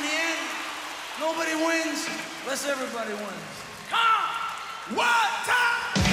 [0.00, 0.38] in the end,
[1.20, 2.08] nobody wins
[2.42, 3.56] unless everybody wins.
[3.90, 4.96] Come!
[4.96, 6.04] What time?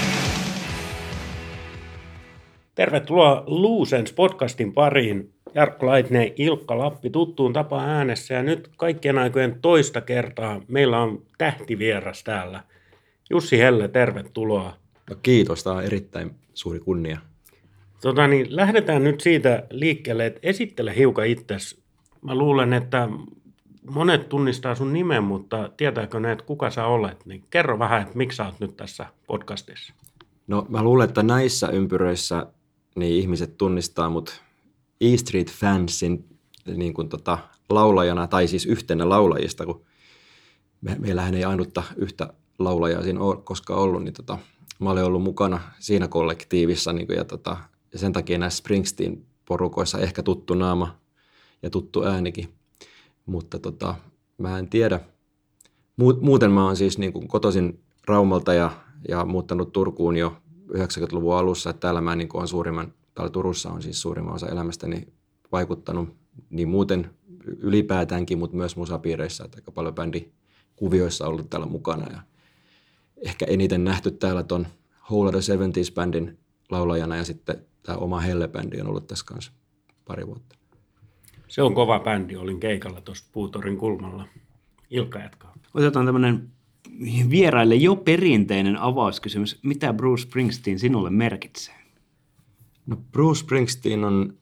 [2.76, 5.34] Tervetuloa Luusens podcastin pariin.
[5.56, 11.24] Jarkko Laitne, Ilkka Lappi tuttuun tapaan äänessä ja nyt kaikkien aikojen toista kertaa meillä on
[11.38, 12.64] tähtivieras täällä.
[13.30, 14.74] Jussi Helle, tervetuloa.
[15.10, 17.20] No kiitos, tämä on erittäin suuri kunnia.
[18.02, 21.80] Tota, niin lähdetään nyt siitä liikkeelle, että esittele hiukan itsesi.
[22.22, 23.10] Mä luulen, että
[23.90, 27.26] monet tunnistaa sun nimen, mutta tietääkö ne, että kuka sä olet?
[27.26, 29.94] Niin kerro vähän, että miksi sä oot nyt tässä podcastissa.
[30.48, 32.48] No mä luulen, että näissä ympyröissä
[32.96, 34.42] niin ihmiset tunnistaa mut
[35.02, 36.26] E Street Fansin
[36.76, 37.38] niin kuin tota,
[37.70, 39.86] laulajana, tai siis yhtenä laulajista, kun
[40.82, 44.38] me, meillähän ei ainutta yhtä laulajaa siinä ole koskaan ollut, niin tota,
[44.80, 47.58] mä olen ollut mukana siinä kollektiivissa niin kuin, ja, tota,
[47.94, 50.96] ja sen takia näissä Springsteen-porukoissa ehkä tuttu naama
[51.64, 52.57] ja tuttu äänikin.
[53.28, 53.96] Mutta tota,
[54.38, 55.00] mä en tiedä.
[56.22, 58.72] Muuten mä oon siis niin kuin kotoisin Raumalta ja,
[59.08, 60.38] ja muuttanut Turkuun jo
[60.74, 64.48] 90-luvun alussa, että täällä mä niin kuin on suurimman, täällä Turussa on siis suurimman osa
[64.48, 65.08] elämästäni
[65.52, 66.10] vaikuttanut
[66.50, 67.10] niin muuten
[67.60, 72.22] ylipäätäänkin, mutta myös musapiireissä, että aika paljon bändikuvioissa ollut täällä mukana ja
[73.18, 74.68] ehkä eniten nähty täällä ton
[75.12, 76.38] Whole of the 70s-bändin
[76.70, 79.52] laulajana ja sitten tämä oma Helle-bändi on ollut tässä kanssa
[80.06, 80.57] pari vuotta.
[81.48, 84.28] Se on kova bändi, olin keikalla tuossa Puutorin kulmalla.
[84.90, 85.54] Ilkka jatkaa.
[85.74, 86.50] Otetaan tämmöinen
[87.30, 89.60] vieraille jo perinteinen avauskysymys.
[89.64, 91.76] Mitä Bruce Springsteen sinulle merkitsee?
[92.86, 94.38] No Bruce Springsteen on,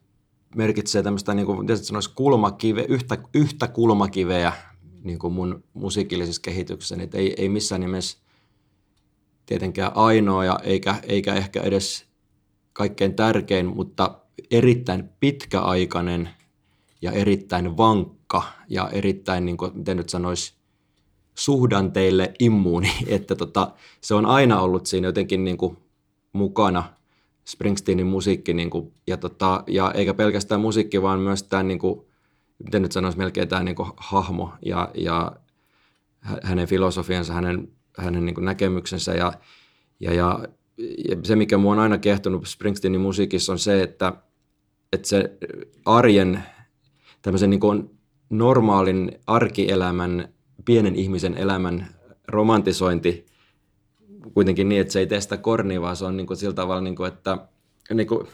[0.56, 4.52] merkitsee tämmöistä, niin kuin sanoisi, kulmakive, yhtä, yhtä kulmakiveä
[5.02, 6.96] niin kuin mun musiikillisessa kehityksessä.
[7.00, 8.18] Että ei, ei missään nimessä
[9.46, 12.06] tietenkään ainoa ja eikä, eikä ehkä edes
[12.72, 14.18] kaikkein tärkein, mutta
[14.50, 16.28] erittäin pitkäaikainen
[17.06, 20.54] ja erittäin vankka ja erittäin, niin kuin, miten nyt sanoisi,
[21.34, 25.76] suhdanteille immuuni, että tota, se on aina ollut siinä jotenkin niin kuin
[26.32, 26.84] mukana
[27.44, 32.00] Springsteenin musiikki niin kuin, ja, tota, ja eikä pelkästään musiikki, vaan myös tämä, niin kuin,
[32.64, 35.32] miten nyt sanoisi, melkein tämä niin kuin hahmo ja, ja
[36.20, 37.68] hänen filosofiansa, hänen,
[37.98, 39.32] hänen niin kuin näkemyksensä ja,
[40.00, 40.38] ja, ja,
[41.08, 44.12] ja se, mikä mua on aina kehtonut Springsteenin musiikissa on se, että,
[44.92, 45.38] että se
[45.84, 46.42] arjen,
[47.26, 47.90] tämmöisen niin kuin
[48.30, 50.28] normaalin arkielämän
[50.64, 51.86] pienen ihmisen elämän
[52.28, 53.26] romantisointi
[54.34, 56.80] kuitenkin niin, että se ei tee sitä kornia, vaan se on niin kuin sillä tavalla,
[56.80, 57.38] niin kuin, että
[57.94, 58.26] niin kuin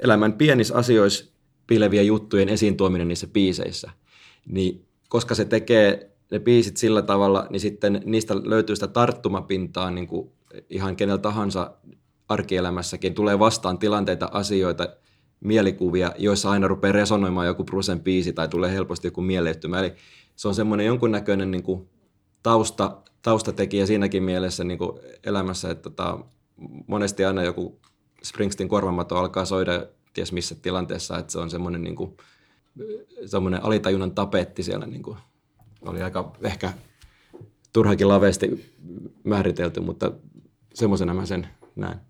[0.00, 1.32] elämän pienissä asioissa
[1.66, 3.90] pileviä juttujen esiin tuominen niissä biiseissä.
[4.46, 10.06] Niin koska se tekee ne biisit sillä tavalla, niin sitten niistä löytyy sitä tarttumapintaa niin
[10.06, 10.30] kuin
[10.70, 11.74] ihan kenellä tahansa
[12.28, 13.14] arkielämässäkin.
[13.14, 14.88] Tulee vastaan tilanteita, asioita,
[15.44, 19.78] mielikuvia, joissa aina rupeaa resonoimaan joku Brucen biisi tai tulee helposti joku mieleyhtymä.
[19.78, 19.94] Eli
[20.36, 21.88] se on semmoinen jonkunnäköinen niin kuin
[22.42, 26.18] tausta, taustatekijä siinäkin mielessä niin kuin elämässä, että tota,
[26.86, 27.80] monesti aina joku
[28.22, 32.16] Springsteen korvamato alkaa soida ties missä tilanteessa, että se on semmoinen, niin kuin,
[33.26, 34.86] semmoinen alitajunnan tapetti siellä.
[34.86, 35.18] Niin kuin,
[35.82, 36.72] oli aika ehkä
[37.72, 38.74] turhakin laveesti
[39.24, 40.12] määritelty, mutta
[40.74, 42.00] semmoisena mä sen näen.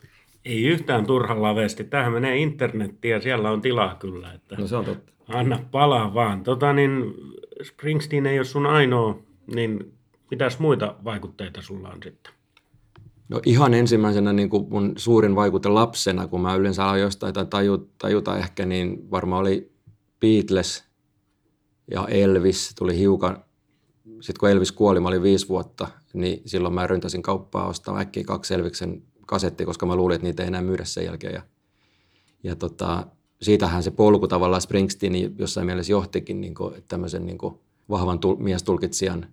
[0.44, 1.84] Ei yhtään turhan laveesti.
[1.84, 4.32] Tähän menee internettiin ja siellä on tilaa kyllä.
[4.32, 5.12] Että no se on totta.
[5.28, 6.42] Anna palaa vaan.
[6.42, 7.14] Tota, niin
[7.62, 9.18] Springsteen ei ole sun ainoa,
[9.54, 9.92] niin
[10.30, 12.32] mitäs muita vaikutteita sulla on sitten?
[13.28, 17.86] No ihan ensimmäisenä niin kuin mun suurin vaikute lapsena, kun mä yleensä aloin jostain tajuta,
[17.98, 19.72] tajuta ehkä, niin varmaan oli
[20.20, 20.84] Beatles
[21.90, 23.44] ja Elvis tuli hiukan.
[24.20, 28.24] Sitten kun Elvis kuoli, mä olin viisi vuotta, niin silloin mä ryntäsin kauppaa ostaa äkkiä
[28.24, 31.34] kaksi Elviksen kasettia, koska mä luulin, että niitä ei enää myydä sen jälkeen.
[31.34, 31.42] Ja,
[32.42, 33.06] ja tota,
[33.42, 37.54] siitähän se polku tavallaan Springsteen jossain mielessä johtikin niin kuin, tämmöisen niin kuin
[37.88, 39.26] vahvan tul- miestulkitsijan,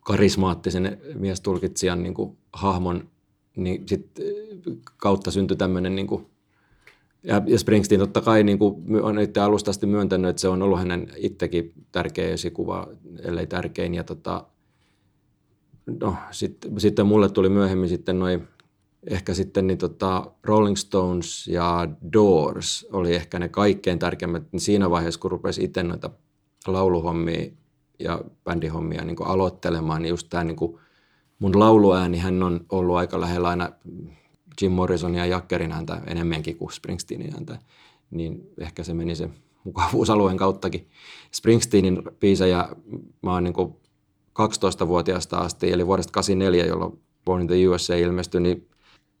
[0.00, 3.08] karismaattisen miestulkitsijan niin kuin hahmon,
[3.56, 4.20] niin sit
[4.96, 6.26] kautta syntyi tämmöinen niin kuin,
[7.22, 10.62] ja, ja Springsteen totta kai niin kuin on itse alusta asti myöntänyt, että se on
[10.62, 12.88] ollut hänen itsekin tärkeä esikuva,
[13.22, 13.94] ellei tärkein.
[13.94, 14.46] Ja tota,
[16.00, 18.48] no, sitten, sitten mulle tuli myöhemmin sitten noin
[19.06, 24.90] ehkä sitten niin tota Rolling Stones ja Doors oli ehkä ne kaikkein tärkeimmät niin siinä
[24.90, 26.10] vaiheessa, kun rupesi itse noita
[26.66, 27.50] lauluhommia
[27.98, 30.78] ja bändihommia niin kuin aloittelemaan, niin just tämä niin kuin
[31.38, 33.70] mun lauluääni hän on ollut aika lähellä aina
[34.62, 37.58] Jim Morrisonin ja Jackerin häntä enemmänkin kuin Springsteenin häntä,
[38.10, 39.30] niin ehkä se meni se
[39.64, 40.88] mukavuusalueen kauttakin.
[41.32, 42.68] Springsteenin biisejä
[43.22, 43.54] mä oon niin
[44.38, 48.68] 12-vuotiaasta asti, eli vuodesta 84, jolloin Born in the USA ilmestyi, niin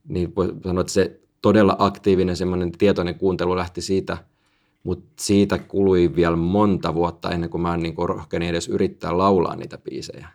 [0.08, 4.18] niin voi sanoa, että se todella aktiivinen semmoinen tietoinen kuuntelu lähti siitä
[4.84, 9.56] mutta siitä kului vielä monta vuotta ennen kuin mä niin kuin rohkenin edes yrittää laulaa
[9.56, 10.28] niitä biisejä.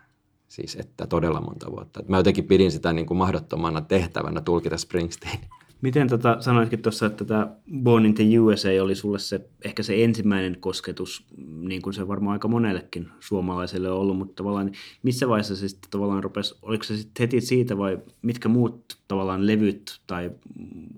[0.48, 2.02] Siis että todella monta vuotta.
[2.08, 5.38] Mä jotenkin pidin sitä niin kuin mahdottomana tehtävänä tulkita Springsteen.
[5.82, 10.04] Miten tota, sanoitkin tuossa, että tämä Born in the USA oli sulle se, ehkä se
[10.04, 11.26] ensimmäinen kosketus,
[11.60, 15.68] niin kuin se varmaan aika monellekin suomalaiselle on ollut, mutta tavallaan niin missä vaiheessa se
[15.68, 20.30] sitten tavallaan rupesi, oliko se sitten heti siitä vai mitkä muut tavallaan levyt tai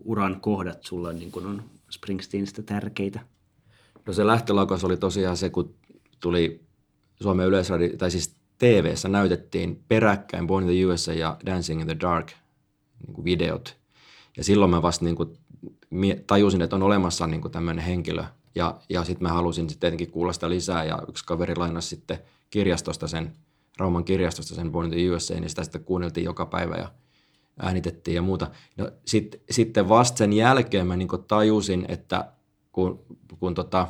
[0.05, 3.21] uran kohdat sulla niin kuin on Springsteenistä tärkeitä?
[4.07, 5.75] No se lähtölaukaus oli tosiaan se, kun
[6.21, 6.61] tuli
[7.23, 11.97] Suomen yleisradio, tai siis tv näytettiin peräkkäin Born in the USA ja Dancing in the
[12.01, 12.33] Dark
[13.07, 13.82] niin videot.
[14.37, 15.39] Ja silloin mä vasta niin kuin
[16.27, 18.25] tajusin, että on olemassa niin kuin tämmöinen henkilö.
[18.55, 22.19] Ja, ja sitten mä halusin sitten tietenkin kuulla sitä lisää ja yksi kaveri lainasi sitten
[22.51, 23.33] kirjastosta sen,
[23.79, 26.89] Rauman kirjastosta sen Born the USA, niin sitä sitten kuunneltiin joka päivä ja
[27.59, 28.51] äänitettiin ja muuta.
[28.77, 32.33] No, sit, sitten vasta sen jälkeen mä niin tajusin, että
[32.73, 33.05] kun,
[33.39, 33.89] kun tota,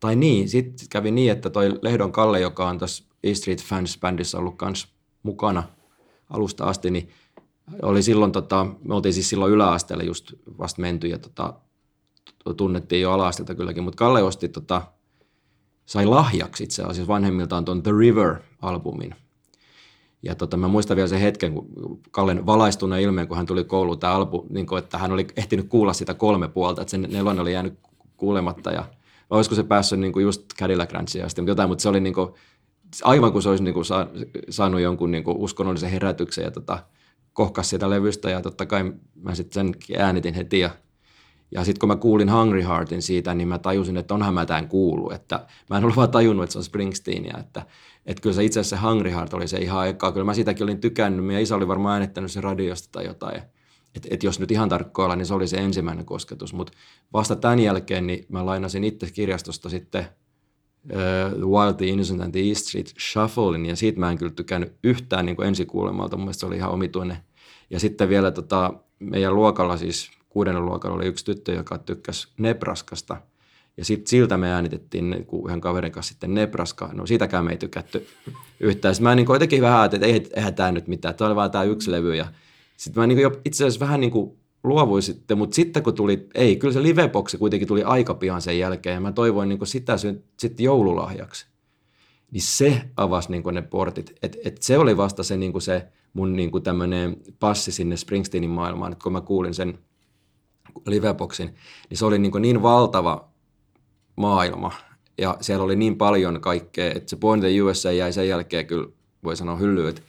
[0.00, 3.98] tai niin, sitten kävi niin, että toi Lehdon Kalle, joka on tässä E Street Fans
[4.00, 4.88] bändissä ollut kans
[5.22, 5.62] mukana
[6.30, 7.08] alusta asti, niin
[7.82, 11.54] oli silloin, tota, me oltiin siis silloin yläasteella just vasta menty ja tota,
[12.56, 14.82] tunnettiin jo ala kylläkin, mutta Kalle osti tota,
[15.86, 19.14] sai lahjaksi itse asiassa vanhemmiltaan tuon The River-albumin.
[20.22, 21.68] Ja tota, mä muistan vielä sen hetken, kun
[22.10, 25.68] Kallen valaistuneen ilmeen, kun hän tuli kouluun tämä albu, niin kuin, että hän oli ehtinyt
[25.68, 27.78] kuulla sitä kolme puolta, että sen nelonen oli jäänyt
[28.16, 28.84] kuulematta ja
[29.30, 32.14] olisiko se päässyt niin kuin just Cadillac Ranchia asti, mutta jotain, mutta se oli niin
[32.14, 32.32] kuin,
[33.02, 33.84] aivan kuin se olisi niin kuin
[34.50, 36.78] saanut jonkun niin kuin uskonnollisen herätyksen ja tota,
[37.32, 40.70] kohkas sitä levystä ja totta kai mä sitten sen äänitin heti ja
[41.52, 44.68] ja sitten kun mä kuulin Hungry Heartin siitä, niin mä tajusin, että onhan mä tämän
[44.68, 45.10] kuulu.
[45.10, 47.38] Että mä en ollut vaan tajunnut, että se on Springsteenia.
[47.38, 47.66] Että,
[48.06, 50.12] että kyllä se itse asiassa Hungry Heart oli se ihan aikaa.
[50.12, 51.24] Kyllä mä siitäkin olin tykännyt.
[51.24, 53.42] Meidän isä oli varmaan äänettänyt se radiosta tai jotain.
[53.94, 56.54] Että et jos nyt ihan tarkkoilla, niin se oli se ensimmäinen kosketus.
[56.54, 56.72] Mutta
[57.12, 60.06] vasta tämän jälkeen niin mä lainasin itse kirjastosta sitten
[60.88, 64.72] The Wild, The Innocent and the East Street Shufflein, ja siitä mä en kyllä tykännyt
[64.84, 66.16] yhtään niin ensikuulemalta.
[66.16, 67.16] Mun mielestä se oli ihan omituinen.
[67.70, 73.16] Ja sitten vielä tota, meidän luokalla siis kuudennella luokalla oli yksi tyttö, joka tykkäsi Nebraskasta.
[73.76, 76.90] Ja sitten siltä me äänitettiin niin yhden kaverin kanssa sitten Nebraska.
[76.92, 78.06] No siitäkään me ei tykätty
[78.60, 78.94] yhtään.
[78.94, 81.64] Sitten mä niin jotenkin vähän että ei, eihän tämä nyt mitään, tämä oli vaan tämä
[81.64, 82.14] yksi levy.
[82.14, 82.26] Ja
[82.76, 86.28] sitten mä niin jo itse asiassa vähän niin kuin luovuin sitten, mutta sitten kun tuli,
[86.34, 88.94] ei, kyllä se liveboksi kuitenkin tuli aika pian sen jälkeen.
[88.94, 91.46] Ja mä toivoin niin sitä sitten joululahjaksi.
[92.30, 94.12] Niin se avasi niin ne portit.
[94.22, 98.92] Et, et se oli vasta se, niin se mun niin tämmöinen passi sinne Springsteenin maailmaan,
[98.92, 99.78] että kun mä kuulin sen–
[100.86, 101.54] liveboxin,
[101.90, 103.28] niin se oli niin, niin valtava
[104.16, 104.72] maailma
[105.18, 108.88] ja siellä oli niin paljon kaikkea, että se Point the USA jäi sen jälkeen kyllä,
[109.24, 110.02] voi sanoa hyllyyn, että,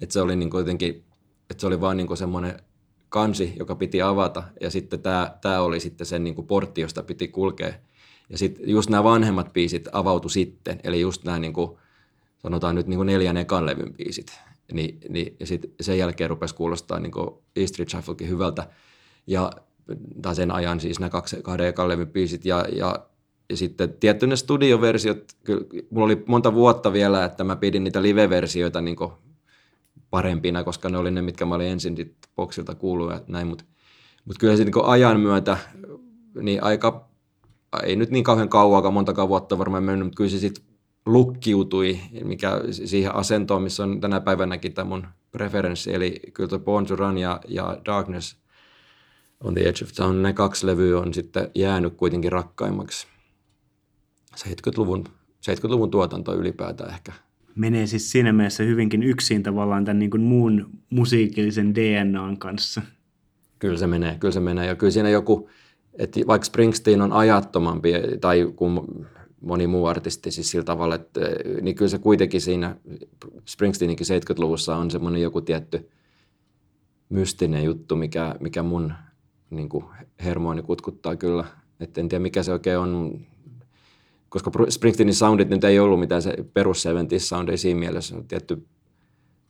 [0.00, 1.04] että se oli niin jotenkin,
[1.50, 2.60] että se oli vaan niin semmoinen
[3.08, 7.28] kansi, joka piti avata ja sitten tämä, tämä oli sitten sen niin portti, josta piti
[7.28, 7.72] kulkea.
[8.30, 11.78] Ja sitten just nämä vanhemmat biisit avautu sitten, eli just nämä niin kuin,
[12.38, 14.40] sanotaan nyt niin kuin neljän ekan levyn biisit.
[14.72, 18.66] Niin, niin, ja sitten sen jälkeen rupesi kuulostaa niin kuin East Street Shufflekin hyvältä.
[19.26, 19.50] Ja
[20.22, 23.06] tai sen ajan siis nämä kaksi, kahden ekan levyn biisit ja, ja,
[23.50, 28.02] ja sitten tietty ne studioversiot, kyllä, mulla oli monta vuotta vielä, että mä pidin niitä
[28.02, 28.96] live-versioita niin
[30.10, 33.64] parempina, koska ne oli ne, mitkä mä olin ensin boksilta kuullut ja näin, mutta
[34.24, 35.58] mut kyllä se niin ajan myötä,
[36.40, 37.08] niin aika,
[37.82, 40.64] ei nyt niin kauhean kauan, monta vuotta varmaan mennyt, mutta kyllä se sitten
[41.06, 46.86] lukkiutui mikä siihen asentoon, missä on tänä päivänäkin tämä mun preferenssi, eli kyllä tuo Born
[46.86, 48.36] to Run ja, ja Darkness–
[49.44, 53.06] On the Edge of Town, ne kaksi levyä on sitten jäänyt kuitenkin rakkaimmaksi
[54.36, 55.04] 70-luvun,
[55.50, 57.12] 70-luvun tuotanto ylipäätään ehkä.
[57.58, 62.82] Menee siis siinä mielessä hyvinkin yksin tavallaan tämän niin kuin muun musiikillisen DNAn kanssa.
[63.58, 64.66] Kyllä se menee, kyllä se menee.
[64.66, 65.50] Ja kyllä siinä joku,
[65.98, 68.80] että vaikka Springsteen on ajattomampi tai kuin
[69.40, 71.20] moni muu artisti siis sillä tavalla, että,
[71.62, 72.76] niin kyllä se kuitenkin siinä
[73.46, 75.88] Springsteeninkin 70-luvussa on semmoinen joku tietty
[77.08, 78.92] mystinen juttu, mikä, mikä mun
[79.50, 79.84] niin kuin
[80.24, 81.44] hermoini kutkuttaa kyllä.
[81.80, 83.20] Et en tiedä mikä se oikein on,
[84.28, 88.16] koska Springsteenin soundit nyt ei ollut mitään se perus 70 sound, ei siinä mielessä.
[88.16, 88.66] On tietty,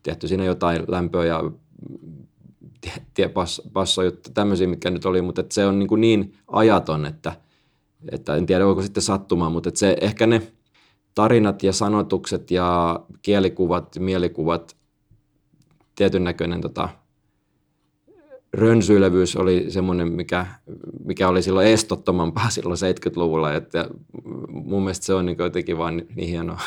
[0.02, 1.50] tietty siinä jotain lämpöä ja
[3.14, 3.30] tie,
[3.72, 7.32] passo, juttu, tämmöisiä, mitkä nyt oli, mutta se on niin, kuin niin ajaton, että,
[8.12, 10.52] että en tiedä, voiko sitten sattumaan, mutta se ehkä ne
[11.14, 14.76] tarinat ja sanotukset ja kielikuvat, mielikuvat,
[15.94, 16.88] tietyn näköinen tota,
[18.52, 20.46] rönsyilevyys oli semmoinen, mikä,
[21.04, 23.88] mikä oli silloin estottomampaa silloin 70-luvulla, että
[24.48, 26.60] mun mielestä se on niin jotenkin vaan niin hienoa.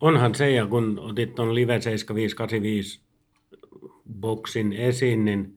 [0.00, 3.00] Onhan se, ja kun otit tuon Live 7585
[4.20, 5.56] boksin esiin, niin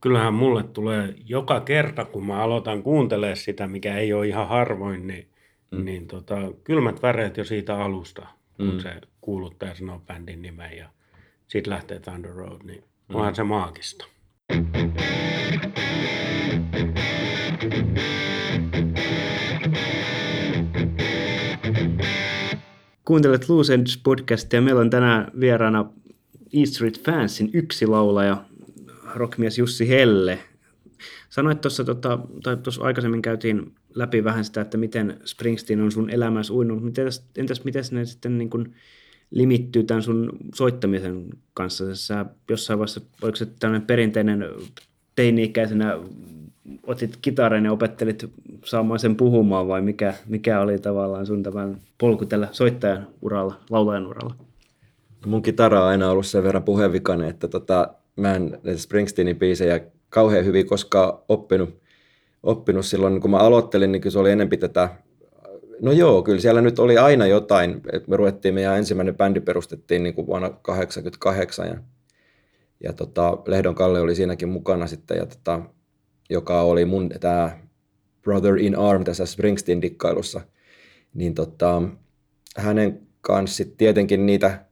[0.00, 5.06] kyllähän mulle tulee joka kerta, kun mä aloitan kuuntelemaan sitä, mikä ei ole ihan harvoin,
[5.06, 5.28] niin,
[5.70, 5.84] mm.
[5.84, 8.26] niin tota, kylmät väreet jo siitä alusta,
[8.56, 8.78] kun mm.
[8.78, 10.88] se kuuluttaja sanoo bändin nimen ja
[11.48, 13.14] sitten lähtee Thunder Road, niin mm.
[13.14, 14.06] onhan se maagista.
[23.04, 24.62] Kuuntelet Loose Ends podcastia.
[24.62, 25.92] Meillä on tänään vieraana
[26.52, 28.44] E Street Fansin yksi laulaja,
[29.14, 30.38] rockmies Jussi Helle.
[31.28, 36.10] Sanoit tuossa, tota, tai tuossa aikaisemmin käytiin läpi vähän sitä, että miten Springsteen on sun
[36.10, 36.84] elämässä uinut.
[36.84, 38.74] Entäs, entäs miten ne sitten niin kuin
[39.30, 41.94] limittyy tämän sun soittamisen kanssa?
[41.94, 44.44] Sä jossain vaiheessa, oliko se tämmöinen perinteinen
[45.16, 45.98] teini-ikäisenä
[46.86, 48.30] otit kitaran ja opettelit
[48.64, 54.06] saamaan sen puhumaan vai mikä, mikä oli tavallaan sun tämän polku tällä soittajan uralla, laulajan
[54.06, 54.34] uralla?
[55.26, 60.44] Mun kitara on aina ollut sen verran puheenvikainen, että tota, mä en Springsteenin biisejä kauhean
[60.44, 61.80] hyvin koskaan oppinut,
[62.42, 64.88] oppinut silloin, kun mä aloittelin, niin se oli enempi tätä
[65.82, 67.80] No joo, kyllä siellä nyt oli aina jotain.
[67.92, 71.76] että me ruvettiin, meidän ensimmäinen bändi perustettiin niin kuin vuonna 1988 ja,
[72.82, 75.60] ja tota, Lehdon Kalle oli siinäkin mukana sitten, ja tota,
[76.30, 77.58] joka oli mun tämä
[78.22, 80.40] Brother in Arm tässä Springsteen-dikkailussa.
[81.14, 81.82] Niin tota,
[82.56, 84.64] hänen kanssa tietenkin niitä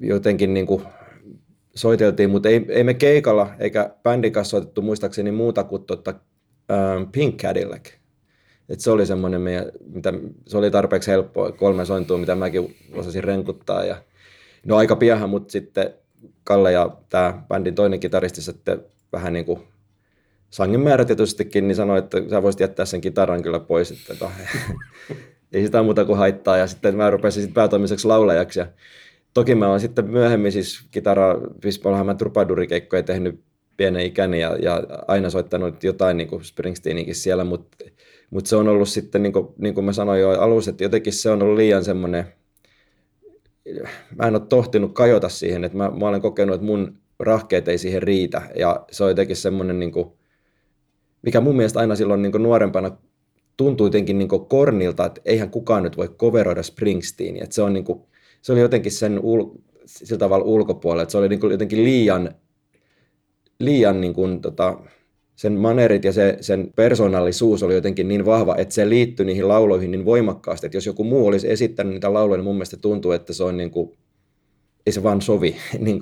[0.00, 0.82] jotenkin niin kuin
[1.74, 6.14] soiteltiin, mutta ei, ei me keikalla eikä bändin kanssa soitettu muistaakseni muuta kuin tota,
[6.70, 7.99] ähm, Pink Cadillac.
[8.70, 9.40] Et se oli semmoinen,
[9.94, 10.12] mitä,
[10.46, 13.84] se oli tarpeeksi helppoa, kolme sointua, mitä mäkin osasin renkuttaa.
[13.84, 14.02] Ja,
[14.66, 15.94] no aika piahan, mutta sitten
[16.44, 19.60] Kalle ja tämä bändin toinen kitaristi sitten vähän niin kuin
[20.50, 24.30] sangin määrätietoisestikin, niin sanoi, että sä voisit jättää sen kitaran kyllä pois, että
[25.52, 26.56] ei sitä muuta kuin haittaa.
[26.56, 28.66] Ja sitten mä rupesin sitten päätoimiseksi laulajaksi ja
[29.34, 33.40] Toki mä oon sitten myöhemmin siis kitara, siis mä trupadurikeikkoja tehnyt
[33.76, 37.76] pienen ikäni ja, ja aina soittanut jotain niin kuin Springsteenikin siellä, mutta
[38.30, 41.12] mut se on ollut sitten, niin kuin, niin kuin mä sanoin jo alussa, että jotenkin
[41.12, 42.24] se on ollut liian semmoinen,
[44.16, 47.78] mä en ole tohtinut kajota siihen, että mä, mä olen kokenut, että mun rahkeet ei
[47.78, 48.42] siihen riitä.
[48.56, 50.12] Ja se on jotenkin semmoinen, niin kuin,
[51.22, 52.96] mikä mun mielestä aina silloin niin kuin nuorempana
[53.56, 57.72] tuntui jotenkin niin kuin kornilta, että eihän kukaan nyt voi coveroida Springsteenia, että se on
[57.72, 58.02] niin kuin,
[58.42, 59.44] se oli jotenkin sen ul,
[59.86, 62.34] sillä tavalla ulkopuolella, että se oli niin kuin jotenkin liian,
[63.58, 64.78] liian niin kuin, tota,
[65.40, 69.90] sen manerit ja se, sen persoonallisuus oli jotenkin niin vahva, että se liittyi niihin lauloihin
[69.90, 73.32] niin voimakkaasti, että jos joku muu olisi esittänyt niitä lauloja, niin mun mielestä tuntuu, että
[73.32, 73.92] se on niin kuin,
[74.86, 75.56] ei se vaan sovi.
[75.78, 76.00] niin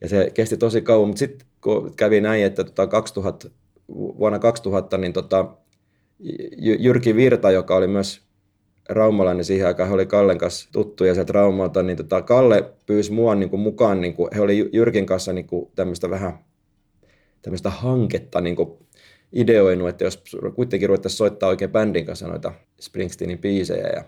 [0.00, 3.50] ja se kesti tosi kauan, mutta sitten kun kävi näin, että tota 2000,
[3.88, 5.48] vuonna 2000 niin tota,
[6.78, 8.22] Jyrki Virta, joka oli myös
[8.88, 13.34] raumalainen siihen aikaan, he oli Kallen kanssa tuttuja sieltä Raumalta, niin tota, Kalle pyysi mua
[13.34, 16.47] niin kuin mukaan, niin kuin, he oli Jyrkin kanssa niin kuin, tämmöistä vähän
[17.42, 18.78] tämmöistä hanketta niin kuin,
[19.32, 20.22] ideoinut, että jos
[20.54, 24.04] kuitenkin ruvettaisiin soittaa oikein bändin kanssa noita Springsteenin biisejä ja,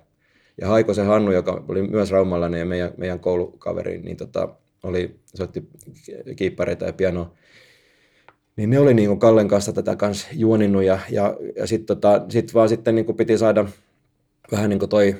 [0.60, 4.48] ja Haikosen Hannu, joka oli myös raumalainen ja meidän, meidän koulukaveri, niin tota,
[4.82, 5.68] oli, soitti
[6.36, 7.34] kiippareita ja pianoa,
[8.56, 12.24] niin ne oli niin kuin Kallen kanssa tätä kanssa juoninnut ja, ja, ja sitten tota,
[12.28, 13.66] sit vaan sitten niin kuin piti saada
[14.52, 15.16] vähän niin kuin toi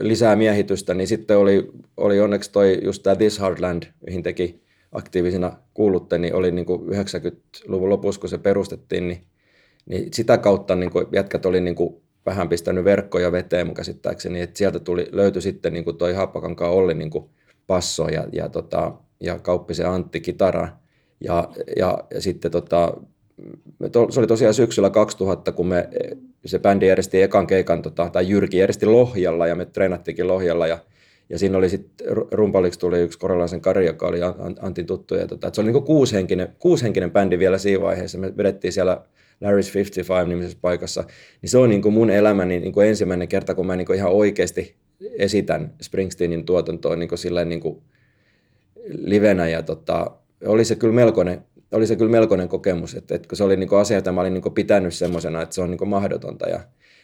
[0.00, 5.52] lisää miehitystä, niin sitten oli, oli onneksi toi just tämä This Heartland, mihin teki aktiivisina
[5.74, 9.22] kuulutte, niin oli niin kuin 90-luvun lopussa, kun se perustettiin, niin,
[9.86, 14.40] niin sitä kautta niin kuin jätkät oli niin kuin vähän pistänyt verkkoja veteen mun käsittääkseni,
[14.40, 17.24] että sieltä tuli, löytyi sitten niin kuin toi Haappakankaan Olli niin kuin
[17.66, 20.68] passo ja, ja, tota, ja Kauppisen Antti kitara.
[21.20, 22.94] Ja, ja, ja sitten tota,
[24.10, 25.88] se oli tosiaan syksyllä 2000, kun me,
[26.44, 30.78] se bändi järjesti ekan keikan, tota, tai Jyrki järjesti Lohjalla, ja me treenattiinkin Lohjalla, ja,
[31.30, 34.18] ja siinä oli sitten, rumpaliksi tuli yksi korelaisen Kari, joka oli
[34.60, 38.72] Antin tuttu, ja tota, se oli niin kuushenkinen, kuushenkinen bändi vielä siinä vaiheessa, me vedettiin
[38.72, 39.04] siellä
[39.44, 41.04] Larry's 55-nimisessä paikassa,
[41.42, 43.96] niin se on niin kuin mun elämäni niin kuin ensimmäinen kerta, kun mä niin kuin
[43.96, 47.82] ihan oikeasti esitän Springsteenin tuotantoa niin kuin silleen niin kuin
[48.86, 50.10] livenä, ja tota,
[50.44, 53.96] oli se kyllä melkoinen, oli se kyllä melkoinen kokemus, että, että se oli niin asia,
[53.96, 56.48] jota mä olin niin pitänyt semmoisena, että se on niin mahdotonta.
[56.48, 56.60] Ja,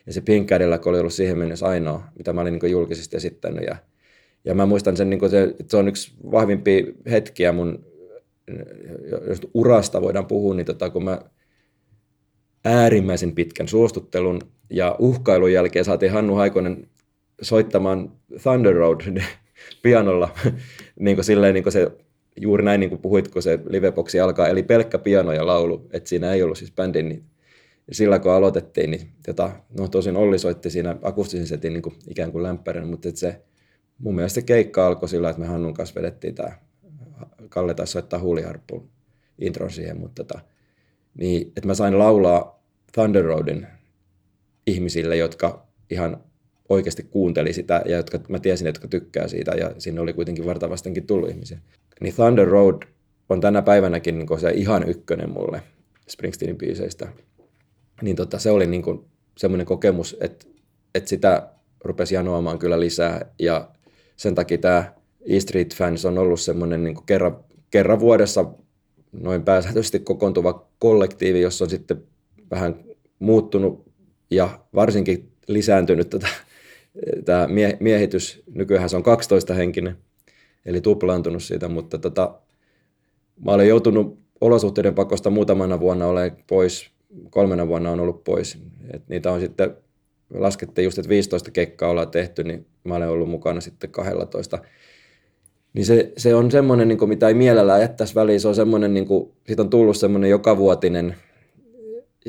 [0.06, 3.64] ja se Pink Cadillac oli ollut siihen mennessä ainoa, mitä mä olin niin julkisesti esittänyt.
[3.66, 3.76] Ja,
[4.44, 7.84] ja mä muistan sen, niin kuin se, että se on yksi vahvimpia hetkiä mun,
[9.28, 11.20] jos urasta voidaan puhua, niin tota, kun mä
[12.64, 16.88] äärimmäisen pitkän suostuttelun ja uhkailun jälkeen saatiin Hannu Haikonen
[17.42, 19.00] soittamaan Thunder Road
[19.82, 20.28] pianolla.
[21.00, 21.90] Niin kuin silleen, niin kuin se
[22.40, 26.08] juuri näin niin kuin puhuit, kun se liveboksi alkaa, eli pelkkä piano ja laulu, että
[26.08, 27.24] siinä ei ollut siis bändin, niin
[27.92, 32.32] sillä kun aloitettiin, niin tota, no tosin Olli soitti siinä akustisen setin niin kuin ikään
[32.32, 33.42] kuin lämpärin, mutta se,
[33.98, 36.52] mun mielestä keikka alkoi sillä, että me Hannun kanssa vedettiin tämä,
[37.48, 38.88] Kalle taisi soittaa huuliharppuun
[39.38, 40.40] intron siihen, mutta tota,
[41.18, 43.66] niin että mä sain laulaa Thunder Roadin
[44.66, 46.20] ihmisille, jotka ihan
[46.68, 51.06] oikeasti kuunteli sitä ja jotka mä tiesin, jotka tykkää siitä ja sinne oli kuitenkin vartavastenkin
[51.06, 51.58] tullut ihmisiä.
[52.00, 52.82] Niin Thunder Road
[53.28, 55.62] on tänä päivänäkin niin se ihan ykkönen mulle
[56.08, 57.08] Springsteenin biiseistä.
[58.02, 58.82] Niin tota, se oli niin
[59.38, 60.46] semmoinen kokemus, että,
[60.94, 61.48] että sitä
[61.84, 63.68] rupesi janoamaan kyllä lisää ja
[64.16, 64.92] sen takia tämä
[65.26, 67.36] E Street Fans on ollut semmoinen niin kerran,
[67.70, 68.44] kerran vuodessa
[69.12, 72.02] noin pääsääntöisesti kokoontuva kollektiivi, jossa on sitten
[72.50, 72.84] vähän
[73.18, 73.92] muuttunut
[74.30, 76.28] ja varsinkin lisääntynyt tätä,
[77.24, 77.48] tämä
[77.80, 78.42] miehitys.
[78.54, 79.96] Nykyään se on 12 henkinen,
[80.66, 82.34] eli tuplaantunut siitä, mutta tota,
[83.44, 86.90] mä olen joutunut olosuhteiden pakosta muutamana vuonna olemaan pois,
[87.30, 88.58] kolmena vuonna on ollut pois.
[88.92, 89.76] Et niitä on sitten,
[90.34, 94.58] laskettiin just, että 15 kekkaa ollaan tehty, niin mä olen ollut mukana sitten 12.
[95.72, 98.40] Niin se, se on semmoinen, niin mitä ei mielellään jättäisi väliin.
[98.40, 101.16] Se on semmoinen, niin kuin, siitä on tullut semmoinen jokavuotinen,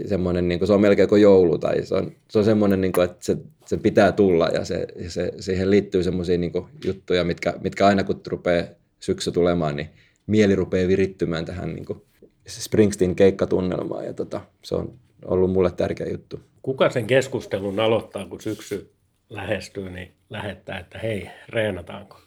[0.06, 1.58] semmoinen, niin kuin, se on melkein kuin joulu.
[1.58, 4.88] Tai se on, se on semmoinen, niin kuin, että se, se pitää tulla ja se,
[5.08, 6.52] se, siihen liittyy semmoisia niin
[6.86, 8.66] juttuja, mitkä, mitkä aina kun rupeaa
[9.00, 9.90] syksy tulemaan, niin
[10.28, 12.02] mieli rupeaa virittymään tähän niin kuin
[12.48, 14.06] Springsteen keikkatunnelmaan.
[14.06, 14.94] Ja tota, se on
[15.26, 16.40] ollut mulle tärkeä juttu.
[16.62, 18.92] Kuka sen keskustelun aloittaa, kun syksy
[19.30, 22.18] lähestyy, niin lähettää, että hei, reenataanko?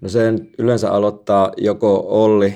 [0.00, 2.54] No sen yleensä aloittaa joko Olli,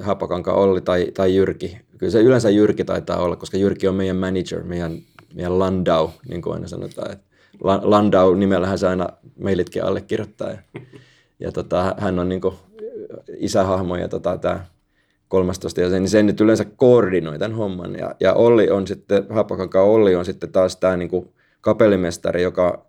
[0.00, 1.78] Hapakanka Olli tai, tai Jyrki.
[1.98, 4.98] Kyllä se yleensä Jyrki taitaa olla, koska Jyrki on meidän manager, meidän,
[5.34, 7.12] meidän Landau, niin kuin aina sanotaan.
[7.12, 7.18] Et
[7.82, 10.50] Landau nimellähän se aina meilitkin allekirjoittaa.
[10.50, 10.58] Ja,
[11.40, 12.54] ja tota, hän on niin kuin
[13.36, 14.64] isähahmo ja tota, tämä
[15.34, 17.94] 13 ja sen, niin sen nyt yleensä koordinoi tämän homman.
[17.94, 21.10] Ja, ja Olli on sitten, Hapakanka Olli on sitten taas tämä niin
[21.60, 22.86] kapellimestari, joka,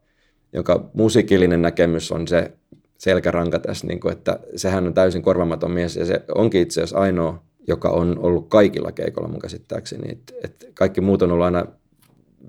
[0.54, 2.52] joka musiikillinen näkemys on se
[2.98, 7.00] selkäranka tässä, niin kuin, että sehän on täysin korvamaton mies ja se onkin itse asiassa
[7.00, 10.12] ainoa, joka on ollut kaikilla keikolla mun käsittääkseni.
[10.12, 11.66] Et, et kaikki muut on ollut aina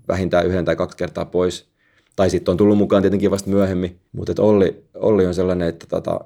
[0.09, 1.69] vähintään yhden tai kaksi kertaa pois.
[2.17, 3.99] Tai sitten on tullut mukaan tietenkin vasta myöhemmin.
[4.12, 6.21] Mutta Olli, Olli on sellainen, että tota,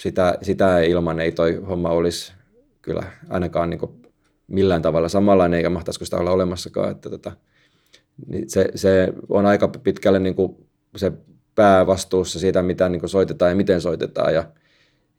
[0.00, 2.35] sitä, sitä ilman ei toi homma olisi
[2.86, 3.80] kyllä ainakaan niin
[4.46, 6.90] millään tavalla samanlainen, eikä mahtaisiko sitä olla olemassakaan.
[6.90, 7.32] Että tota,
[8.26, 10.56] niin se, se on aika pitkälle niin kuin
[10.96, 11.12] se
[11.54, 14.34] päävastuussa siitä, mitä niin kuin soitetaan ja miten soitetaan.
[14.34, 14.44] Ja,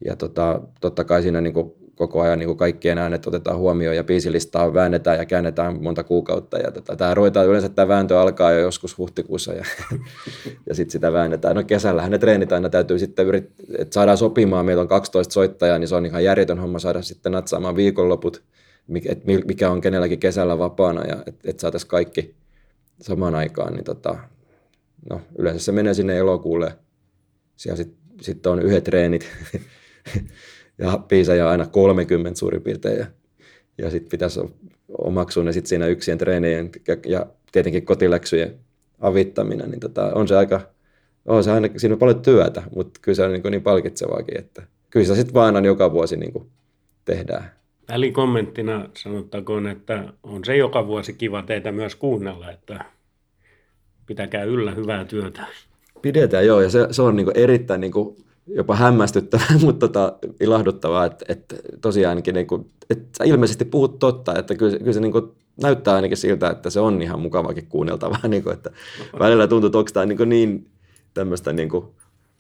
[0.06, 3.96] ja tota, totta kai siinä niin kuin koko ajan niin kuin kaikkien äänet otetaan huomioon
[3.96, 6.58] ja biisilistaa väännetään ja käännetään monta kuukautta.
[6.58, 9.66] Ja tota, tämä ruvetaan yleensä tämä vääntö alkaa jo joskus huhtikuussa ja,
[10.68, 11.56] ja sitten sitä väännetään.
[11.56, 14.66] No kesällähän ne treenit aina täytyy sitten yrittää, että saadaan sopimaan.
[14.66, 18.44] Meillä on 12 soittajaa, niin se on ihan järjetön homma saada sitten natsaamaan viikonloput,
[19.46, 22.36] mikä on kenelläkin kesällä vapaana ja että et saataisiin kaikki
[23.02, 23.74] samaan aikaan.
[23.74, 24.18] Niin tota,
[25.10, 26.78] no, yleensä se menee sinne elokuulle.
[27.56, 29.28] Siellä sitten sit on yhdet treenit
[30.78, 33.00] ja biisejä aina 30 suurin piirtein.
[33.00, 33.06] Ja,
[33.78, 34.40] ja sitten pitäisi
[34.98, 38.56] omaksua ne sitten siinä yksien treenien ja, ja tietenkin kotiläksyjen
[39.00, 40.62] avittaminen, niin tota, on se aika,
[41.26, 44.64] on se aina, siinä on paljon työtä, mutta kyllä se on niin, niin palkitsevaakin, että
[44.90, 46.48] kyllä se sitten vaan aina joka vuosi niin kuin
[47.06, 47.52] tehdään.
[47.90, 52.86] Välikommenttina sanottakoon, että on se joka vuosi kiva teitä myös kuunnella, että
[54.06, 55.46] pitäkää yllä hyvää työtä.
[56.02, 61.06] Pidetään, joo, ja se, se on niin erittäin niin kuin jopa hämmästyttävää, mutta tota, ilahduttavaa,
[61.06, 65.12] että, että tosiaankin niin kuin, että sä ilmeisesti puhut totta, että kyllä, kyllä se niin
[65.12, 65.32] kuin,
[65.62, 68.72] näyttää ainakin siltä, että se on ihan mukavakin kuunneltavaa, niin kuin, että
[69.20, 70.68] välillä tuntuu, että onko tämä niin, niin
[71.14, 71.86] tämmöistä niin kuin,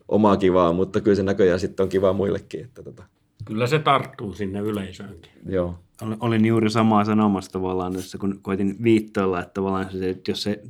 [0.07, 2.65] omaa kivaa, mutta kyllä se näköjään sitten on kivaa muillekin.
[2.65, 3.03] Että, tota.
[3.45, 5.31] Kyllä se tarttuu sinne yleisöönkin.
[5.49, 5.75] Joo.
[6.19, 10.61] Olin juuri samaa sanomassa tavallaan, kun koitin viittoilla, että tavallaan se, että jos se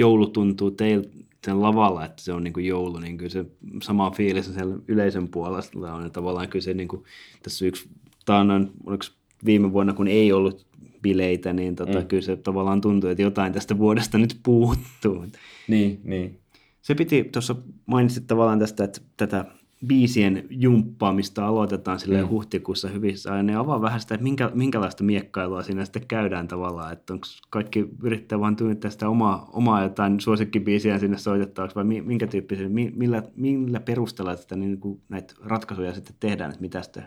[0.00, 1.08] joulu tuntuu teiltä
[1.44, 3.44] sen lavalla, että se on niin kuin joulu, niin kyllä se
[3.82, 6.02] sama fiilis siellä yleisön puolesta on.
[6.02, 7.04] Ja tavallaan kyllä se niin kuin,
[7.42, 7.88] tässä yksi
[8.24, 9.04] taannoin, oliko
[9.44, 10.66] viime vuonna, kun ei ollut
[11.02, 12.06] bileitä, niin tota, mm.
[12.06, 15.26] kyllä se tavallaan tuntuu, että jotain tästä vuodesta nyt puuttuu.
[15.68, 16.38] Niin, niin.
[16.82, 19.44] Se piti, tuossa mainitsit tavallaan tästä, että tätä
[19.86, 22.28] biisien jumppaamista aloitetaan sille mm.
[22.28, 26.92] huhtikuussa hyvissä ajan, niin avaa vähän sitä, että minkä, minkälaista miekkailua siinä sitten käydään tavallaan,
[26.92, 32.26] että onko kaikki yrittää vaan tuntea sitä omaa, omaa jotain suosikkibiisiä sinne soitettavaksi, vai minkä
[32.26, 37.04] tyyppisiä, millä, millä perusteella sitä niin kuin näitä ratkaisuja sitten tehdään, että mitä sitten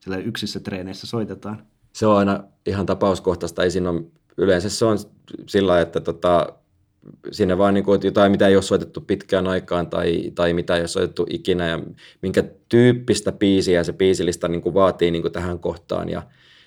[0.00, 1.62] siellä yksissä treeneissä soitetaan?
[1.92, 4.04] Se on aina ihan tapauskohtaista, ei siinä ole,
[4.36, 4.98] yleensä se on
[5.46, 6.46] sillä että tota,
[7.30, 10.74] siinä vaan niin kuin, että jotain, mitä ei ole soitettu pitkään aikaan tai, tai mitä
[10.74, 11.80] ei ole soitettu ikinä ja
[12.22, 16.08] minkä tyyppistä biisiä se biisilista niin kuin vaatii niin kuin tähän kohtaan.
[16.08, 16.22] Ja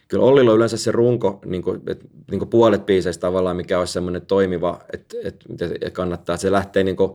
[0.07, 3.79] kyllä Ollilla on yleensä se runko, niin kuin, että, niin kuin puolet biiseistä tavallaan, mikä
[3.79, 7.11] olisi semmoinen toimiva, että, että, että kannattaa, että se lähtee niin kuin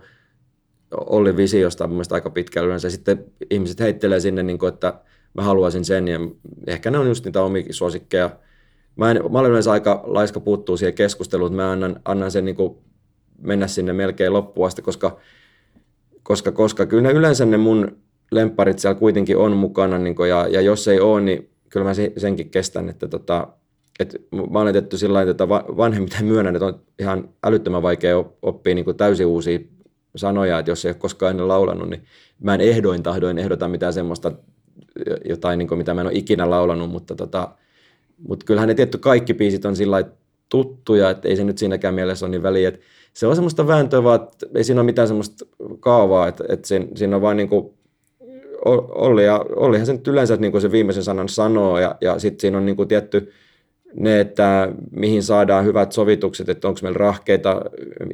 [0.96, 2.90] Ollin visiosta mun aika pitkälle yleensä.
[2.90, 4.94] Sitten ihmiset heittelee sinne, niin kuin, että
[5.34, 6.18] mä haluaisin sen ja
[6.66, 8.30] ehkä ne on just niitä omia suosikkeja,
[8.96, 12.44] mä, en, mä olen yleensä aika laiska puuttuu siihen keskusteluun, että mä annan, annan sen
[12.44, 12.78] niin kuin
[13.42, 15.20] mennä sinne melkein loppuun asti, koska,
[16.22, 17.96] koska, koska kyllä ne yleensä ne mun
[18.30, 21.92] lempparit siellä kuitenkin on mukana, niin kuin, ja, ja jos ei ole, niin kyllä mä
[22.16, 23.48] senkin kestän, että tota,
[24.00, 24.18] että
[24.50, 28.96] mä olen tehty sillä lailla, että vanhemmiten myönnän, että on ihan älyttömän vaikea oppia niin
[28.96, 29.58] täysin uusia
[30.16, 32.04] sanoja, että jos ei ole koskaan ennen laulanut, niin
[32.42, 34.32] mä en ehdoin tahdoin ehdota mitään semmoista
[35.24, 37.48] jotain, niin kuin, mitä mä en ole ikinä laulanut, mutta, tota,
[38.28, 40.04] mutta kyllähän ne tietty kaikki biisit on sillä
[40.48, 42.80] tuttuja, että ei se nyt siinäkään mielessä ole niin väliä, että
[43.12, 45.46] se on semmoista vääntöä vaan, että ei siinä ole mitään semmoista
[45.80, 47.74] kaavaa, että, että siinä, siinä on vain niin kuin
[48.64, 52.40] Olli, ja Ollihan se nyt yleensä niin kuin se viimeisen sanan sanoo, ja, ja sitten
[52.40, 53.32] siinä on niin kuin tietty
[53.94, 57.62] ne, että mihin saadaan hyvät sovitukset, että onko meillä rahkeita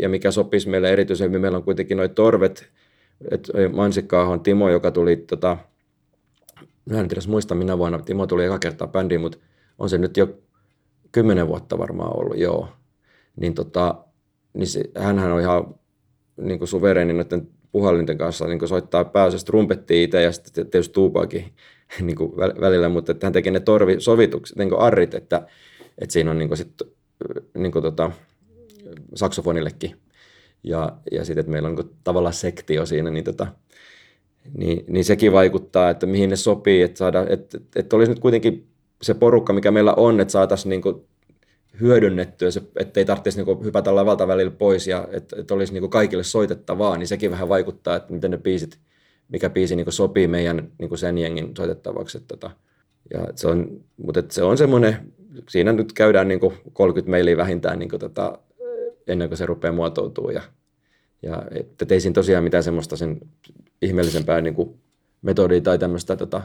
[0.01, 1.41] ja mikä sopisi meille erityisemmin.
[1.41, 2.69] Meillä on kuitenkin noin torvet,
[3.31, 5.57] että Mansikkaahon Timo, joka tuli, tota,
[6.91, 9.39] mä en tiedä muista minä vuonna, Timo tuli eka kertaa bändiin, mutta
[9.79, 10.29] on se nyt jo
[11.13, 12.69] kymmenen vuotta varmaan ollut, joo.
[13.37, 13.95] Niin, tota,
[14.59, 15.75] niin se, hänhän on ihan
[16.37, 20.95] niin kuin suvereeni noiden puhallinten kanssa niin kuin soittaa pääasiassa trumpettia itse ja sitten tietysti
[20.95, 21.53] tuupaakin
[22.01, 25.47] niin kuin välillä, mutta että hän teki ne torvisovitukset, niin kuin arrit, että,
[25.99, 26.83] että siinä on niin kuin sit,
[27.55, 28.11] niin kuin tota,
[29.15, 29.97] saksofonillekin.
[30.63, 33.47] Ja, ja sitten, että meillä on niin tavallaan sektio siinä, niin, tota,
[34.57, 38.67] niin, niin sekin vaikuttaa, että mihin ne sopii, että, saada, että, että olisi nyt kuitenkin
[39.03, 41.05] se porukka, mikä meillä on, että saataisiin niin kuin
[41.81, 46.25] hyödynnettyä, se, ettei tarvitsisi niin hypätä lavalta välillä pois ja että, että olisi niin kaikille
[46.25, 48.79] soitettavaa, niin sekin vähän vaikuttaa, että miten ne biisit,
[49.29, 52.19] mikä biisi niin sopii meidän niin sen jengin soitettavaksi.
[52.19, 52.51] Että, tota,
[53.15, 55.13] ja että se on, mutta että se on semmoinen,
[55.49, 56.41] siinä nyt käydään niin
[56.73, 58.39] 30 mailia vähintään niin kuin, tota,
[59.07, 60.35] ennen kuin se rupeaa muotoutumaan.
[60.35, 60.43] Ja,
[61.23, 63.21] ja että ei siinä tosiaan mitään semmoista sen
[63.83, 64.81] ihmeellisempää niin
[65.23, 66.43] metodia tai tämmöistä tota,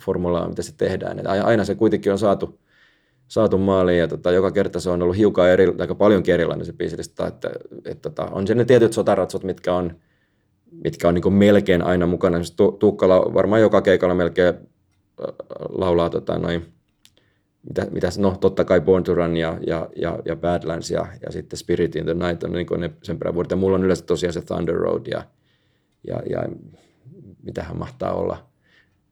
[0.00, 1.18] formulaa, mitä se tehdään.
[1.18, 2.58] Että aina se kuitenkin on saatu,
[3.28, 6.72] saatu maaliin ja tota, joka kerta se on ollut hiukan eri, aika paljon erilainen se
[6.72, 7.50] biisilista, että,
[7.84, 9.96] että tota, on se ne tietyt sotaratsot, mitkä on,
[10.84, 12.38] mitkä on niin melkein aina mukana.
[12.56, 14.54] Tu, Tuukkala varmaan joka keikalla melkein
[15.68, 16.66] laulaa tota, noin,
[17.68, 21.32] mitä, mitä, no totta kai Born to Run ja, ja, ja, ja Badlands ja, ja
[21.32, 23.50] sitten Spirit in the Night on niin ne sen bravuudet.
[23.50, 25.24] Ja mulla on yleensä tosiaan se Thunder Road ja,
[26.06, 26.48] ja, ja
[27.42, 28.46] mitähän mahtaa olla.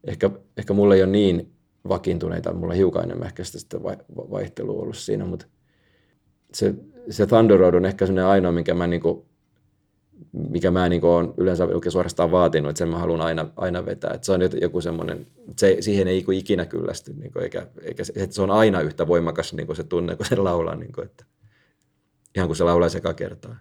[0.03, 1.56] Ehkä, ehkä mulla ei ole niin
[1.89, 3.83] vakiintuneita, mulla on hiukan enemmän ehkä sitä
[4.31, 5.45] vaihtelua ollut siinä, mutta
[6.53, 6.75] se,
[7.09, 9.25] se Thunder Road on ehkä sellainen ainoa, mikä mä, niinku,
[10.49, 14.11] mikä mä niinku on yleensä oikein suorastaan vaatinut, että sen mä haluan aina, aina vetää.
[14.13, 15.27] Että se on joku semmoinen,
[15.59, 19.75] se, siihen ei ikinä kyllästy, niinku, eikä, eikä, että se on aina yhtä voimakas niinku
[19.75, 21.25] se tunne, kun se laulaa, niinku, että,
[22.35, 23.55] ihan kuin se laulaa sekä kertaa.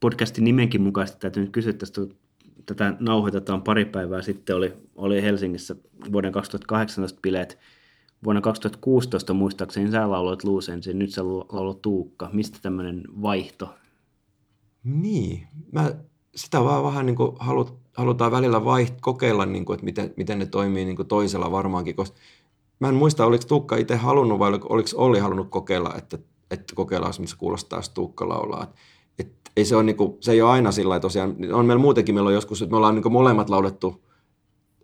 [0.00, 2.00] Podcastin nimenkin mukaisesti täytyy nyt kysyä tästä,
[2.66, 5.76] tätä nauhoitetaan pari päivää sitten, oli, oli Helsingissä
[6.12, 7.58] vuoden 2018 bileet.
[8.24, 12.30] Vuonna 2016 muistaakseni sä lauloit Luusensin, nyt sä lauloit Tuukka.
[12.32, 13.74] Mistä tämmöinen vaihto?
[14.84, 15.94] Niin, mä
[16.34, 20.38] sitä vaan vähän niin kuin halut, halutaan välillä vaiht, kokeilla, niin kuin, että miten, miten
[20.38, 22.18] ne toimii niin kuin toisella varmaankin, koska
[22.80, 26.18] mä en muista, oliko Tuukka itse halunnut vai oliko Olli halunnut kokeilla, että,
[26.50, 28.72] että kokeillaan, missä kuulostaa, Tuukka laulaa
[29.56, 31.36] ei se, ole, niin kuin, se ei ole aina sillä tosiaan.
[31.52, 34.04] On meillä muutenkin, meillä on joskus, että me ollaan niin molemmat laulettu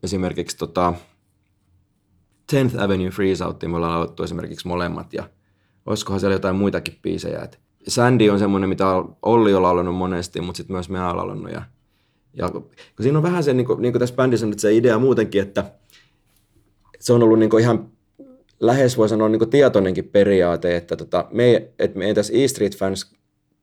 [0.02, 0.94] esimerkiksi tota,
[2.52, 5.30] 10th Avenue Freeze Out, me ollaan laulettu esimerkiksi molemmat ja
[5.86, 7.42] olisikohan siellä jotain muitakin biisejä.
[7.42, 8.84] Et Sandy on semmoinen, mitä
[9.22, 11.52] Olli on laulanut monesti, mutta sitten myös me ollaan laulanut.
[11.52, 11.62] Ja,
[12.32, 14.98] ja kun siinä on vähän se, niin kuin, niin kuin tässä bändissä nyt se idea
[14.98, 15.64] muutenkin, että
[17.00, 17.90] se on ollut niin kuin ihan
[18.60, 22.76] lähes voi sanoa niin kuin tietoinenkin periaate, että tota, me, että me tässä E Street
[22.76, 23.14] Fans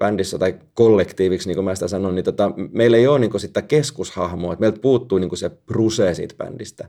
[0.02, 3.42] bändissä tai kollektiiviksi, niin kuin mä sitä sanon, niin tota, meillä ei ole niin kuin
[3.42, 6.88] sitä keskushahmoa, että meiltä puuttuu niin kuin se bruse siitä bändistä.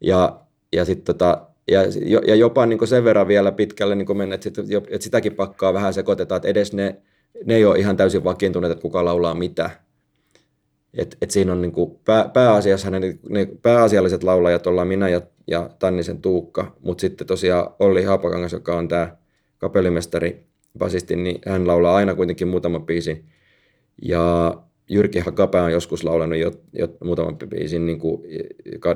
[0.00, 0.40] Ja,
[0.72, 1.80] ja, sit tota, ja,
[2.26, 4.58] ja jopa niin kuin sen verran vielä pitkälle niin mennä, että, sit,
[4.88, 6.96] että sitäkin pakkaa vähän sekoitetaan, että edes ne,
[7.44, 9.70] ne ei ole ihan täysin vakiintuneet, että kuka laulaa mitä.
[10.94, 15.20] Et, et siinä on niin kuin pää, pääasiassa ne, ne pääasialliset laulajat ollaan minä ja,
[15.46, 19.16] ja Tannisen Tuukka, mutta sitten tosiaan Olli Haapakangas, joka on tämä
[19.58, 23.24] kapellimestari, basisti, niin hän laulaa aina kuitenkin muutama biisi.
[24.02, 24.54] Ja
[24.90, 28.22] Jyrki Hakapää on joskus laulanut jo, jo muutaman biisin, niin kuin,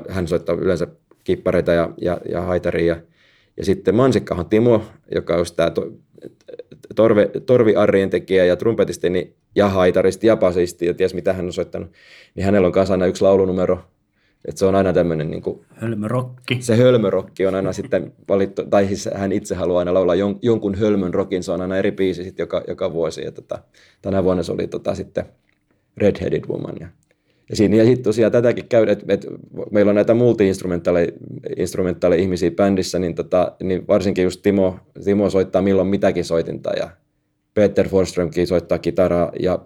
[0.09, 0.87] hän soittaa yleensä
[1.23, 2.95] kippareita ja, ja, ja haitaria.
[2.95, 3.01] Ja,
[3.57, 4.83] ja sitten Mansikkahan Timo,
[5.15, 5.91] joka on tämä to,
[6.95, 11.53] torve, torviarrien tekijä ja trumpetisti niin, ja haitaristi ja basisti ja ties mitä hän on
[11.53, 11.91] soittanut,
[12.35, 13.79] niin hänellä on kanssa aina yksi laulunumero,
[14.47, 15.31] että se on aina tämmöinen...
[15.31, 16.61] Niin kuin, hölmörokki.
[16.61, 20.75] Se hölmörokki on aina sitten valittu, tai siis hän itse haluaa aina laulaa jon, jonkun
[20.75, 23.21] hölmön rokin, se on aina eri biisi sitten joka, joka vuosi.
[23.21, 23.59] Ja tota,
[24.01, 25.25] tänä vuonna se oli tota, sitten
[25.97, 26.75] Redheaded Woman.
[26.79, 26.87] Ja
[27.49, 29.25] Ja, siinä, ja sitten tosiaan tätäkin käy, että et
[29.71, 35.87] meillä on näitä multi-instrumentaaleja ihmisiä bändissä, niin, tota, niin varsinkin just Timo, Timo soittaa milloin
[35.87, 36.89] mitäkin soitinta ja
[37.53, 39.59] Peter Forströmkin soittaa kitaraa ja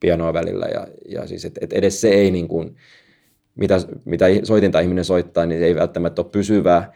[0.00, 0.66] pianoa välillä.
[0.66, 2.76] Ja, ja siis, että et edes se ei niin kuin,
[3.60, 6.92] mitä, mitä soitinta ihminen soittaa, niin se ei välttämättä ole pysyvää.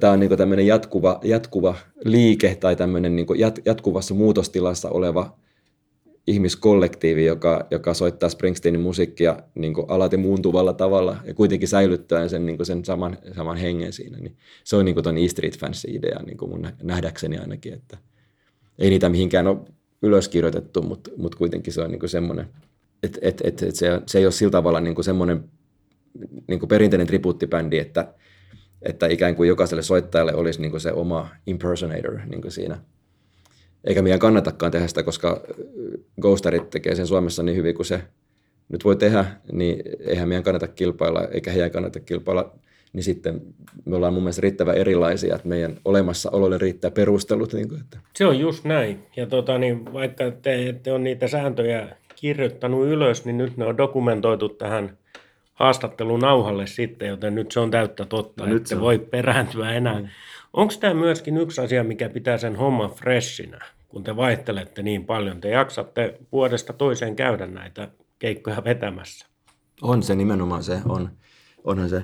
[0.00, 5.36] Tämä on niin tämmöinen jatkuva, jatkuva liike tai tämmöinen niin jat, jatkuvassa muutostilassa oleva
[6.26, 12.46] ihmiskollektiivi, joka, joka soittaa Springsteenin musiikkia niin kuin alati muuntuvalla tavalla ja kuitenkin säilyttäen sen,
[12.46, 14.18] niin kuin sen saman, saman hengen siinä.
[14.18, 17.98] Niin se on niin tuon E Street Fansin idea niin kuin mun nähdäkseni ainakin, että
[18.78, 19.58] ei niitä mihinkään ole
[20.02, 22.46] ylöskirjoitettu, mutta, mutta kuitenkin se on niin semmoinen,
[23.02, 25.44] että et, et, et se, se ei ole sillä tavalla niin kuin semmoinen
[26.46, 28.14] niin kuin perinteinen tribuuttibändi, että,
[28.82, 32.80] että ikään kuin jokaiselle soittajalle olisi niin kuin se oma impersonator niin kuin siinä–
[33.84, 35.40] eikä meidän kannatakaan tehdä sitä, koska
[36.20, 38.00] ghostarit tekee sen Suomessa niin hyvin kuin se
[38.68, 42.52] nyt voi tehdä, niin eihän meidän kannata kilpailla, eikä heidän kannata kilpailla,
[42.92, 43.40] niin sitten
[43.84, 47.52] me ollaan mun mielestä riittävän erilaisia, että meidän olemassaololle riittää perustelut.
[47.52, 47.98] Niin kuin, että.
[48.14, 48.98] Se on just näin.
[49.16, 53.78] Ja tota, niin vaikka te ette ole niitä sääntöjä kirjoittanut ylös, niin nyt ne on
[53.78, 54.98] dokumentoitu tähän
[55.54, 60.00] haastattelunauhalle sitten, joten nyt se on täyttä totta, no, että se voi perääntyä enää.
[60.00, 60.08] Mm.
[60.52, 65.40] Onko tämä myöskin yksi asia, mikä pitää sen homman freshinä, kun te vaihtelette niin paljon?
[65.40, 67.88] Te jaksatte vuodesta toiseen käydä näitä
[68.18, 69.26] keikkoja vetämässä.
[69.82, 71.08] On se nimenomaan se, on,
[71.64, 72.02] onhan se.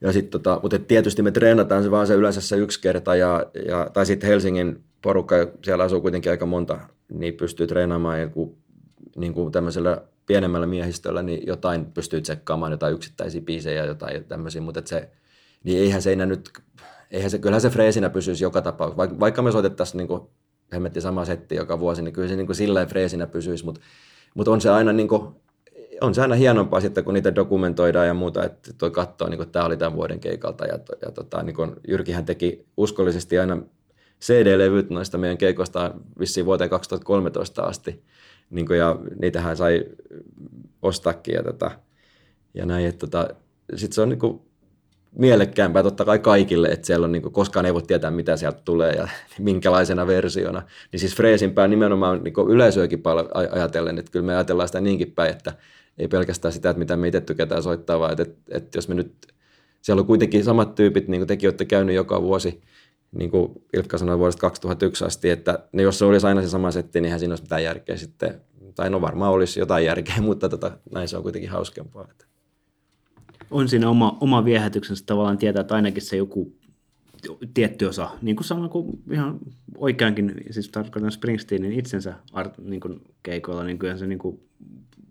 [0.00, 3.46] Ja sit tota, mutta tietysti me treenataan se vaan se yleensä se yksi kerta, ja,
[3.68, 6.78] ja, tai sitten Helsingin porukka, siellä asuu kuitenkin aika monta,
[7.12, 8.58] niin pystyy treenaamaan joku,
[9.16, 14.82] niin kuin tämmöisellä pienemmällä miehistöllä, niin jotain pystyy tsekkaamaan, jotain yksittäisiä biisejä, jotain tämmöisiä, mutta
[14.84, 15.10] se,
[15.64, 16.50] niin eihän se nyt
[17.10, 18.96] eihän se, kyllähän se freesinä pysyisi joka tapauksessa.
[18.96, 20.22] Vaikka, vaikka me soitettaisiin niin kuin,
[20.72, 23.80] hemmetti sama setti joka vuosi, niin kyllä se niin kuin silleen freesinä pysyisi, mutta,
[24.34, 25.28] mutta on se aina niin kuin,
[26.00, 29.64] on se aina hienompaa sitten, kun niitä dokumentoidaan ja muuta, että toi katsoo, niin tämä
[29.64, 30.66] oli tämän vuoden keikalta.
[30.66, 33.62] Ja, ja tota, niin kuin Jyrkihän teki uskollisesti aina
[34.20, 38.02] CD-levyt noista meidän keikoista vissiin vuoteen 2013 asti.
[38.50, 39.84] Niin kuin, ja niitähän sai
[40.82, 41.70] ostakin ja, tota,
[42.54, 42.98] ja näin.
[42.98, 43.28] Tota,
[43.76, 44.40] sitten se on niin kuin,
[45.18, 48.60] mielekkäämpää totta kai kaikille, että siellä on, niin kuin, koskaan ei voi tietää, mitä sieltä
[48.64, 49.08] tulee ja
[49.38, 50.62] minkälaisena versiona.
[50.92, 53.02] Niin siis freesimpää nimenomaan niin yleisöäkin
[53.52, 55.52] ajatellen, että kyllä me ajatellaan sitä niinkin päin, että
[55.98, 58.94] ei pelkästään sitä, että mitä me itse tykätään soittaa, vaan että, että, että jos me
[58.94, 59.12] nyt,
[59.82, 62.62] siellä on kuitenkin samat tyypit, niin kuin tekin olette käynyt joka vuosi,
[63.18, 66.70] niin kuin Ilkka sanoi vuodesta 2001 asti, että ne, jos se olisi aina se sama
[66.70, 68.40] setti, niin eihän siinä olisi mitään järkeä sitten,
[68.74, 72.08] tai no varmaan olisi jotain järkeä, mutta tota, näin se on kuitenkin hauskempaa.
[72.10, 72.24] Että
[73.50, 76.56] on siinä oma, oma viehätyksensä tavallaan tietää, että ainakin se joku
[77.54, 79.38] tietty osa, niin kuin sama kuin ihan
[79.76, 84.40] oikeankin, siis tarkoitan Springsteenin itsensä art, niin kuin keikoilla, niin kyllä se niin kuin,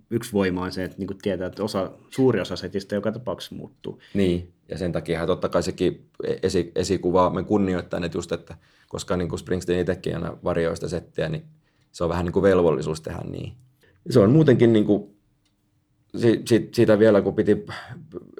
[0.09, 3.55] yksi voima on se, että niin kuin tietää, että osa, suuri osa setistä joka tapauksessa
[3.55, 3.99] muuttuu.
[4.13, 6.09] Niin, ja sen takia totta kai sekin
[6.43, 11.29] esi, esikuva, me kunnioittaa että just, että koska niin kuin Springsteen itsekin aina varjoista settiä,
[11.29, 11.43] niin
[11.91, 13.53] se on vähän niin kuin velvollisuus tehdä niin.
[14.09, 15.19] Se on muutenkin niin kuin
[16.17, 17.65] si, si, siitä vielä, kun piti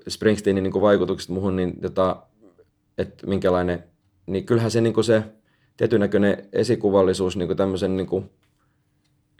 [0.09, 2.23] Springsteenin niin vaikutukset muuhun, niin tota,
[2.97, 3.83] että minkälainen,
[4.25, 5.23] niin kyllähän se, niin kuin se
[5.77, 8.29] tietyn näköinen esikuvallisuus niin kuin tämmöisen, niin kuin,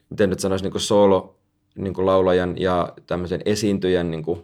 [0.09, 1.39] miten nyt sanoisi, niin kuin solo
[1.75, 4.43] niin kuin laulajan ja tämmöisen esiintyjän niin kuin,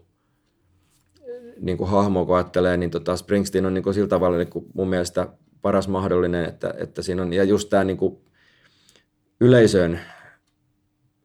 [1.59, 4.65] niin kuin hahmo, kun ajattelee, niin tota Springsteen on niin kuin sillä tavalla niin kuin
[4.73, 5.27] mun mielestä
[5.61, 8.17] paras mahdollinen, että, että siinä on, ja just tämä niin kuin
[9.41, 9.99] yleisön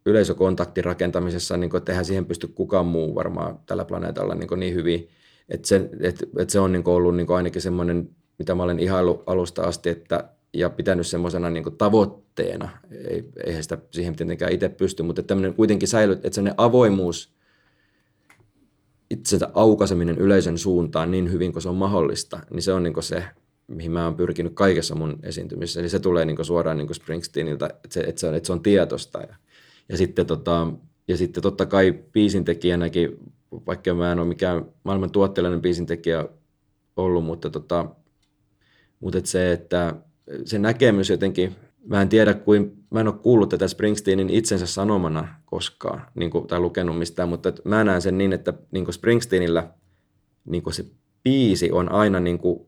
[0.06, 4.74] yleisökontaktin rakentamisessa, niin kuin, että eihän siihen pysty kukaan muu varmaan tällä planeetalla niin, niin
[4.74, 5.08] hyvin.
[5.48, 8.62] Että se, et, et se on niin kuin ollut niin kuin ainakin semmoinen, mitä mä
[8.62, 12.68] olen ihailu alusta asti, että, ja pitänyt semmoisena niin tavoitteena.
[13.08, 17.34] Ei, eihän sitä siihen tietenkään itse pysty, mutta tämmöinen kuitenkin säilyy, että semmoinen avoimuus,
[19.10, 23.24] itsensä aukaiseminen yleisön suuntaan niin hyvin kuin se on mahdollista, niin se on niin se,
[23.66, 25.80] mihin mä oon pyrkinyt kaikessa mun esiintymisessä.
[25.80, 28.62] Eli se tulee niin suoraan niin Springsteeniltä, että se, että, se on, että se on
[28.62, 29.18] tietoista.
[29.18, 29.36] Ja,
[29.88, 30.72] ja sitten, tota,
[31.08, 33.18] ja sitten totta kai biisintekijänäkin,
[33.66, 36.28] vaikka mä en ole mikään maailman tuotteellinen biisintekijä
[36.96, 37.86] ollut, mutta, tota,
[39.00, 39.94] mutta et se, että
[40.44, 45.34] se näkemys jotenkin, mä en tiedä kuin, mä en ole kuullut tätä Springsteenin itsensä sanomana
[45.44, 49.70] koskaan niin kuin, tai lukenut mistään, mutta mä näen sen niin, että niin kuin Springsteenillä
[50.44, 50.84] niin kuin se
[51.24, 52.66] biisi on aina niin kuin,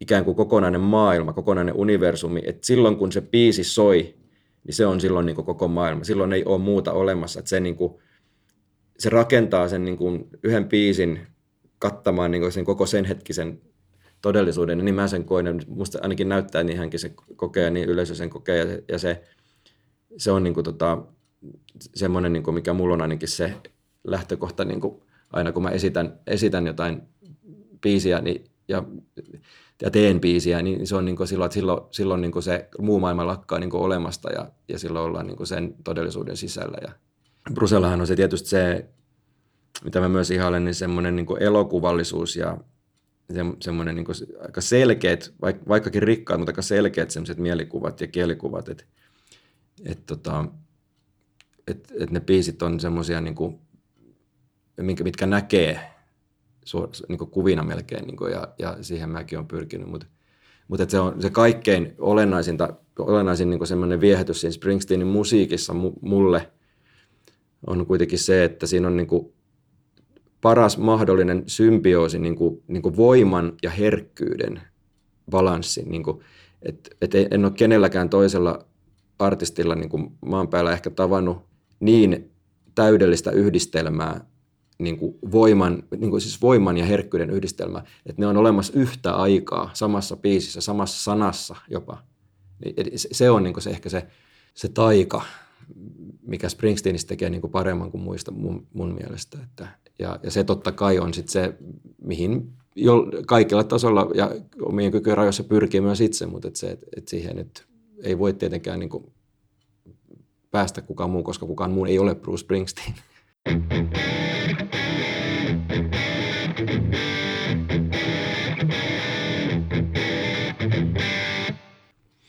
[0.00, 4.14] ikään kuin kokonainen maailma, kokonainen universumi, että silloin kun se biisi soi,
[4.64, 6.04] niin se on silloin niin kuin koko maailma.
[6.04, 7.38] Silloin ei ole muuta olemassa.
[7.38, 7.94] Että se, niin kuin,
[8.98, 11.20] se rakentaa sen niin kuin yhden biisin
[11.78, 13.60] kattamaan niin kuin sen koko sen hetkisen
[14.22, 18.30] todellisuuden, niin mä sen koen, musta ainakin näyttää niin hänkin se kokee, niin yleisö sen
[18.30, 19.24] kokee, ja se, ja se,
[20.16, 20.98] se on niin kuin tota,
[21.94, 23.54] semmoinen, niin kuin mikä mulla on ainakin se,
[24.04, 25.02] lähtökohta niin kuin
[25.32, 27.02] aina kun mä esitän, esitän jotain
[27.80, 28.84] biisiä niin, ja,
[29.82, 32.68] ja teen biisiä, niin se on niin kuin silloin, että silloin, silloin niin kuin se
[32.78, 36.78] muu maailma lakkaa niin kuin olemasta ja, ja silloin ollaan niin kuin sen todellisuuden sisällä.
[36.82, 36.92] Ja
[37.54, 38.86] Brusellahan on se tietysti se,
[39.84, 42.58] mitä mä myös ihailen, niin semmoinen niin elokuvallisuus ja
[43.34, 44.06] se, semmoinen niin
[44.42, 45.34] aika selkeät,
[45.68, 48.84] vaikkakin rikkaat, mutta aika selkeät semmoiset mielikuvat ja kielikuvat, että
[49.84, 50.44] et tota,
[51.66, 53.58] et, et ne biisit on semmoisia, niin kuin,
[54.80, 55.80] mitkä näkee
[56.64, 60.06] su, niin kuin kuvina melkein, niin kuin, ja, ja siihen mäkin olen pyrkinyt, mutta
[60.68, 66.50] mutta se on se kaikkein olennaisinta, olennaisin niin semmoinen viehätys siinä Springsteenin musiikissa mulle
[67.66, 69.32] on kuitenkin se, että siinä on niin kuin
[70.40, 74.62] paras mahdollinen symbioosi niin kuin, niin kuin voiman ja herkkyyden
[75.30, 75.82] balanssi.
[75.82, 76.20] Niin kuin,
[76.62, 78.64] et, et en ole kenelläkään toisella
[79.18, 81.48] artistilla niin kuin maan päällä ehkä tavannut
[81.80, 82.30] niin
[82.74, 84.24] täydellistä yhdistelmää,
[84.78, 89.14] niin kuin voiman, niin kuin siis voiman ja herkkyyden yhdistelmä, että ne on olemassa yhtä
[89.14, 92.02] aikaa samassa biisissä, samassa sanassa jopa.
[92.64, 94.06] Niin, se on niin kuin se, ehkä se,
[94.54, 95.22] se taika,
[96.22, 99.38] mikä Springsteenistä tekee niin kuin paremman kuin muista mun, mun mielestä.
[99.44, 99.68] Että,
[99.98, 101.54] ja, ja se totta kai on sit se,
[102.02, 104.30] mihin jo kaikilla tasolla ja
[104.62, 107.66] omien kykyjen rajoissa pyrkii myös itse, mutta et se, et, et siihen nyt
[108.02, 109.12] ei voi tietenkään niin kuin
[110.50, 112.94] päästä kukaan muu, koska kukaan muu ei ole Bruce Springsteen.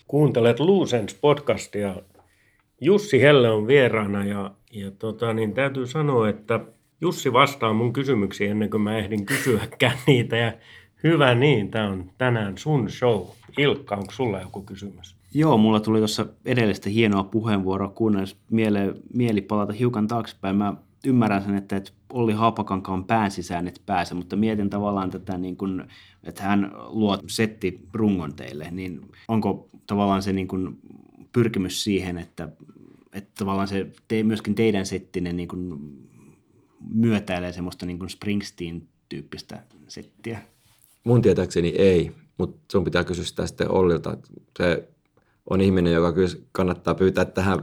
[0.07, 1.95] Kuuntelet Luusens podcastia.
[2.81, 6.59] Jussi Helle on vieraana ja, ja tota, niin täytyy sanoa, että
[7.01, 10.37] Jussi vastaa mun kysymyksiin ennen kuin mä ehdin kysyäkään niitä.
[10.37, 10.53] Ja
[11.03, 13.21] hyvä niin, tämä on tänään sun show.
[13.57, 15.15] Ilkka, onko sulla joku kysymys?
[15.33, 20.55] Joo, mulla tuli tuossa edellisestä hienoa puheenvuoroa, kuunnellessa miele, mieli palata hiukan taaksepäin.
[20.55, 20.73] Mä
[21.05, 25.57] ymmärrän sen, että, että Olli Haapakankaan pään sisään et pääse, mutta mietin tavallaan tätä, niin
[25.57, 25.87] kun,
[26.23, 30.77] että hän luo setti rungon teille, niin onko tavallaan se niin kun
[31.33, 32.49] pyrkimys siihen, että,
[33.13, 35.93] että tavallaan se te, myöskin teidän settinen niin kun
[36.93, 40.39] myötäilee semmoista niin kun Springsteen-tyyppistä settiä?
[41.03, 44.17] Mun tietääkseni ei, mutta sun pitää kysyä sitä sitten Ollilta.
[44.57, 44.89] Se
[45.49, 47.59] on ihminen, joka kyllä kannattaa pyytää tähän,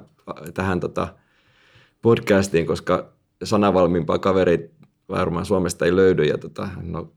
[0.54, 1.14] tähän tota
[2.02, 3.12] podcastiin, koska
[3.44, 4.70] sanavalmiimpaa kaveri
[5.08, 7.12] varmaan Suomesta ei löydy ja tota, no,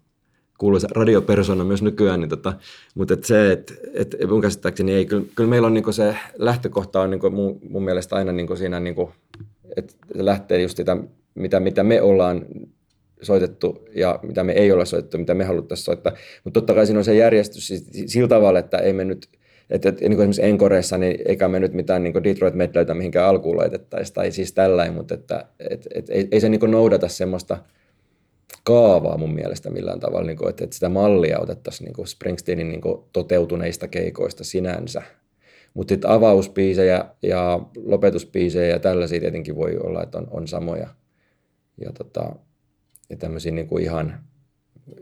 [0.58, 2.54] kuuluisa radiopersona myös nykyään, niin tota,
[2.96, 7.02] mutta et se, että et mun käsittääkseni ei, kyllä, kyllä meillä on niinku se lähtökohta
[7.02, 9.12] on niinku mun, mun mielestä aina niinku siinä, niinku,
[9.76, 10.98] että lähtee just sitä,
[11.42, 12.46] mitä, mitä me ollaan
[13.22, 16.14] soitettu ja mitä me ei ole soitettu, mitä me haluttaisiin soittaa.
[16.44, 19.30] Mutta totta kai siinä on se järjestys siis sillä tavalla, että ei me nyt
[19.70, 23.30] että, että niin kuin esimerkiksi Enkoreissa, niin eikä me nyt mitään niin Detroit Medleytä mihinkään
[23.30, 27.58] alkuun laitettaisi, tai siis tällainen, mutta että, et, et, ei, ei se niin noudata semmoista
[28.64, 32.70] kaavaa mun mielestä millään tavalla, niin kuin, että, että sitä mallia otettaisiin niin kuin Springsteenin
[32.70, 35.02] niin kuin toteutuneista keikoista sinänsä.
[35.74, 40.88] Mutta sitten avauspiisejä ja lopetuspiisejä ja tällaisia tietenkin voi olla, että on, on samoja.
[41.82, 42.36] Ja, tota,
[43.10, 44.20] ja tämmöisiä niin kuin ihan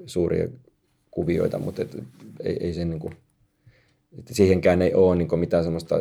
[0.05, 0.47] suuria
[1.11, 1.97] kuvioita, mutta et,
[2.43, 3.13] ei, ei se niin kuin,
[4.19, 5.99] että siihenkään ei ole niin mitään semmoista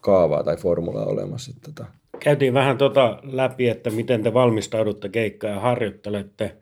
[0.00, 1.52] kaavaa tai formulaa olemassa.
[1.56, 1.90] Että tota.
[2.20, 6.56] Käytiin vähän tota läpi, että miten te valmistaudutte keikkaa ja harjoittelette,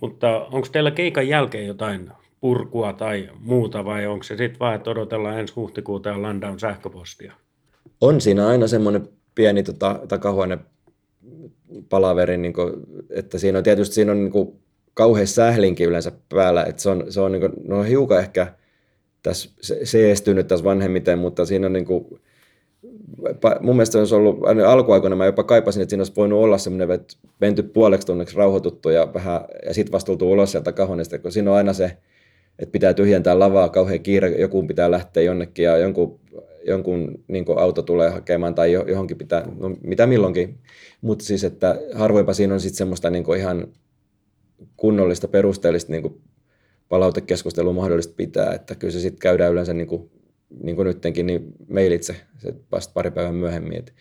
[0.00, 4.90] mutta onko teillä keikan jälkeen jotain purkua tai muuta vai onko se sitten vain, että
[4.90, 7.32] odotellaan ensi huhtikuuta ja landaun sähköpostia?
[8.00, 10.58] On siinä aina semmoinen pieni tota, takahuone
[11.88, 12.72] palaveri, niin kuin,
[13.10, 14.52] että siinä on tietysti siinä on niin kuin,
[14.94, 18.46] kauhean sählinkin yleensä päällä, että se on, se on, niin kuin, no hiukan ehkä–
[19.22, 19.50] tässä
[19.84, 22.20] seestynyt tässä vanhemmiten, mutta siinä on niin kuin,
[23.60, 27.16] mun mielestä olisi ollut, alkuaikoina mä jopa kaipasin, että siinä olisi voinut olla semmoinen, että
[27.40, 31.50] menty puoleksi tunniksi rauhoituttu ja vähän, ja sitten vasta tultu ulos sieltä kahonesta, kun siinä
[31.50, 31.96] on aina se,
[32.58, 36.20] että pitää tyhjentää lavaa, kauhean kiire, joku pitää lähteä jonnekin ja jonkun,
[36.66, 40.58] jonkun niin auto tulee hakemaan tai johonkin pitää, no mitä milloinkin,
[41.00, 43.68] mutta siis, että harvoinpa siinä on sitten semmoista niin ihan
[44.76, 46.22] kunnollista, perusteellista niin
[46.88, 50.10] palautekeskustelu mahdollista pitää, että kyllä se sitten käydään yleensä niin kuin,
[50.62, 53.78] niin kuin nyttenkin niin mailitse se vasta pari päivän myöhemmin.
[53.78, 53.94] Et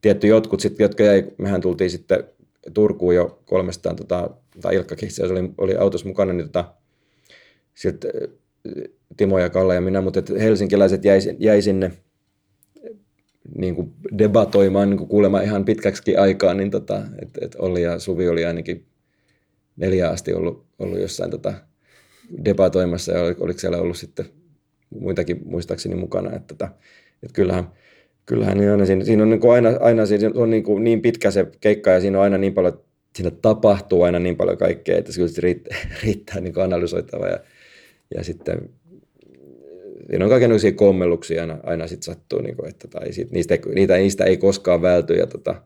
[0.00, 2.24] tietty jotkut sitten, jotka jäi, mehän tultiin sitten
[2.74, 6.74] Turkuun jo kolmestaan, tota, tai Ilkkakin se oli, oli autossa mukana, niin tota,
[7.74, 8.10] sitten
[9.16, 11.92] Timo ja Kalle ja minä, mutta et helsinkiläiset jäi, jäi sinne
[13.58, 17.98] niin kuin debatoimaan niin kuin kuulemma ihan pitkäksi aikaa, niin tota, että et Olli ja
[17.98, 18.86] Suvi oli ainakin
[19.76, 21.54] neljä asti ollut, ollut jossain tota,
[22.44, 24.26] debatoimassa ja oliko siellä ollut sitten
[24.90, 26.36] muitakin muistaakseni mukana.
[26.36, 26.68] Että, että,
[27.22, 27.68] että kyllähän,
[28.26, 31.02] kyllähän niin aina siinä, siinä on niin kuin aina, aina siinä on niin, kuin niin
[31.02, 32.80] pitkä se keikka ja siinä on aina niin paljon
[33.16, 37.38] siinä tapahtuu aina niin paljon kaikkea, että se kyllä riittää, riittää niin analysoitava ja,
[38.14, 38.70] ja sitten
[40.10, 43.96] siinä on kaikenlaisia kommelluksia aina, aina sit sattuu, niin kuin, että tai sit, niistä, niitä,
[43.96, 45.62] niistä ei koskaan välty ja tota,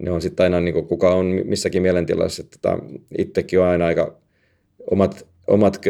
[0.00, 2.78] ne on sitten aina, niin kuin, kuka on missäkin mielentilassa, että tota,
[3.18, 4.18] itsekin on aina aika
[4.90, 5.80] omat, omat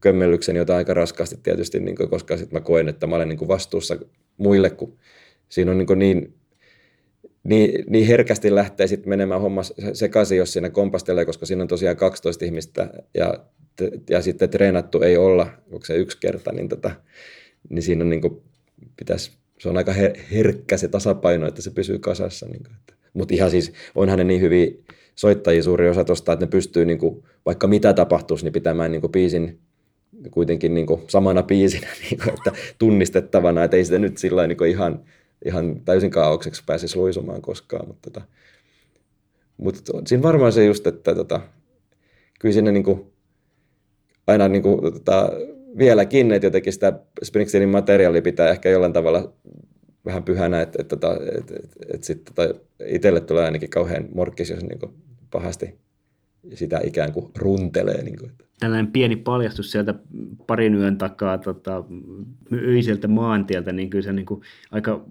[0.00, 3.38] kömmellykseni, joita aika raskaasti tietysti, niin kuin, koska sitten mä koen, että mä olen niin
[3.38, 3.96] kuin vastuussa
[4.36, 4.98] muille, kun
[5.48, 6.34] siinä on niin, kuin niin
[7.44, 9.62] niin, niin herkästi lähtee sitten menemään homma
[9.92, 13.44] sekaisin, jos siinä kompastelee, koska siinä on tosiaan 12 ihmistä ja,
[14.10, 16.90] ja sitten treenattu ei olla, onko se yksi kerta, niin, tota,
[17.68, 18.42] niin siinä on niin kuin,
[18.96, 19.92] pitäisi, se on aika
[20.32, 22.46] herkkä se tasapaino, että se pysyy kasassa.
[22.46, 22.62] Niin
[23.14, 24.70] Mutta ihan siis, onhan ne niin hyviä
[25.14, 29.00] soittajia suuri osa tuosta, että ne pystyy niin kuin, vaikka mitä tapahtuisi, niin pitämään niin
[29.00, 29.58] kuin biisin
[30.30, 34.66] kuitenkin niin kuin samana biisinä, niin kuin, että tunnistettavana, että ei sitä nyt sillä niin
[34.66, 35.04] ihan
[35.44, 37.86] ihan täysin kaaukseksi pääsisi luisumaan koskaan.
[37.86, 38.26] Mutta, tota,
[39.56, 41.40] mutta siinä varmaan se just, että tota,
[42.40, 43.11] kyllä sinne niin kuin,
[44.26, 45.30] aina niin kuin, tota,
[45.78, 46.92] vieläkin, että jotenkin sitä
[47.22, 49.32] Springsteenin materiaalia pitää ehkä jollain tavalla
[50.04, 52.54] vähän pyhänä, että, että, että, että, että, että sitten tota,
[52.86, 54.92] itselle tulee ainakin kauhean morkkis, jos niin kuin
[55.30, 55.78] pahasti
[56.54, 58.02] sitä ikään kuin runtelee.
[58.02, 58.32] Niin kuin.
[58.62, 59.94] Tällainen pieni paljastus sieltä
[60.46, 61.84] parin yön takaa tota,
[62.52, 64.40] öiseltä maantieltä, niin kyllä se niin kuin,
[64.70, 65.04] aika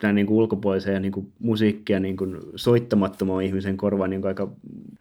[0.00, 4.28] tämän niin kuin ulkopuolisen ja niin kuin, musiikkia niin kuin, soittamattoman ihmisen korvaan niin kuin,
[4.28, 4.52] aika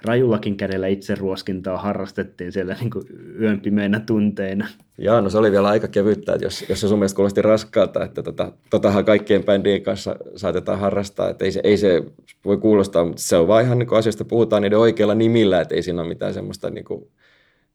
[0.06, 3.04] rajullakin kädellä itse ruoskintaa harrastettiin siellä niin kuin,
[3.42, 4.68] yön pimeinä tunteina.
[4.98, 8.04] Joo, no se oli vielä aika kevyttä, että jos, jos se sun mielestä kuulosti raskaalta,
[8.04, 12.04] että tota, totahan kaikkien bändien kanssa saatetaan harrastaa, että ei se, ei se
[12.46, 15.76] voi kuulostaa, mutta se on vaan ihan niin kuin asioista puhutaan niiden oikeilla nimillä, että
[15.76, 17.08] ei siinä ole mitään semmoista, niin kuin,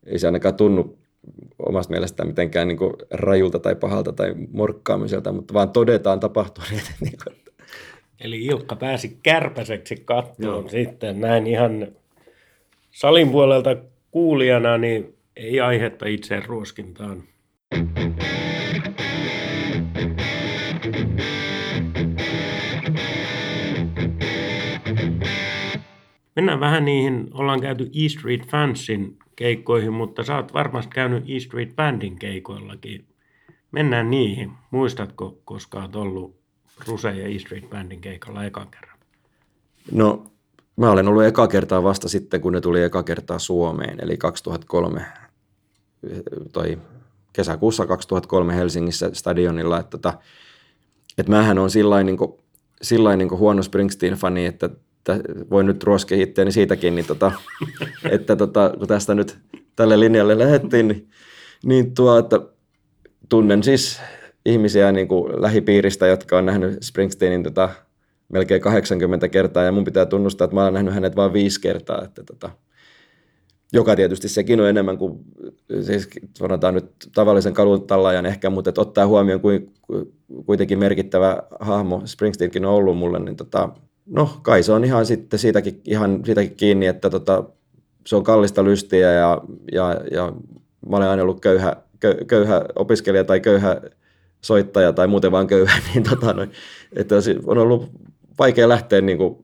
[0.05, 0.97] ei se ainakaan tunnu
[1.59, 2.77] omasta mielestään mitenkään niin
[3.11, 6.91] rajulta tai pahalta tai morkkaamiselta, mutta vaan todetaan tapahtuneet.
[7.01, 7.63] Niin kuin, että.
[8.21, 11.87] Eli Ilkka pääsi kärpäseksi kattoon sitten näin ihan
[12.91, 13.75] salin puolelta
[14.11, 17.23] kuulijana, niin ei aihetta itse ruoskintaan.
[26.35, 31.39] Mennään vähän niihin, ollaan käyty E Street Fansin keikkoihin, mutta sä oot varmasti käynyt E
[31.39, 33.05] Street Bandin keikoillakin.
[33.71, 34.51] Mennään niihin.
[34.71, 36.35] Muistatko, koska oot ollut
[36.87, 38.97] Ruse ja E Street Bandin keikalla ekan kerran?
[39.91, 40.25] No,
[40.75, 45.05] mä olen ollut eka kertaa vasta sitten, kun ne tuli eka kertaa Suomeen, eli 2003
[46.51, 46.77] toi
[47.33, 50.13] kesäkuussa 2003 Helsingissä stadionilla, että, tota,
[51.17, 52.33] että mähän on sillain, niin kuin,
[52.81, 54.69] sillain niin huono Springsteen-fani, että
[55.51, 57.31] voin nyt ruoskia itseäni siitäkin, niin tota,
[58.11, 59.37] että tota, kun tästä nyt
[59.75, 61.09] tälle linjalle lähdettiin, niin,
[61.65, 62.39] niin että
[63.29, 64.01] tunnen siis
[64.45, 67.69] ihmisiä niin kuin lähipiiristä, jotka on nähnyt Springsteenin tota,
[68.29, 72.03] melkein 80 kertaa, ja mun pitää tunnustaa, että mä olen nähnyt hänet vain viisi kertaa,
[72.03, 72.49] että tota,
[73.73, 75.19] joka tietysti sekin on enemmän kuin,
[75.81, 79.73] siis sanotaan nyt tavallisen kalutallajan ehkä, mutta että ottaa huomioon kuin
[80.45, 83.69] kuitenkin merkittävä hahmo Springsteenkin on ollut mulle, niin tota,
[84.05, 87.43] no kai se on ihan sitten siitäkin, ihan siitäkin kiinni, että tota,
[88.05, 89.41] se on kallista lystiä ja,
[89.71, 90.33] ja, ja
[90.89, 91.75] mä olen aina ollut köyhä,
[92.27, 93.81] köyhä opiskelija tai köyhä
[94.41, 96.51] soittaja tai muuten vaan köyhä, niin tota, noin,
[96.95, 97.89] että on ollut
[98.39, 99.35] vaikea lähteä niin kuin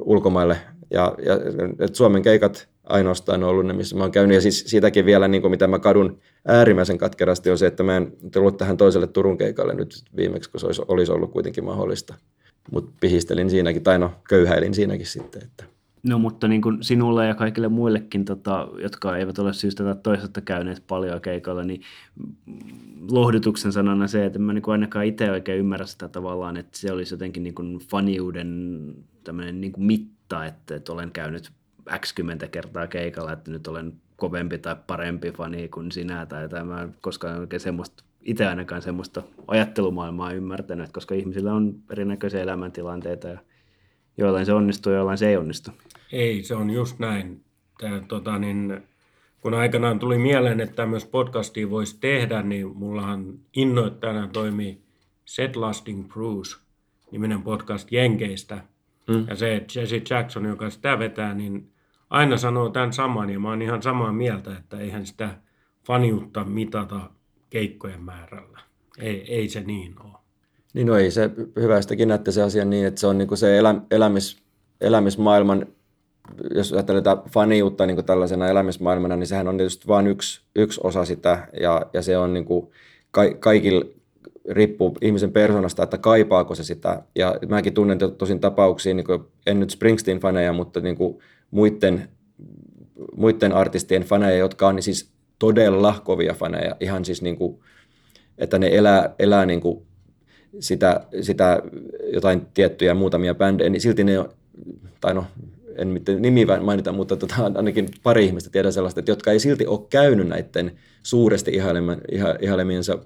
[0.00, 0.56] ulkomaille
[0.90, 1.34] ja, ja
[1.78, 4.34] että Suomen keikat ainoastaan ollut ne, missä mä oon käynyt.
[4.34, 7.96] Ja siis siitäkin vielä, niin kuin mitä mä kadun äärimmäisen katkerasti, on se, että mä
[7.96, 12.14] en tullut tähän toiselle Turun keikalle nyt viimeksi, kun se olisi, olisi ollut kuitenkin mahdollista.
[12.70, 15.42] Mutta pihistelin siinäkin, tai no köyhäilin siinäkin sitten.
[15.42, 15.64] Että.
[16.02, 20.40] No mutta niin kuin sinulle ja kaikille muillekin, tota, jotka eivät ole syystä tai toisesta
[20.40, 21.80] käyneet paljon keikalla, niin
[23.10, 26.92] lohdutuksen sanana se, että mä niin kuin ainakaan itse oikein ymmärrä sitä tavallaan, että se
[26.92, 28.78] olisi jotenkin niin kuin faniuden
[29.52, 31.50] niin kuin mitta, että, että olen käynyt
[32.00, 32.14] x
[32.50, 37.60] kertaa keikalla, että nyt olen kovempi tai parempi fani kuin sinä tai tämä, koska oikein
[37.60, 43.38] semmoista, itse ainakaan semmoista ajattelumaailmaa ymmärtänyt, koska ihmisillä on erinäköisiä elämäntilanteita ja
[44.16, 45.70] joillain se onnistuu ja joillain se ei onnistu.
[46.12, 47.44] Ei, se on just näin.
[47.80, 48.80] Tää, tota, niin,
[49.40, 54.82] kun aikanaan tuli mieleen, että myös podcastia voisi tehdä, niin mullahan innoittajana toimii
[55.24, 56.56] Set Lasting Bruce,
[57.10, 58.64] niminen podcast Jenkeistä.
[59.08, 59.26] Mm.
[59.28, 61.72] Ja se Jesse Jackson, joka sitä vetää, niin
[62.10, 65.34] aina sanoo tämän saman ja mä oon ihan samaa mieltä, että eihän sitä
[65.86, 67.10] faniutta mitata
[67.50, 68.60] keikkojen määrällä.
[68.98, 70.12] Ei, ei se niin ole.
[70.74, 73.58] Niin no ei se hyvästäkin näette se asia niin, että se on niin kuin se
[73.58, 74.38] elä, elämis,
[74.80, 75.66] elämismaailman,
[76.54, 81.04] jos ajatellaan faniutta niin kuin tällaisena elämismaailmana, niin sehän on tietysti vain yksi, yksi osa
[81.04, 82.70] sitä ja, ja se on niin kuin
[83.10, 83.84] ka, kaikilla
[84.50, 87.02] riippuu ihmisen persoonasta, että kaipaako se sitä.
[87.14, 91.18] Ja mäkin tunnen tosin tapauksia, niin kuin, en nyt Springsteen-faneja, mutta niin kuin
[91.50, 92.08] muiden,
[93.16, 97.58] muiden artistien faneja, jotka on niin siis todella kovia faneja, ihan siis niin kuin,
[98.38, 99.86] että ne elää, elää niin kuin
[100.60, 101.62] sitä, sitä
[102.12, 104.28] jotain tiettyjä muutamia bändejä, niin silti ne on,
[105.00, 105.24] tai no
[105.78, 109.80] en nimi mainita, mutta tota, ainakin pari ihmistä tiedän sellaista, että jotka ei silti ole
[109.90, 110.72] käynyt näiden
[111.02, 111.52] suuresti
[112.40, 112.98] ihailemiensa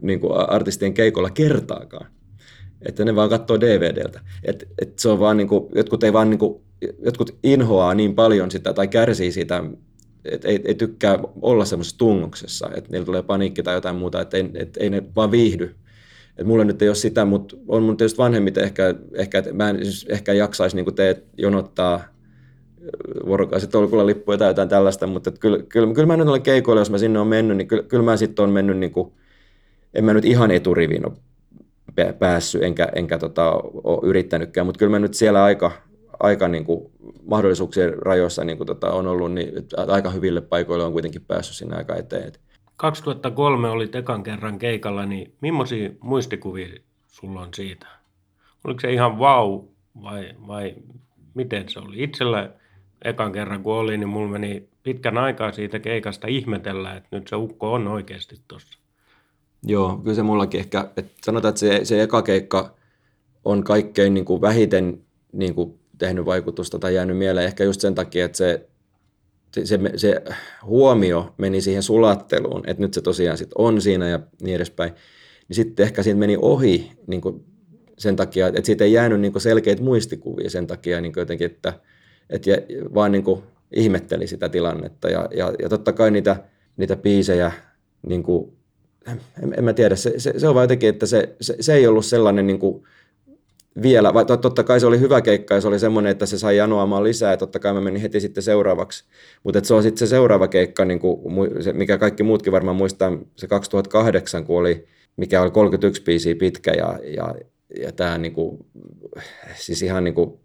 [0.00, 2.06] niin kuin artistien keikolla kertaakaan.
[2.82, 4.20] Että ne vaan katsoo DVDltä.
[4.44, 6.62] Et, et se on vaan niin kuin, jotkut, ei vaan niin kuin,
[7.04, 9.64] jotkut inhoaa niin paljon sitä tai kärsii siitä,
[10.24, 14.36] että ei, ei tykkää olla semmoisessa tungoksessa, että niillä tulee paniikki tai jotain muuta, että
[14.36, 15.74] ei, et, ei ne vaan viihdy.
[16.36, 19.84] Et mulla nyt ei ole sitä, mutta on mun tietysti vanhemmit ehkä, ehkä mä en
[19.84, 22.04] siis ehkä jaksaisi niin teet jonottaa
[23.26, 26.90] vuorokausi tolkulla lippuja tai jotain tällaista, mutta kyllä, kyllä, kyllä mä nyt olen keikoilla, jos
[26.90, 29.12] mä sinne on mennyt, niin kyllä, kyllä mä sitten on mennyt niin kuin,
[29.94, 33.50] en mä nyt ihan eturiviin ole päässyt, enkä, enkä tota,
[33.84, 35.72] ole yrittänytkään, mutta kyllä mä nyt siellä aika,
[36.20, 36.90] aika niin kuin
[37.26, 39.52] mahdollisuuksien rajoissa niin kuin tota, on ollut, niin
[39.88, 42.32] aika hyville paikoille on kuitenkin päässyt sinne aika eteen.
[42.76, 46.68] 2003 oli ekan kerran keikalla, niin millaisia muistikuvia
[47.06, 47.86] sulla on siitä?
[48.64, 49.64] Oliko se ihan vau
[50.02, 50.74] vai, vai
[51.34, 52.02] miten se oli?
[52.02, 52.50] Itsellä
[53.04, 57.36] ekan kerran kun oli, niin mulla meni pitkän aikaa siitä keikasta ihmetellä, että nyt se
[57.36, 58.78] ukko on oikeasti tuossa.
[59.62, 62.74] Joo, kyllä se mullakin ehkä, että sanotaan, että se, se eka keikka
[63.44, 65.00] on kaikkein niin kuin vähiten
[65.32, 68.68] niin kuin tehnyt vaikutusta tai jäänyt mieleen ehkä just sen takia, että se,
[69.64, 70.22] se, se
[70.64, 74.92] huomio meni siihen sulatteluun, että nyt se tosiaan sit on siinä ja niin edespäin.
[75.48, 77.44] Niin sitten ehkä siitä meni ohi niin kuin
[77.98, 81.46] sen takia, että siitä ei jäänyt niin kuin selkeitä muistikuvia sen takia niin kuin jotenkin,
[81.46, 81.72] että,
[82.30, 82.50] että
[82.94, 83.42] vaan niin kuin
[83.72, 85.08] ihmetteli sitä tilannetta.
[85.08, 86.36] Ja, ja, ja totta kai niitä,
[86.76, 87.52] niitä biisejä
[88.06, 88.52] niin kuin
[89.42, 91.86] en, en mä tiedä, se, se, se on vaan jotenkin, että se, se, se ei
[91.86, 92.84] ollut sellainen niin kuin
[93.82, 96.56] vielä, vai totta kai se oli hyvä keikka ja se oli semmoinen, että se sai
[96.56, 99.04] janoamaan lisää ja totta kai mä menin heti sitten seuraavaksi.
[99.44, 101.20] Mutta se on sitten se seuraava keikka, niin kuin,
[101.62, 106.70] se, mikä kaikki muutkin varmaan muistaa, se 2008, kun oli, mikä oli 31 biisiä pitkä
[106.70, 107.34] ja, ja,
[107.80, 108.66] ja tämä niin kuin,
[109.54, 110.40] siis ihan niin kuin,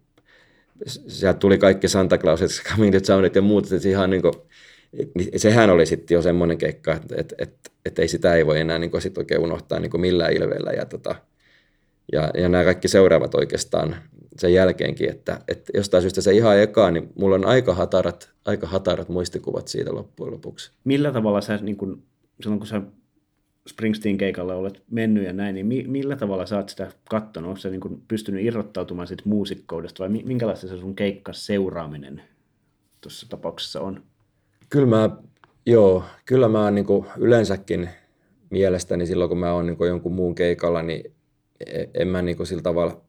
[0.86, 4.34] sieltä tuli kaikki Santa Clauset, Coming to Soundit ja muut, että ihan niin kuin,
[5.36, 7.54] sehän oli sitten jo semmoinen keikka, että et, et,
[7.84, 10.70] et ei sitä ei voi enää niin sit oikein unohtaa niin millään ilveellä.
[10.70, 11.14] Ja, tota,
[12.12, 13.96] ja, ja nämä kaikki seuraavat oikeastaan
[14.38, 18.66] sen jälkeenkin, että, että jostain syystä se ihan eka, niin mulla on aika hatarat, aika
[18.66, 20.72] hatarat muistikuvat siitä loppujen lopuksi.
[20.84, 22.02] Millä tavalla sä, niin kun,
[22.40, 22.82] silloin kun sä
[23.68, 27.48] Springsteen keikalla olet mennyt ja näin, niin mi- millä tavalla sä oot sitä kattonut?
[27.48, 32.22] Onko sä niin pystynyt irrottautumaan siitä muusikkoudesta vai minkälaista se sun keikka seuraaminen
[33.00, 34.02] tuossa tapauksessa on?
[34.70, 35.10] Kyllä mä,
[35.66, 36.86] joo, kyllä mä niin
[37.18, 37.88] yleensäkin
[38.50, 41.12] mielestäni silloin, kun mä oon niin jonkun muun keikalla, niin
[41.94, 43.00] en mä niin kuin sillä tavalla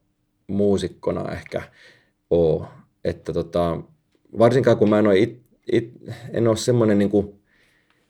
[0.48, 1.62] muusikkona ehkä
[2.30, 2.66] oo.
[3.04, 3.82] Että tota,
[4.40, 5.42] varsinkaan kun mä en ole, it,
[5.72, 5.94] it,
[6.34, 7.40] en ole semmoinen, niin kuin,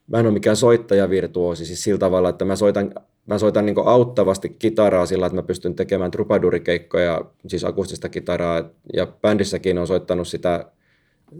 [0.07, 2.93] mä en ole mikään soittajavirtuosi, siis sillä tavalla, että mä soitan,
[3.25, 9.07] mä soitan niin auttavasti kitaraa sillä, että mä pystyn tekemään trubadurikeikkoja, siis akustista kitaraa, ja
[9.21, 10.65] bändissäkin on soittanut sitä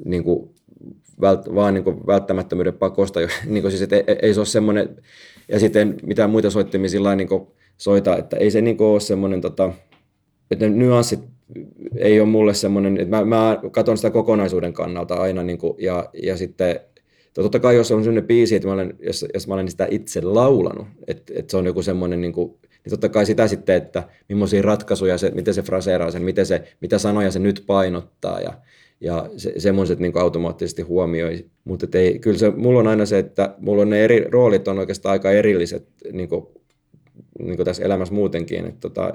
[0.06, 0.50] niin kuin
[1.22, 3.20] vält, vaan niin kuin välttämättömyyden pakosta.
[3.46, 4.96] niin kuin siis, ei, ei se ole semmoinen,
[5.48, 7.30] ja sitten mitään muita soittimia sillä niin
[7.80, 9.74] soita, että ei se niin kuin ole semmoinen, tota,
[10.52, 11.20] että ne nyanssit
[11.98, 16.10] ei ole mulle semmoinen, että mä, mä katson sitä kokonaisuuden kannalta aina, niin kuin, ja,
[16.24, 16.80] ja sitten
[17.34, 20.22] totta kai jos on sellainen biisi, että mä olen, jos, jos mä olen sitä itse
[20.22, 24.04] laulanut, että, että se on joku semmoinen, niin, kuin, niin totta kai sitä sitten, että
[24.30, 28.54] millaisia ratkaisuja, se, miten se fraseeraa sen, miten se, mitä sanoja se nyt painottaa, ja,
[29.02, 31.46] ja se, semmoiset niin automaattisesti huomioi.
[31.64, 34.80] Mutta ei, kyllä se, mulla on aina se, että mulla on ne eri roolit on
[34.80, 36.30] oikeastaan aika erilliset niin
[37.40, 38.66] niin kuin tässä elämässä muutenkin.
[38.66, 39.14] Että, tota,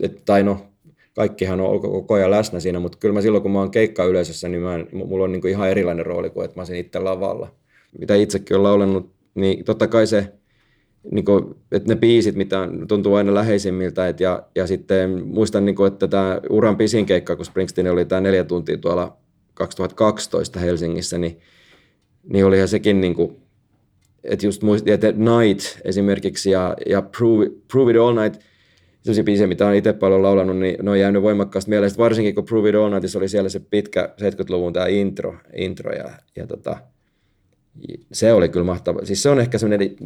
[0.00, 0.66] et, tai no,
[1.14, 4.48] kaikkihan on koko ajan läsnä siinä, mutta kyllä mä silloin, kun mä oon keikka yleisössä,
[4.48, 7.54] niin mä, mulla on niin kuin ihan erilainen rooli kuin, että mä olisin itse lavalla.
[7.98, 10.32] Mitä itsekin on laulannut, niin totta kai se,
[11.10, 14.08] niin kuin, että ne biisit, mitä tuntuu aina läheisimmiltä.
[14.08, 18.04] Et ja, ja sitten muistan, niin kuin, että tämä uran pisin keikka, kun Springsteen oli
[18.04, 19.16] tämä neljä tuntia tuolla
[19.54, 21.40] 2012 Helsingissä, niin,
[22.32, 23.36] niin olihan sekin niin kuin,
[24.24, 28.42] että just muistin, että Night esimerkiksi ja, ja Prove, Prove It All Night,
[29.02, 31.92] sellaisia biisejä, mitä olen itse paljon laulanut, niin ne on jäänyt voimakkaasti mieleen.
[31.98, 36.10] Varsinkin kun Prove It All Night, oli siellä se pitkä 70-luvun tämä intro, intro ja,
[36.36, 36.76] ja tota,
[38.12, 39.04] se oli kyllä mahtava.
[39.04, 39.96] Siis se on ehkä semmoinen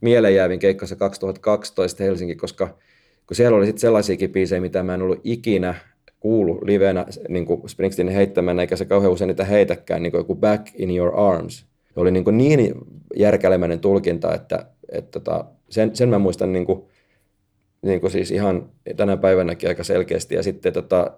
[0.00, 2.78] mieleenjäävin keikka se 2012 Helsinki, koska
[3.26, 5.74] kun siellä oli sitten sellaisiakin biisejä, mitä mä en ollut ikinä
[6.20, 10.34] kuullut livenä niin kuin Springsteenin heittämänä, eikä se kauhean usein niitä heitäkään, niin kuin joku
[10.34, 11.67] Back in Your Arms.
[11.96, 12.74] Oli niin, kuin niin
[13.16, 16.82] järkälemäinen tulkinta, että, että tota, sen, sen mä muistan niin kuin,
[17.82, 20.34] niin kuin siis ihan tänä päivänäkin aika selkeästi.
[20.34, 21.10] Ja sitten tota,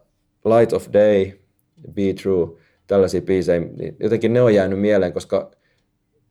[0.45, 1.31] Light of Day,
[1.95, 2.57] Be True,
[2.87, 5.51] tällaisia biisejä, niin jotenkin ne on jäänyt mieleen, koska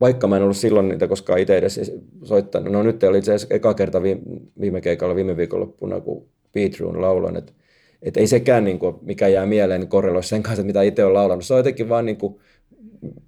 [0.02, 1.92] vaikka mä en ollut silloin niitä koskaan itse edes
[2.24, 4.22] soittanut, no nyt oli itse asiassa eka kerta viime,
[4.62, 7.54] viime keikalla viime viikonloppuna, kun Be True laulan, että
[8.02, 11.14] et ei sekään, niin kuin, mikä jää mieleen, niin korreloi sen kanssa, mitä itse on
[11.14, 11.46] laulanut.
[11.46, 12.40] Se on jotenkin vaan niin kuin,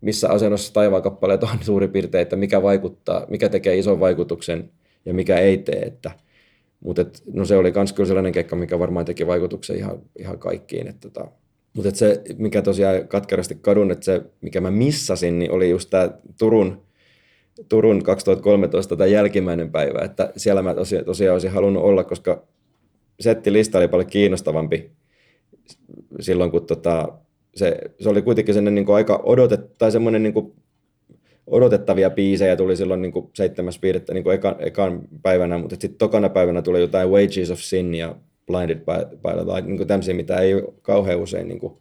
[0.01, 4.72] missä asennossa taivaan kappaleet on suurin piirtein, että mikä vaikuttaa, mikä tekee ison vaikutuksen
[5.05, 5.82] ja mikä ei tee.
[5.82, 6.11] Että,
[6.80, 10.39] mutta et, no se oli myös kyllä sellainen keikka, mikä varmaan teki vaikutuksen ihan, ihan
[10.39, 10.88] kaikkiin.
[10.88, 11.32] Että, tota,
[11.74, 15.89] mutta et se, mikä tosiaan katkerasti kadun, että se, mikä mä missasin, niin oli just
[15.89, 16.09] tämä
[16.39, 16.82] Turun,
[17.69, 22.43] Turun 2013 tämä jälkimmäinen päivä, että siellä mä tosiaan, tosiaan olisin halunnut olla, koska
[23.19, 24.91] settilista oli paljon kiinnostavampi
[26.19, 27.09] silloin, kun tota,
[27.56, 30.54] se, se oli kuitenkin sellainen niin kuin aika odotet, tai semmoinen niin kuin
[31.47, 36.62] odotettavia biisejä tuli silloin niin seitsemäs piirrettä niin ekan, ekan päivänä, mutta sitten tokana päivänä
[36.62, 38.16] tuli jotain Wages of Sin ja
[38.47, 41.74] Blinded by, by the Light, niin tämmöisiä, mitä ei kauhean usein niin kuin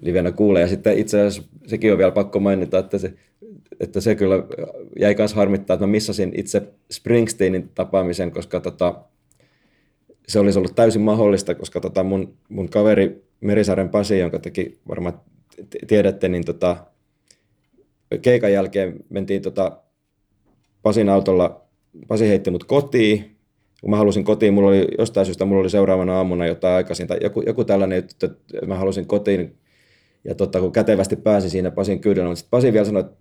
[0.00, 0.60] livenä kuule.
[0.60, 3.14] Ja sitten itse asiassa sekin on vielä pakko mainita, että se,
[3.80, 4.34] että se kyllä
[5.00, 6.62] jäi myös harmittaa, että mä missasin itse
[6.92, 8.94] Springsteenin tapaamisen, koska tota,
[10.28, 15.20] se olisi ollut täysin mahdollista, koska tota mun, mun kaveri Merisaaren Pasi, jonka teki varmaan
[15.86, 16.76] tiedätte, niin tota,
[18.22, 19.80] keikan jälkeen mentiin tota
[20.82, 21.64] Pasin autolla,
[22.08, 23.36] Pasi heitti mut kotiin,
[23.80, 27.18] kun mä halusin kotiin, mulla oli jostain syystä, mulla oli seuraavana aamuna jotain aikaisin, tai
[27.22, 29.56] joku, joku tällainen juttu, että mä halusin kotiin,
[30.24, 33.16] ja tota, kun kätevästi pääsin siinä Pasin kyydellä, mutta sitten Pasi vielä sanoi, että,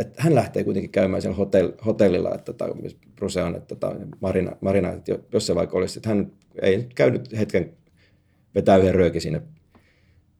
[0.00, 2.68] että hän lähtee kuitenkin käymään siellä hotell, hotellilla, että tota,
[3.16, 6.32] Bruse on, että tota, Marina, Marina, että jos se vaikka olisi, että hän
[6.62, 7.72] ei käynyt hetken
[8.54, 9.42] vetää yhden röökin sinne.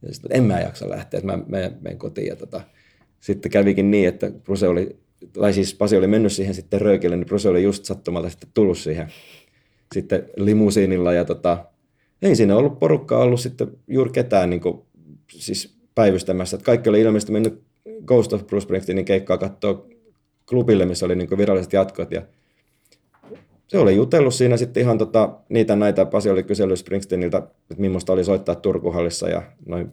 [0.02, 1.42] Ja sitten, en mä jaksa lähteä, että mä
[1.80, 2.26] menen kotiin.
[2.26, 2.60] Ja tota,
[3.20, 4.96] sitten kävikin niin, että Bruse oli,
[5.32, 8.78] tai siis Pasi oli mennyt siihen sitten röökille, niin Bruse oli just sattumalta sitten tullut
[8.78, 9.08] siihen
[9.94, 11.12] sitten limusiinilla.
[11.12, 11.64] Ja tota,
[12.22, 14.82] ei siinä ollut porukkaa ollut sitten juuri ketään niin kuin,
[15.30, 16.56] siis päivystämässä.
[16.56, 17.62] Että kaikki oli ilmeisesti mennyt
[18.06, 19.86] Ghost of Bruce Springsteenin keikkaa katsoa
[20.48, 22.10] klubille, missä oli niin viralliset jatkot.
[22.10, 22.22] Ja
[23.68, 28.12] se oli jutellut siinä sitten ihan tota, niitä näitä, Pasi oli kysellyt Springsteeniltä, että millaista
[28.12, 29.92] oli soittaa Turkuhallissa ja noin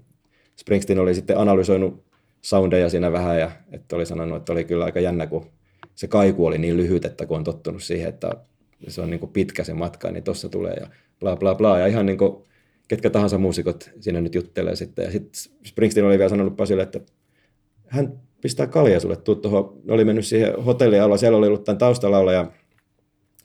[0.61, 2.03] Springsteen oli sitten analysoinut
[2.41, 5.45] soundeja siinä vähän ja että oli sanonut, että oli kyllä aika jännä, kun
[5.95, 8.31] se kaiku oli niin lyhyt, että kun on tottunut siihen, että
[8.87, 10.87] se on niin kuin pitkä se matka, niin tuossa tulee ja
[11.19, 11.79] bla bla bla.
[11.79, 12.43] Ja ihan niin kuin
[12.87, 15.05] ketkä tahansa muusikot siinä nyt juttelee sitten.
[15.05, 15.31] Ja sitten
[15.65, 16.99] Springsteen oli vielä sanonut Pasille, että
[17.87, 19.81] hän pistää kalja sulle, tuu tuohon.
[19.89, 22.51] Oli mennyt siihen hotelliin alla, siellä oli ollut tämän taustalla ja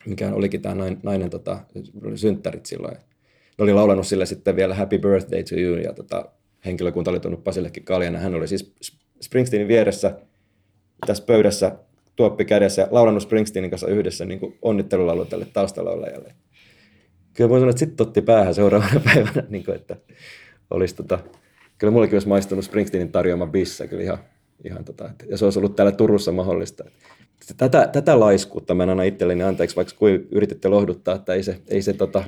[0.06, 1.58] mikä olikin tämä nainen, nainen tota,
[2.04, 2.96] oli synttärit silloin.
[3.58, 6.28] Ne oli laulanut sille sitten vielä Happy Birthday to you, ja tota,
[6.64, 8.74] henkilökunta oli tuonut Pasillekin kaljan, ja hän oli siis
[9.20, 10.18] Springsteenin vieressä
[11.06, 11.72] tässä pöydässä
[12.16, 16.34] tuoppi kädessä ja laulannut Springsteenin kanssa yhdessä niin onnittelulaulu tälle taustalaulajalle.
[17.34, 19.96] Kyllä voin sanoa, että sitten otti päähän seuraavana päivänä, niin kuin, että
[20.70, 21.18] olisi tota,
[21.78, 24.18] kyllä mullekin olisi maistunut Springsteenin tarjoama bissa kyllä ihan,
[24.64, 26.84] ihan tota, ja se olisi ollut täällä Turussa mahdollista
[27.56, 31.60] tätä, tätä laiskuutta mä en anna itselleni anteeksi, vaikka kuin yrititte lohduttaa, että ei se,
[31.68, 32.24] ei se tota,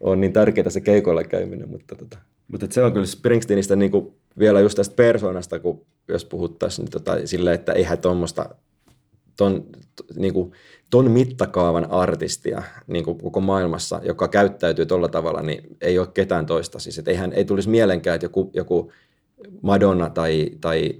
[0.00, 4.12] ole niin tärkeää se keikoilla käyminen, mutta, tota, mutta se on kyllä Springsteenistä niin kuin
[4.38, 8.54] vielä just tästä persoonasta, kun jos puhuttaisiin niin tota, sille, että eihän tuommoista
[9.36, 9.66] ton,
[10.16, 10.52] niin kuin,
[10.90, 16.46] ton mittakaavan artistia niin kuin koko maailmassa, joka käyttäytyy tuolla tavalla, niin ei ole ketään
[16.46, 16.78] toista.
[16.78, 18.92] Siis, että eihän, ei tulisi mielenkään, että joku, joku
[19.62, 20.94] Madonna tai, tai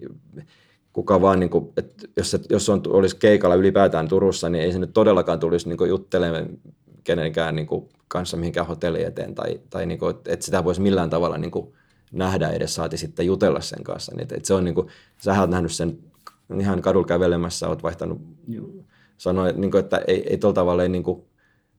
[0.97, 4.73] kuka vaan, niin kuin, että jos, se, jos on, olisi keikalla ylipäätään Turussa, niin ei
[4.73, 6.47] se nyt todellakaan tulisi niin juttelemaan
[7.05, 11.11] kenenkään niin kuin, kanssa mihinkään hotelli eteen, tai, tai niin kuin, että sitä voisi millään
[11.11, 11.73] tavalla niin kuin,
[12.13, 14.13] nähdä edes, saati sitten jutella sen kanssa.
[14.15, 14.89] Niin, että, että se on niin kuin,
[15.19, 15.99] sähän olet nähnyt sen
[16.61, 18.21] ihan kadulla kävelemässä, olet vaihtanut,
[19.19, 21.25] sanoa, niin kuin, että ei, ei tuolla tavalla ei, niin kuin,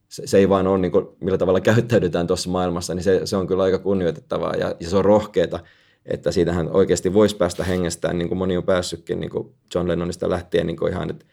[0.08, 3.36] se, se ei vaan ole, niin kuin, millä tavalla käyttäydytään tuossa maailmassa, niin se, se
[3.36, 5.60] on kyllä aika kunnioitettavaa ja, ja se on rohkeata
[6.08, 10.30] että siitähän oikeasti voisi päästä hengestään, niin kuin moni on päässytkin niin kuin John Lennonista
[10.30, 11.24] lähtien niin kuin ihan, että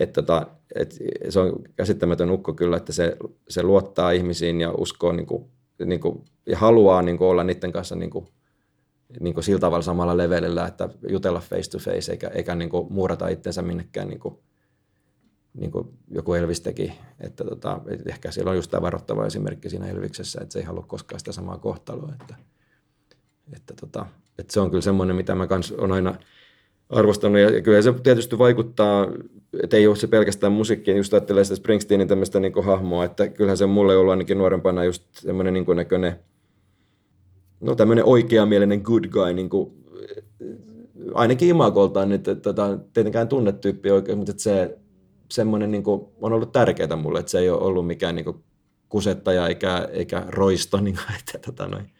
[0.00, 0.96] että, tota, että
[1.28, 3.16] se on käsittämätön ukko kyllä, että se,
[3.48, 5.44] se luottaa ihmisiin ja uskoo niin kuin,
[5.84, 8.26] niin kuin, ja haluaa niin kuin olla niiden kanssa niin kuin,
[9.20, 12.92] niin kuin sillä tavalla samalla levelillä, että jutella face to face eikä, eikä niin kuin
[12.92, 14.38] muurata itsensä minnekään niin kuin,
[15.54, 16.92] niin kuin joku Elvis teki.
[17.20, 20.84] Että tota, ehkä siellä on just tämä varoittava esimerkki siinä Elviksessä, että se ei halua
[20.88, 22.12] koskaan sitä samaa kohtaloa.
[22.20, 22.34] Että,
[23.56, 24.06] että, tota,
[24.38, 26.14] että se on kyllä semmoinen, mitä mä kans on aina
[26.92, 27.38] arvostanut.
[27.38, 29.08] Ja kyllä se tietysti vaikuttaa,
[29.62, 33.56] että ei ole se pelkästään musiikki, just ajattelee sitä Springsteenin tämmöistä niin hahmoa, että kyllähän
[33.56, 36.16] se mulle on ollut ainakin nuorempana just semmoinen niin näköinen,
[37.60, 39.72] no tämmöinen oikeamielinen good guy, niin kuin,
[41.14, 44.78] ainakin imagoltaan, että tota, tietenkään tunnetyyppi oikein, mutta että se
[45.30, 48.36] semmoinen niin kuin, on ollut tärkeää mulle, että se ei ole ollut mikään niin kuin,
[48.88, 51.90] kusettaja eikä, eikä roisto, niin kuin, että tota, noin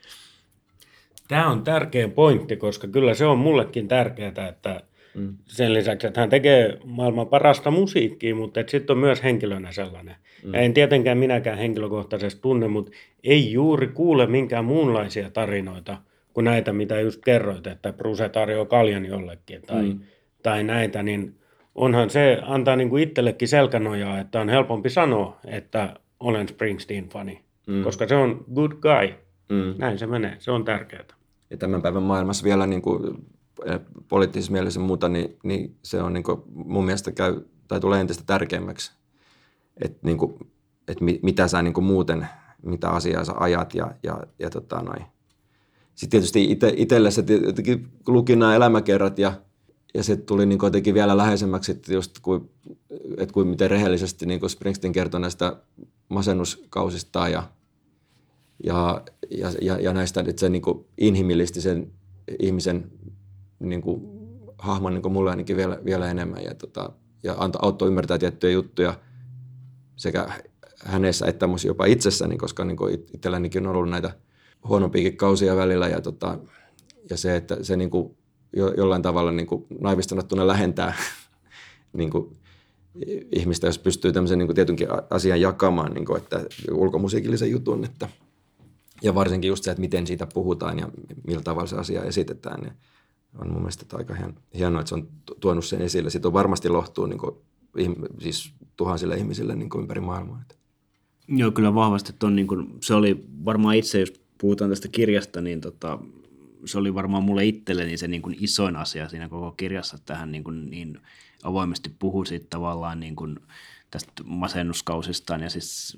[1.29, 4.81] Tämä on tärkeä pointti, koska kyllä se on mullekin tärkeää, että
[5.15, 5.35] mm.
[5.47, 10.17] sen lisäksi, että hän tekee maailman parasta musiikkia, mutta sitten on myös henkilönä sellainen.
[10.45, 10.55] Mm.
[10.55, 12.93] Ja en tietenkään minäkään henkilökohtaisesti tunne, mutta
[13.25, 15.97] ei juuri kuule minkään muunlaisia tarinoita
[16.35, 20.01] kuin näitä, mitä just kerroit, että Bruce tarjoaa kaljan jollekin tai, mm.
[20.43, 21.35] tai näitä, niin
[21.75, 27.83] onhan se antaa niin kuin itsellekin selkänojaa, että on helpompi sanoa, että olen Springsteen-fani, mm.
[27.83, 29.15] koska se on good guy.
[29.53, 29.75] Mm.
[29.79, 31.05] Näin se menee, se on tärkeää.
[31.51, 33.27] Ja tämän päivän maailmassa vielä niin kuin
[33.65, 38.01] eh, poliittisessa mielessä muuta, niin, niin se on niin kuin mun mielestä käy, tai tulee
[38.01, 38.93] entistä tärkeämmäksi,
[39.85, 40.35] että, niin kuin,
[40.89, 42.29] että mitä sä niin kuin muuten,
[42.63, 45.05] mitä asiaa sä ajat ja, ja, ja tota noin.
[45.95, 49.33] Sitten tietysti ite, itselle se jotenkin luki nämä elämäkerrat ja,
[49.95, 52.51] ja se tuli niin jotenkin vielä läheisemmäksi, että just kuin,
[53.19, 55.57] että kuin miten rehellisesti niin kuin Springsteen kertoi näistä
[56.09, 57.43] masennuskausistaan ja,
[58.65, 61.93] ja, ja, ja, ja näistä, että se niin kuin inhimillisti sen
[62.39, 62.93] ihmisen
[63.59, 64.03] niin kuin,
[64.59, 66.45] hahmon niin kuin mulle ainakin vielä, vielä enemmän.
[66.45, 66.93] Ja, tota,
[67.23, 68.95] ja antoi, auttoi ymmärtää tiettyjä juttuja
[69.97, 70.29] sekä
[70.85, 74.11] hänessä että jopa itsessäni, koska niin kuin itsellänikin on ollut näitä
[74.69, 75.89] huonompiakin kausia välillä.
[75.89, 76.39] Ja, tota,
[77.11, 78.17] ja se, että se niin kuin
[78.57, 79.67] jo, jollain tavalla niin kuin
[80.47, 80.95] lähentää
[81.93, 82.37] niin kuin
[83.33, 88.09] ihmistä, jos pystyy tämmöisen niin kuin tietynkin asian jakamaan, niin kuin, että ulkomusiikillisen jutun, että,
[89.03, 90.89] ja varsinkin just se, että miten siitä puhutaan ja
[91.27, 92.73] millä tavalla se asia esitetään, niin
[93.39, 94.15] on mun mielestä aika
[94.55, 95.09] hienoa, että se on
[95.41, 96.11] tuonut sen esille.
[96.11, 97.37] Siitä on varmasti lohtuu niin kuin,
[98.21, 100.43] siis tuhansille ihmisille niin kuin ympäri maailmaa.
[101.29, 102.13] Joo, kyllä vahvasti.
[102.23, 105.99] On, niin kuin, se oli varmaan itse, jos puhutaan tästä kirjasta, niin tota,
[106.65, 110.33] se oli varmaan mulle itselleni se niin kuin isoin asia siinä koko kirjassa, että hän
[110.33, 110.99] niin, kuin niin
[111.43, 113.39] avoimesti puhui siitä tavallaan niin kuin
[113.91, 115.41] tästä masennuskausistaan.
[115.41, 115.97] Ja siis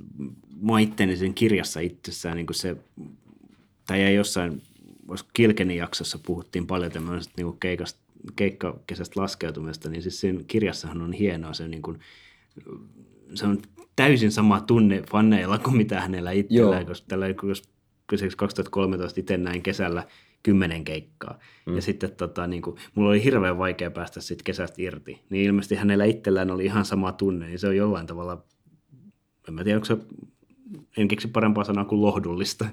[0.57, 2.77] mua itteni sen kirjassa itsessään niin kuin se,
[3.87, 4.63] tai ei jossain,
[5.33, 8.01] Kilkenin jaksossa puhuttiin paljon tämmöisestä niin kuin keikasta,
[8.37, 11.99] keikkakesästä laskeutumista, niin siis siinä kirjassahan on hienoa se, niin kuin,
[13.35, 13.63] se on
[13.97, 17.63] täysin sama tunne fanneilla kuin mitä hänellä itsellään, koska tällä, jos
[18.37, 20.07] 2013 itse näin kesällä
[20.45, 21.39] kymmenen keikkaa.
[21.67, 21.77] Mm.
[21.77, 25.21] Ja sitten tota, niin kuin, mulla oli hirveän vaikea päästä sitten kesästä irti.
[25.31, 28.45] Niin ilmeisesti hänellä itsellään oli ihan sama tunne, niin se on jollain tavalla,
[29.49, 29.97] en mä tiedä, onko se,
[30.97, 32.65] en keksi parempaa sanaa kuin lohdullista.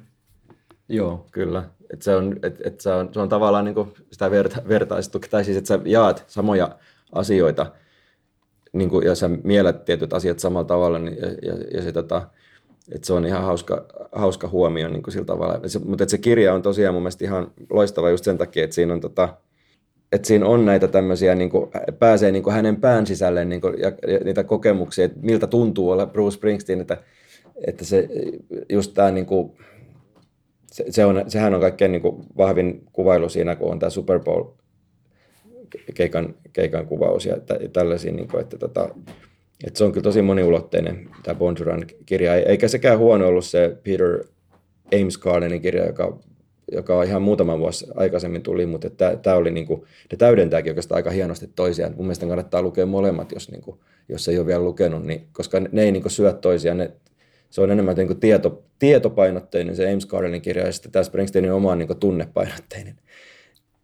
[0.90, 1.70] Joo, kyllä.
[1.94, 3.76] Et se, on, et, et se, on, se on tavallaan niin
[4.12, 6.78] sitä verta, vertaistu, tai siis että sä jaat samoja
[7.12, 7.72] asioita,
[8.74, 12.30] niin kuin, ja sä mielät tietyt asiat samalla tavalla, niin, ja, ja, ja se, tota,
[12.92, 15.70] et se on ihan hauska, hauska huomio niin kuin sillä tavalla.
[15.70, 18.94] Se, mutta se kirja on tosiaan mun mielestä ihan loistava just sen takia, että siinä
[18.94, 19.38] on, tota,
[20.12, 23.80] että siinä on näitä tämmöisiä, niin kuin, pääsee niin kuin hänen pään sisälle niin kuin,
[23.80, 26.98] ja, ja niitä kokemuksia, että miltä tuntuu olla Bruce Springsteen, että,
[27.68, 28.08] että se
[28.70, 29.52] just tämä niin kuin,
[30.72, 34.20] se, se on, sehän on kaikkein niin kuin vahvin kuvailu siinä, kun on tämä Super
[34.20, 34.44] Bowl
[35.94, 37.38] keikan, keikan kuvaus ja
[37.74, 38.90] tällaisia, niin kuin, että tota,
[39.68, 44.24] et se on kyllä tosi moniulotteinen tämä Bonduran kirja, eikä sekään huono ollut se Peter
[45.02, 46.18] Ames Gardenin kirja, joka,
[46.72, 48.90] joka ihan muutama vuosi aikaisemmin tuli, mutta
[49.22, 51.94] tämä oli niinku, ne täydentääkin oikeastaan aika hienosti toisiaan.
[51.96, 55.70] Mun mielestä kannattaa lukea molemmat, jos, niinku, jos ei ole vielä lukenut, niin, koska ne,
[55.72, 56.78] ne ei niinku syö toisiaan.
[56.78, 56.92] Ne,
[57.50, 61.72] se on enemmän niinku tieto, tietopainotteinen se Ames Gardenin kirja, ja sitten tämä Springsteenin oma
[61.72, 62.96] on niinku tunnepainotteinen.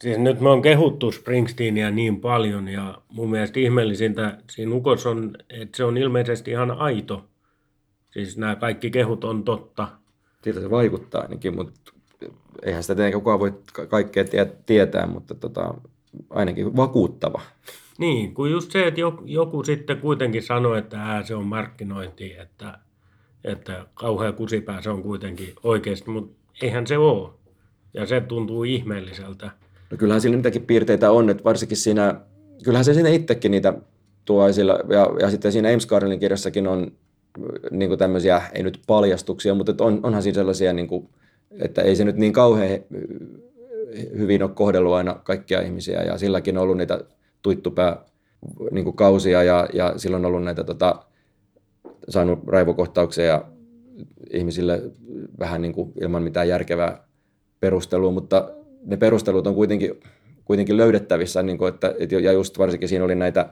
[0.02, 5.36] Siis nyt me on kehuttu Springsteenia niin paljon ja mun mielestä ihmeellisintä siinä Ukos on,
[5.50, 7.26] että se on ilmeisesti ihan aito.
[8.12, 9.88] Siis nämä kaikki kehut on totta.
[10.44, 11.92] Siltä se vaikuttaa ainakin, mutta
[12.64, 13.54] eihän sitä tietenkään kukaan voi
[13.88, 14.24] kaikkea
[14.66, 15.74] tietää, mutta tota,
[16.30, 17.42] ainakin vakuuttava.
[17.98, 22.36] Niin, kun just se, että joku, joku sitten kuitenkin sanoi, että ää, se on markkinointi,
[22.38, 22.80] että,
[23.44, 27.30] että kauhea kusipää se on kuitenkin oikeasti, mutta eihän se ole.
[27.94, 29.52] Ja se tuntuu ihmeelliseltä.
[29.92, 32.22] No kyllähän siinä niitäkin piirteitä on, että varsinkin siinä,
[32.64, 33.74] kyllähän se sinne itsekin niitä
[34.26, 36.92] tuo esillä, ja, ja sitten siinä Ames Carlin kirjassakin on
[37.72, 41.10] niin kuin tämmöisiä, ei nyt paljastuksia, mutta on, onhan siinä sellaisia, niin kuin,
[41.52, 42.80] että ei se nyt niin kauhean
[44.18, 47.02] hyvin ole kohdellut aina kaikkia ihmisiä, ja silläkin on ollut niitä
[47.42, 48.06] tuittupää
[48.72, 51.04] niin kuin kausia, ja, ja silloin on ollut näitä tota,
[52.10, 53.42] saanut raivokohtauksia
[54.34, 54.82] ihmisille
[55.40, 57.08] vähän niin kuin ilman mitään järkevää
[57.60, 58.50] perustelua, mutta
[58.88, 60.00] ne perustelut on kuitenkin,
[60.46, 63.50] kuitenkin löydettävissä, niin kuin, että, ja just varsinkin siinä oli näitä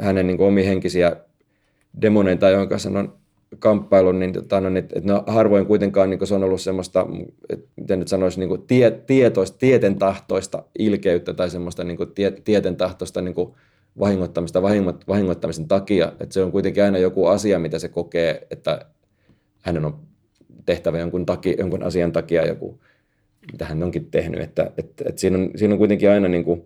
[0.00, 1.16] hänen niin kuin omihenkisiä
[2.02, 3.12] demoneita, joiden kanssa on
[3.58, 7.06] kamppailun, niin, tota, no, että, että no, harvoin kuitenkaan niin se on ollut semmoista,
[7.48, 12.30] että, miten nyt sanoisi, niin tie, tietoista, tieten tahtoista ilkeyttä tai semmoista niin kuin tie,
[12.30, 13.54] tieten tahtoista niin kuin
[13.98, 18.86] vahingoittamista vahingot, vahingoittamisen takia, että se on kuitenkin aina joku asia, mitä se kokee, että
[19.62, 19.98] hänen on
[20.66, 22.80] tehtävä jonkun, takia, jonkun asian takia joku
[23.52, 24.40] mitä hän onkin tehnyt.
[24.40, 26.62] Että, että, että siinä, on, siinä on kuitenkin aina niin kuin,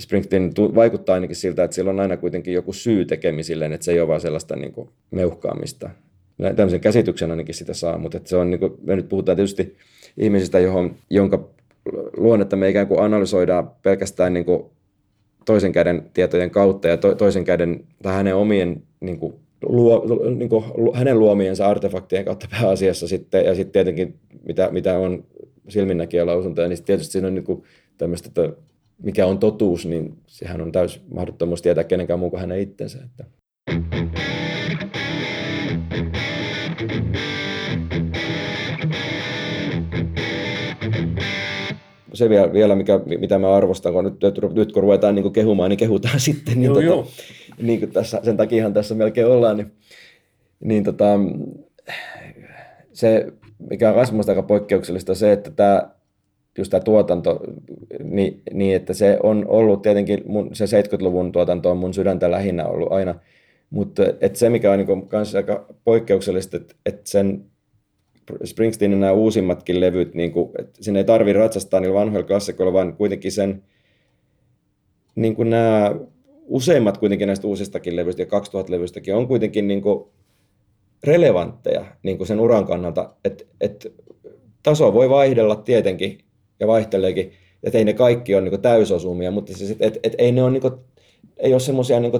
[0.00, 4.00] Springsteen vaikuttaa ainakin siltä, että sillä on aina kuitenkin joku syy tekemisilleen, että se ei
[4.00, 5.90] ole vaan sellaista niin kuin meuhkaamista.
[6.56, 9.76] Tämmöisen käsityksen ainakin sitä saa, mutta että se on, niin kuin, me nyt puhutaan tietysti
[10.16, 11.48] ihmisistä, johon, jonka
[12.16, 14.64] luonnetta me ikään kuin analysoidaan pelkästään niin kuin
[15.44, 20.48] toisen käden tietojen kautta ja to, toisen käden tai hänen omien niin kuin, luo, niin
[20.48, 24.14] kuin, hänen luomiensa artefaktien kautta pääasiassa sitten, ja sitten tietenkin
[24.46, 25.24] mitä, mitä on
[25.68, 27.62] silminnäkijä lausuntoja, niin tietysti siinä on niin kuin,
[27.98, 28.62] tämmöistä, että
[29.02, 32.98] mikä on totuus, niin sehän on täys mahdottomuus tietää kenenkään muu kuin hänen itsensä.
[33.04, 33.24] Että.
[42.14, 45.70] se vielä, vielä mikä, mitä mä arvostan, kun nyt, nyt kun ruvetaan niin kuin kehumaan,
[45.70, 46.54] niin kehutaan sitten.
[46.54, 47.06] Niin, joo, tota, joo.
[47.62, 49.56] Niin kuin tässä, sen takiahan tässä melkein ollaan.
[49.56, 49.72] Niin,
[50.64, 51.18] niin tota,
[52.92, 53.32] se,
[53.70, 55.90] mikä on myös aika poikkeuksellista, se, että tämä,
[56.58, 57.40] just tämä tuotanto,
[58.04, 62.66] niin, niin, että se on ollut tietenkin, mun, se 70-luvun tuotanto on mun sydäntä lähinnä
[62.66, 63.14] ollut aina,
[63.70, 67.44] mutta että se, mikä on niin kanssa aika poikkeuksellista, että, että sen
[68.44, 72.96] Springsteenin nämä uusimmatkin levyt, niin kuin, että sinne ei tarvitse ratsastaa niillä vanhoilla klassikoilla, vaan
[72.96, 73.62] kuitenkin sen,
[75.14, 75.94] niin kuin nämä
[76.46, 80.04] useimmat kuitenkin näistä uusistakin levyistä ja 2000-levyistäkin on kuitenkin niin kuin
[81.04, 83.88] relevantteja niin kuin sen uran kannalta, että, että
[84.62, 86.18] taso voi vaihdella tietenkin
[86.60, 87.32] ja vaihteleekin,
[87.62, 90.50] että ei ne kaikki ole niin täysosumia, mutta siis, että, että, että ei ne ole,
[90.50, 90.62] niin
[91.36, 92.12] ei ole semmoisia niin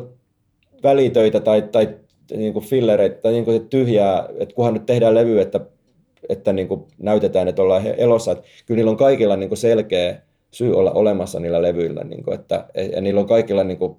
[0.83, 1.99] välitöitä tai, tai
[2.37, 5.61] niin kuin fillereitä tai niin kuin tyhjää, että kunhan nyt tehdään levy, että
[6.29, 8.33] että niin kuin näytetään, että ollaan elossa.
[8.33, 12.35] Että kyllä niillä on kaikilla niin kuin selkeä syy olla olemassa niillä levyillä, niin kuin,
[12.35, 13.97] että, ja niillä on kaikilla niin kuin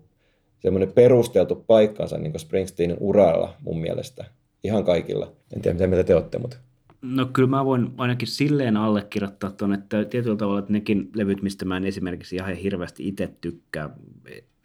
[0.59, 4.25] semmoinen perusteltu paikkansa niin kuin Springsteenin uralla mun mielestä.
[4.63, 5.33] Ihan kaikilla.
[5.55, 6.57] En tiedä, mitä te olette, mutta...
[7.01, 11.65] No kyllä mä voin ainakin silleen allekirjoittaa tuon, että tietyllä tavalla että nekin levyt, mistä
[11.65, 13.89] mä en esimerkiksi ihan hirveästi itse tykkää,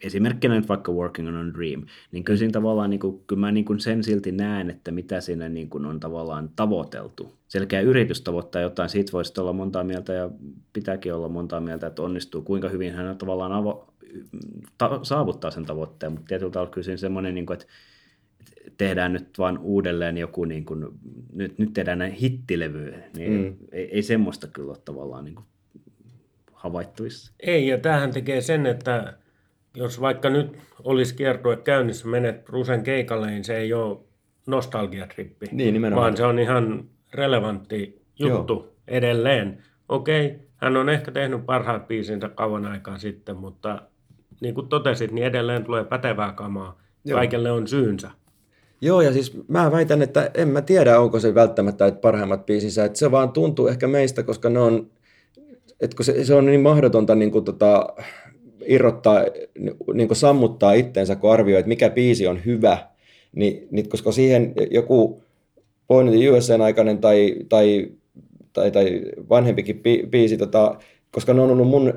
[0.01, 3.51] esimerkkinä nyt vaikka Working on a Dream, niin kyllä siinä tavallaan, niin kuin, kyllä mä
[3.51, 7.33] niin kuin sen silti näen, että mitä siinä niin kuin on tavallaan tavoiteltu.
[7.47, 10.29] Selkeä yritys tavoittaa jotain, siitä voisi olla montaa mieltä ja
[10.73, 13.93] pitääkin olla montaa mieltä, että onnistuu, kuinka hyvin hän tavallaan avo,
[14.77, 17.73] ta, saavuttaa sen tavoitteen, mutta tietyllä tavalla kyllä siinä semmoinen, niin kuin, että
[18.77, 20.85] tehdään nyt vaan uudelleen joku, niin kuin,
[21.33, 23.67] nyt, nyt tehdään näin hittilevy, niin mm.
[23.71, 25.45] ei, ei semmoista kyllä ole tavallaan niin kuin
[26.53, 27.33] havaittavissa.
[27.39, 29.13] Ei, ja tämähän tekee sen, että
[29.75, 33.97] jos vaikka nyt olisi kiertue käynnissä, menet Rusen keikalle, niin se ei ole
[34.47, 36.03] nostalgiatrippi, niin, nimenomaan.
[36.03, 38.73] vaan se on ihan relevantti juttu Joo.
[38.87, 39.63] edelleen.
[39.89, 43.81] Okei, hän on ehkä tehnyt parhaat biisinsä kauan aikaa sitten, mutta
[44.41, 46.79] niin kuin totesit, niin edelleen tulee pätevää kamaa.
[47.05, 47.17] Joo.
[47.17, 48.11] Kaikelle on syynsä.
[48.81, 52.85] Joo, ja siis mä väitän, että en mä tiedä, onko se välttämättä että parhaimmat biisinsä,
[52.85, 54.87] että se vaan tuntuu ehkä meistä, koska ne on,
[55.79, 57.87] että kun se, se on niin mahdotonta niin kuin tota,
[58.65, 59.25] irrottaa,
[59.93, 62.77] niin kuin sammuttaa itteensä, kun arvioi, että mikä biisi on hyvä,
[63.35, 65.21] niin, niin koska siihen joku
[65.87, 67.91] Point USAn aikainen tai, tai,
[68.53, 70.75] tai, tai vanhempikin biisi, tota,
[71.11, 71.93] koska ne on ollut mun,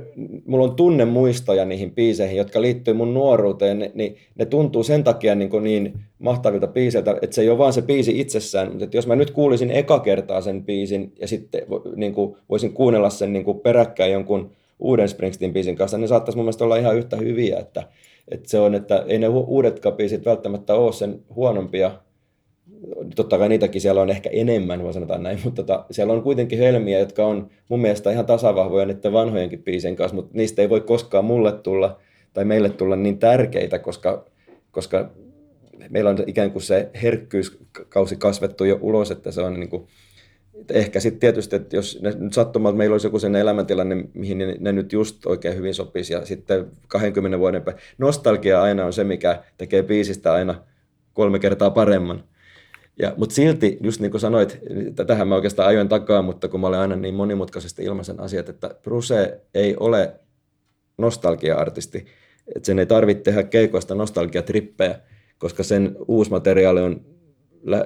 [0.46, 5.34] mulla on tunne muistoja niihin biiseihin, jotka liittyy mun nuoruuteen, niin ne tuntuu sen takia
[5.34, 8.96] niin, kuin niin mahtavilta biiseiltä, että se ei ole vaan se biisi itsessään, mutta että
[8.96, 11.62] jos mä nyt kuulisin eka kertaa sen biisin ja sitten
[11.96, 16.36] niin kuin, voisin kuunnella sen niin kuin peräkkäin jonkun uuden Springsteen biisin kanssa, ne saattaisi
[16.36, 17.82] mun mielestä olla ihan yhtä hyviä, että,
[18.28, 21.90] että se on, että ei ne uudetkaan biisit välttämättä ole sen huonompia,
[23.16, 26.58] totta kai niitäkin siellä on ehkä enemmän, voi sanotaan näin, mutta tota, siellä on kuitenkin
[26.58, 30.80] helmiä, jotka on mun mielestä ihan tasavahvoja niiden vanhojenkin biisien kanssa, mutta niistä ei voi
[30.80, 32.00] koskaan mulle tulla
[32.32, 34.24] tai meille tulla niin tärkeitä, koska,
[34.70, 35.10] koska
[35.90, 39.86] meillä on ikään kuin se herkkyyskausi kasvettu jo ulos, että se on niin kuin,
[40.70, 44.56] ehkä sitten tietysti, että jos ne, nyt sattumalta meillä olisi joku sen elämäntilanne, mihin ne,
[44.60, 47.76] ne nyt just oikein hyvin sopisi, ja sitten 20 vuoden päin.
[47.98, 50.62] Nostalgia aina on se, mikä tekee biisistä aina
[51.12, 52.24] kolme kertaa paremman.
[52.98, 54.60] Ja, mutta silti, just niin kuin sanoit,
[55.06, 58.74] tähän mä oikeastaan ajoin takaa, mutta kun mä olen aina niin monimutkaisesti ilmaisen asiat, että
[58.82, 60.20] Bruce ei ole
[60.98, 62.06] nostalgia-artisti.
[62.56, 65.00] Että sen ei tarvitse tehdä keikoista nostalgiatrippejä,
[65.38, 67.00] koska sen uusi materiaali on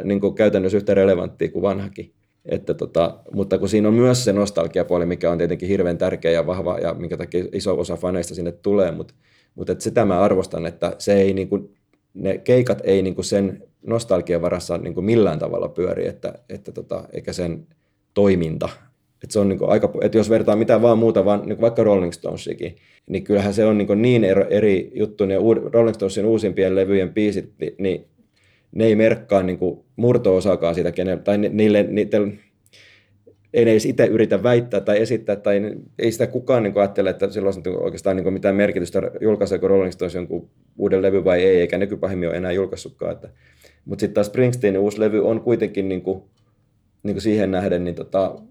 [0.04, 2.12] niin kuin käytännössä yhtä relevanttia kuin vanhakin.
[2.44, 6.46] Että tota, mutta kun siinä on myös se nostalgiapuoli, mikä on tietenkin hirveän tärkeä ja
[6.46, 9.14] vahva ja minkä takia iso osa faneista sinne tulee, mutta,
[9.54, 11.74] mutta että sitä mä arvostan, että se ei niin kuin,
[12.14, 16.72] ne keikat ei niin kuin sen nostalgian varassa niin kuin millään tavalla pyöri, että, että
[16.72, 17.66] tota, eikä sen
[18.14, 18.68] toiminta.
[19.22, 21.60] Että se on niin kuin aika, että jos vertaa mitään vaan muuta, vaan niin kuin
[21.60, 22.76] vaikka Rolling Stonesikin,
[23.06, 25.26] niin kyllähän se on niin, kuin niin eri, eri juttu.
[25.26, 25.34] Ne
[25.72, 28.06] Rolling Stonesin uusimpien levyjen biisit, niin,
[28.72, 32.32] ne ei merkkaa niin kuin murto-osakaan siitä, kenelle, tai niille, niille,
[33.54, 35.62] ei ne edes itse yritä väittää tai esittää, tai
[35.98, 40.14] ei sitä kukaan niin ajattele, että sillä olisi oikeastaan niin mitään merkitystä, julkaiseeko Rolling Stones
[40.14, 43.12] jonkun uuden levy vai ei, eikä nykypahimmin ole enää julkaissutkaan.
[43.12, 43.28] Että.
[43.86, 46.22] Mutta sitten taas Springsteenin uusi levy on kuitenkin niin kuin,
[47.02, 48.42] niin kuin siihen nähden niin tota,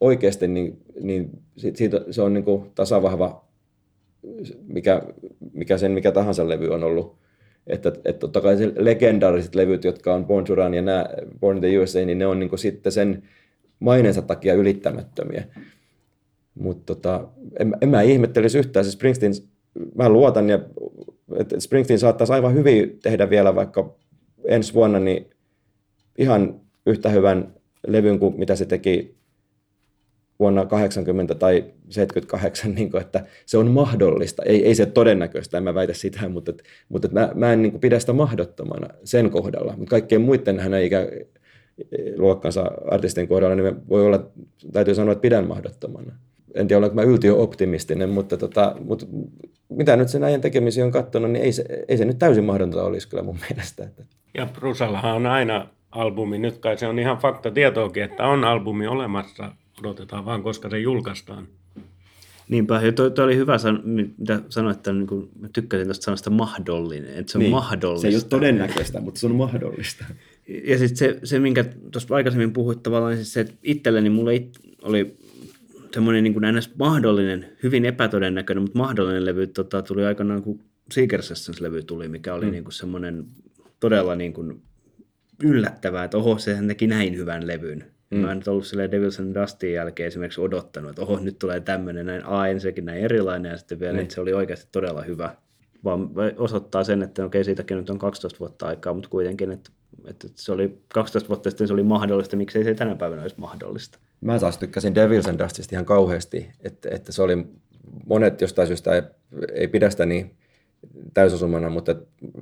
[0.00, 3.44] oikeasti niin, niin siitä, se on niin kuin tasavahva,
[4.66, 5.02] mikä,
[5.52, 7.16] mikä sen mikä tahansa levy on ollut.
[7.66, 11.06] Että, että totta kai se legendaariset levyt, jotka on Born to Run ja nämä
[11.40, 13.22] Born in the USA, niin ne on niin kuin sitten sen
[13.80, 15.44] maineensa takia ylittämättömiä.
[16.54, 17.28] Mutta tota,
[17.58, 19.32] en, en mä ihmettelisi yhtään, se Springsteen,
[19.94, 20.58] mä luotan, ja,
[21.36, 23.99] että Springsteen saattaisi aivan hyvin tehdä vielä vaikka
[24.50, 25.30] ensi vuonna niin
[26.18, 27.54] ihan yhtä hyvän
[27.86, 29.20] levyn kuin mitä se teki
[30.38, 34.42] vuonna 80 tai 78, niin kuin, että se on mahdollista.
[34.42, 36.52] Ei, ei se todennäköistä, en mä väitä sitä, mutta,
[36.88, 39.74] mutta mä, mä en niin kuin, pidä sitä mahdottomana sen kohdalla.
[39.76, 41.06] Mutta kaikkien muiden hän ei ikään,
[42.16, 44.30] luokkansa artistin kohdalla, niin voi olla,
[44.72, 46.12] täytyy sanoa, että pidän mahdottomana.
[46.54, 49.06] En tiedä, olenko mä yltiöoptimistinen, mutta, tota, mutta
[49.68, 52.84] mitä nyt sen ajan tekemisiä on katsonut, niin ei se, ei se nyt täysin mahdotonta
[52.84, 53.88] olisi kyllä mun mielestä.
[54.34, 58.86] Ja Brusallahan on aina albumi, nyt kai se on ihan fakta tietoakin, että on albumi
[58.86, 61.48] olemassa, odotetaan vaan koska se julkaistaan.
[62.48, 66.04] Niinpä, ja toi, toi oli hyvä, san, mitä sanoit, että niin kuin, mä tykkäsin tuosta
[66.04, 68.02] sanasta mahdollinen, että se on niin, mahdollista.
[68.02, 70.04] Se ei ole todennäköistä, mutta se on mahdollista.
[70.64, 74.58] Ja sitten se, se, minkä tuossa aikaisemmin puhuit tavallaan, siis se, että itselleni mulle it,
[74.82, 75.16] oli
[75.92, 76.44] semmoinen niin kuin
[76.78, 80.60] mahdollinen, hyvin epätodennäköinen, mutta mahdollinen levy tota, tuli aikanaan, kun
[80.92, 82.52] Seeker Sessions-levy tuli, mikä oli mm.
[82.52, 83.24] niin kuin semmoinen
[83.80, 84.62] todella niin kuin
[85.44, 87.84] yllättävää, että oho, sehän teki näin hyvän levyn.
[88.10, 88.18] Mm.
[88.18, 91.60] Mä en nyt ollut sille Devils and Dustin jälkeen esimerkiksi odottanut, että oho, nyt tulee
[91.60, 93.98] tämmöinen näin, a, ensinnäkin näin erilainen, ja sitten vielä, mm.
[93.98, 95.36] että se oli oikeasti todella hyvä.
[95.84, 99.70] Vaan osoittaa sen, että okei, siitäkin nyt on 12 vuotta aikaa, mutta kuitenkin, että,
[100.06, 103.98] että se oli 12 vuotta sitten se oli mahdollista, miksei se tänä päivänä olisi mahdollista.
[104.20, 107.46] Mä taas tykkäsin Devils and Dustista ihan kauheasti, että, että se oli,
[108.06, 109.02] monet jostain syystä ei,
[109.52, 110.36] ei pidä sitä niin
[111.14, 111.94] täysosumana, mutta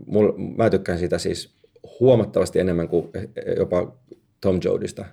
[0.06, 1.54] mul, mä tykkään sitä siis
[2.00, 3.08] huomattavasti enemmän kuin
[3.56, 3.96] jopa
[4.40, 5.04] Tom Jodista.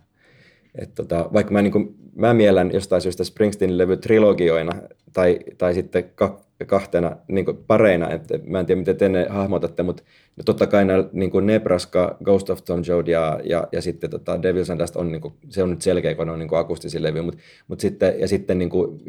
[0.78, 4.82] Et tota, vaikka mä, niin kuin, mä miellän jostain syystä Springsteenin levy trilogioina
[5.14, 9.28] tai, tai sitten ka, kahtena niin kuin pareina, että mä en tiedä miten te ne
[9.30, 10.04] hahmotatte, mutta
[10.38, 14.10] no totta kai nämä niin kuin Nebraska, Ghost of Tom Joad ja, ja, ja sitten
[14.10, 16.50] tota Devil's and Dust on, niin kuin, se on nyt selkeä, kun ne on niin
[16.50, 19.02] kuin akustisia levyjä, mutta, mutta sitten, ja sitten, niin kuin,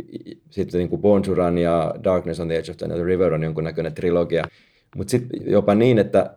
[0.51, 3.43] sitten niin kuin Born to Run ja Darkness on the Edge of the River on
[3.43, 4.45] jonkun näköinen trilogia,
[4.97, 6.37] mutta sitten jopa niin, että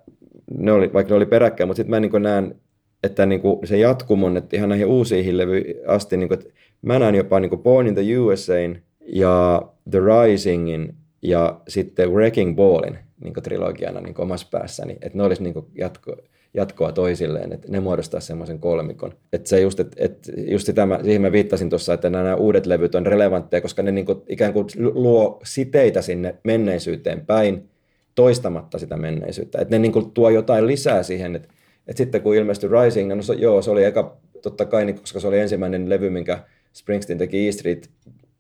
[0.58, 2.56] ne oli, vaikka ne oli peräkkäin, mutta sitten mä niin näen,
[3.04, 7.00] että niin kuin se jatkumon, että ihan näihin uusiin levyihin asti, niin kuin, että mä
[7.00, 12.98] näen jopa niin kuin Born in the USAin ja The Risingin ja sitten Wrecking Ballin
[13.24, 16.16] niin kuin trilogiana niin kuin omassa päässäni, että ne olisi niin kuin jatko,
[16.54, 19.14] jatkoa toisilleen, että ne muodostaa semmoisen kolmikon.
[19.34, 22.66] Että se just, että, että just sitä mä, siihen mä viittasin tuossa, että nämä uudet
[22.66, 27.70] levyt on relevantteja, koska ne niin kuin ikään kuin luo siteitä sinne menneisyyteen päin,
[28.16, 29.62] toistamatta sitä menneisyyttä.
[29.62, 31.50] Että ne niin kuin tuo jotain lisää siihen, että,
[31.90, 35.20] että sitten kun ilmestyi Rising, no se, joo, se oli eka, totta kai, niin, koska
[35.20, 36.40] se oli ensimmäinen levy, minkä
[36.74, 37.90] Springsteen teki E Street,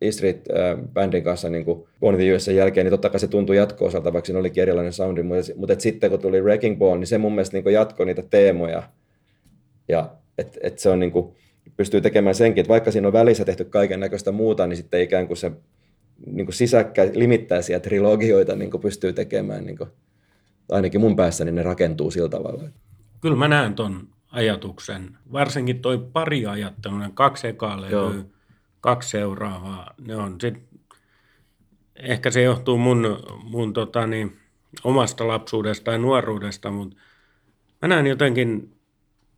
[0.01, 3.57] e Street äh, kanssa niin kuin Born in the jälkeen, niin totta kai se tuntui
[3.57, 7.07] jatko-osalta, vaikka siinä olikin erilainen soundi, mutta, mutta et sitten kun tuli Wrecking Ball, niin
[7.07, 8.83] se mun mielestä niin jatkoi niitä teemoja.
[9.87, 11.35] Ja että et se on niin kuin,
[11.77, 15.27] pystyy tekemään senkin, että vaikka siinä on välissä tehty kaiken näköistä muuta, niin sitten ikään
[15.27, 15.51] kuin se
[16.25, 19.89] niin kuin sisäkkä, limittäisiä trilogioita niin kuin pystyy tekemään, niin kuin,
[20.71, 22.63] ainakin mun päässä, niin ne rakentuu sillä tavalla.
[23.21, 25.17] Kyllä mä näen ton ajatuksen.
[25.31, 28.23] Varsinkin toi pari ajattelun, kaksi ekaa levyä,
[28.81, 29.93] kaksi seuraavaa.
[30.07, 30.63] Ne on sit,
[31.95, 34.39] ehkä se johtuu mun, mun tota niin,
[34.83, 36.97] omasta lapsuudesta ja nuoruudesta, mutta
[37.81, 38.75] mä näen jotenkin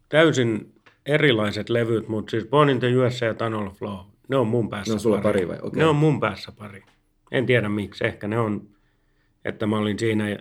[0.10, 0.74] täysin
[1.06, 4.92] erilaiset levyt, mutta siis Born in the USA ja Tunnel Flow, ne on mun päässä
[4.92, 5.58] Ne on sulla pari, pari vai?
[5.62, 5.80] Okay.
[5.80, 6.84] Ne on mun päässä pari.
[7.32, 8.06] En tiedä miksi.
[8.06, 8.68] Ehkä ne on,
[9.46, 10.38] että mä olin siinä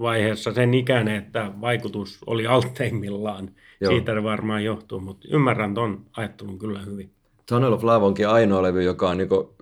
[0.00, 3.50] vaiheessa sen ikäinen, että vaikutus oli altteimmillaan.
[3.80, 3.92] Joo.
[3.92, 7.10] Siitä varmaan johtuu, mutta ymmärrän ton ajattelun kyllä hyvin.
[7.48, 9.54] Tunnel of Love onkin ainoa levy, joka on niinku,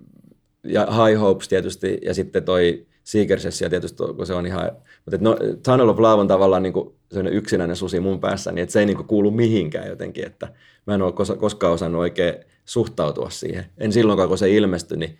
[0.64, 4.70] ja High Hopes tietysti, ja sitten toi Seeker Session tietysti, kun se on ihan,
[5.04, 8.72] mutta no, Tunnel of Love on tavallaan niinku sellainen yksinäinen susi mun päässä, niin että
[8.72, 10.48] se ei niinku kuulu mihinkään jotenkin, että
[10.86, 12.34] mä en ole koskaan osannut oikein
[12.64, 13.64] suhtautua siihen.
[13.78, 15.18] En silloinkaan, kun se ilmestyi, niin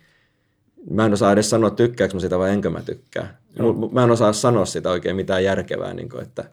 [0.89, 3.37] mä en osaa edes sanoa, tykkääkö mä sitä vai enkö mä tykkää.
[3.59, 3.73] No.
[3.91, 6.43] Mä en osaa sanoa sitä oikein mitään järkevää, niin kuin, että,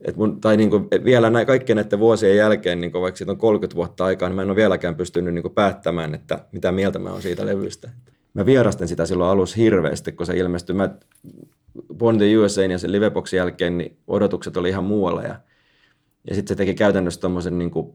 [0.00, 3.32] että mun, tai niin kuin, vielä näin, kaikkien näiden vuosien jälkeen, niin kuin, vaikka siitä
[3.32, 6.72] on 30 vuotta aikaa, niin mä en ole vieläkään pystynyt niin kuin, päättämään, että mitä
[6.72, 7.90] mieltä mä oon siitä levystä.
[8.34, 10.74] Mä vierastin sitä silloin alussa hirveästi, kun se ilmestyi.
[10.74, 10.94] Mä
[11.94, 15.22] Born the USA ja sen liveboxin jälkeen, niin odotukset oli ihan muualla.
[15.22, 15.40] Ja,
[16.28, 17.92] ja sitten se teki käytännössä tommosen niin kuin,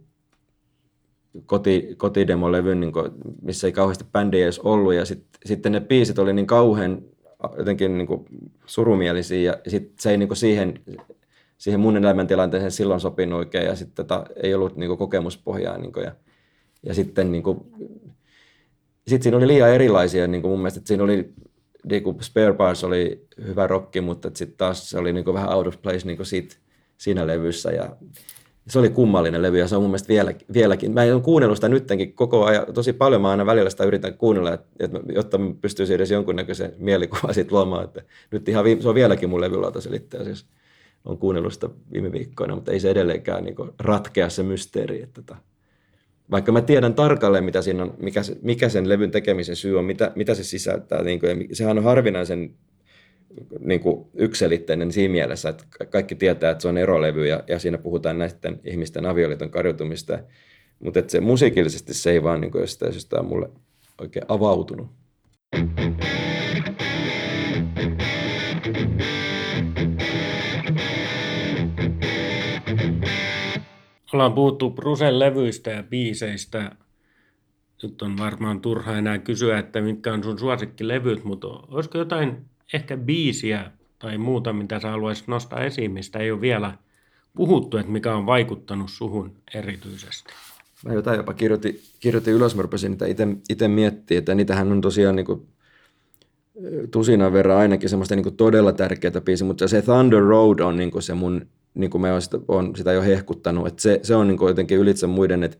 [1.45, 3.11] koti, kotidemolevyn, niin kuin,
[3.41, 4.93] missä ei kauheasti bändiä edes ollut.
[4.93, 7.01] Ja sit, sitten ne biisit oli niin kauhean
[7.57, 8.25] jotenkin niin kuin
[8.65, 10.79] surumielisiä ja sit se ei niin kuin siihen,
[11.57, 15.77] siihen mun elämäntilanteeseen silloin sopinut oikein ja sitten tota, ei ollut niin kuin kokemuspohjaa.
[15.77, 16.11] Niin kuin, ja,
[16.83, 17.59] ja sitten niin kuin,
[19.07, 21.33] sit siinä oli liian erilaisia niin kuin mun mielestä, että siinä oli
[21.89, 25.53] niin kuin Spare Parts oli hyvä rokki, mutta sitten taas se oli niin kuin vähän
[25.53, 26.55] out of place niin kuin siitä,
[26.97, 27.95] siinä levyssä ja
[28.67, 30.93] se oli kummallinen levy ja se on mun mielestä vielä, vieläkin.
[30.93, 34.53] Mä en kuunnellut sitä nyttenkin koko ajan, tosi paljon mä aina välillä sitä yritän kuunnella,
[34.53, 37.83] että, että jotta mä pystyisin edes jonkunnäköisen mielikuva siitä luomaan.
[37.83, 40.45] Että nyt ihan viime, se on vieläkin mun levylautasella itse asiassa.
[41.05, 45.01] Olen kuunnellut sitä viime viikkoina, mutta ei se edelleenkään niin ratkea se mysteeri.
[45.01, 45.35] Että tota,
[46.31, 50.11] vaikka mä tiedän tarkalleen, mitä siinä on, mikä, mikä sen levyn tekemisen syy on, mitä,
[50.15, 51.03] mitä se sisältää.
[51.03, 52.53] Niin kuin, ja sehän on harvinaisen
[53.59, 57.77] niin kuin ykselitteinen siinä mielessä, että kaikki tietää, että se on erolevy ja, ja siinä
[57.77, 60.19] puhutaan näiden ihmisten avioliiton karjutumista.
[60.79, 63.49] Mutta se musiikillisesti se ei vaan niin kuin jostain syystä on mulle
[64.01, 64.87] oikein avautunut.
[74.13, 76.71] Ollaan puhuttu Brusen levyistä ja biiseistä.
[77.83, 82.97] Nyt on varmaan turha enää kysyä, että mitkä on sun suosikkilevyt, mutta olisiko jotain ehkä
[82.97, 86.77] biisiä tai muuta, mitä sä haluaisit nostaa esiin, mistä ei ole vielä
[87.35, 90.33] puhuttu, että mikä on vaikuttanut suhun erityisesti?
[90.85, 93.05] Mä jotain jopa kirjoitin, kirjoitin ylös, mä rupesin niitä
[93.49, 95.47] itse miettimään, että niitähän on tosiaan niin kuin
[96.91, 100.91] tusinan verran ainakin semmoista niin kuin todella tärkeää biisi, mutta se Thunder Road on niin
[100.91, 102.37] kuin se mun, niin kuin mä oon sitä,
[102.75, 105.57] sitä jo hehkuttanut, että se, se on niin kuin jotenkin ylitse muiden, että,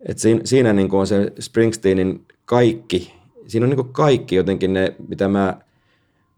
[0.00, 3.14] että siinä, siinä niin kuin on se Springsteenin kaikki,
[3.46, 5.60] siinä on niin kuin kaikki jotenkin ne, mitä mä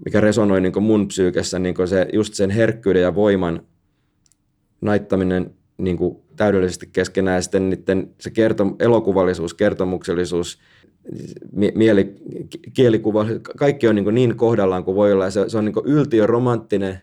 [0.04, 3.62] mikä resonoi niin mun psyykessä, niin se, just sen herkkyyden ja voiman
[4.80, 5.98] naittaminen niin
[6.36, 10.58] täydellisesti keskenään ja sitten niiden, se kertom, elokuvallisuus, kertomuksellisuus,
[11.74, 12.14] mieli,
[12.74, 13.26] kielikuva,
[13.56, 17.00] kaikki on niin, niin kohdallaan kuin voi olla ja se, se on niin yltiö romanttinen,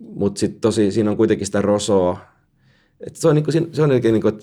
[0.00, 2.20] mutta sitten tosi siinä on kuitenkin sitä rosoa.
[3.06, 4.38] Et se on, niin kuin, se on niin kuin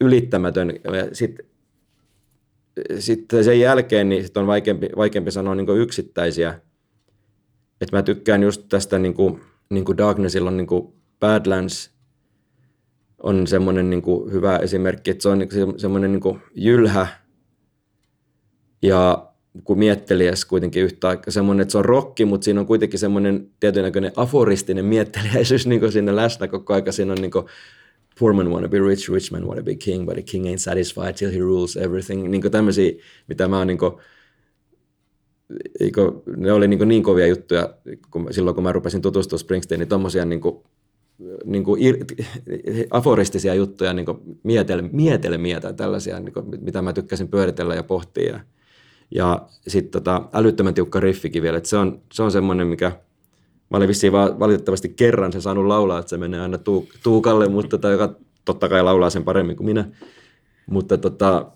[0.00, 0.72] ylittämätön.
[1.12, 1.46] Sitten
[2.98, 6.60] sit sen jälkeen niin sit on vaikeampi, vaikeampi sanoa niin yksittäisiä
[7.80, 11.94] että mä tykkään just tästä niin kuin, niin kuin Darknessilla on niin kuin Badlands
[13.22, 17.06] on semmoinen niin kuin hyvä esimerkki, että se on niin semmoinen niin jylhä
[18.82, 19.30] ja
[19.64, 21.30] kuin miettelijäs kuitenkin yhtä aikaa.
[21.30, 26.16] Semmoinen, että se on rokki, mutta siinä on kuitenkin semmoinen tietynäköinen aforistinen miettelijäisyys niin siinä
[26.16, 26.92] läsnä koko aika.
[26.92, 27.46] Siinä on niin kuin,
[28.18, 31.12] poor man wanna be rich, rich man wanna be king, but the king ain't satisfied
[31.12, 32.28] till he rules everything.
[32.28, 32.92] Niin kuin tämmöisiä,
[33.28, 33.92] mitä mä oon niin kuin,
[35.80, 37.70] eikö, ne oli niin, niin kovia juttuja
[38.10, 40.62] kun, silloin, kun mä rupesin tutustua Springsteeniin, tuommoisia niin kuin,
[41.44, 41.96] niin kuin ir,
[42.90, 47.82] aforistisia juttuja, niin kuin mietel, mietelmiä tai tällaisia, niin kuin, mitä mä tykkäsin pyöritellä ja
[47.82, 48.32] pohtia.
[48.32, 48.40] Ja,
[49.10, 52.92] ja sitten tota, älyttömän tiukka riffikin vielä, että se on, se on semmoinen, mikä
[53.70, 57.48] mä olin vissiin vaan valitettavasti kerran sen saanut laulaa, että se menee aina tuu, Tuukalle,
[57.48, 59.84] mutta tota, joka totta kai laulaa sen paremmin kuin minä.
[60.70, 61.52] Mutta tota,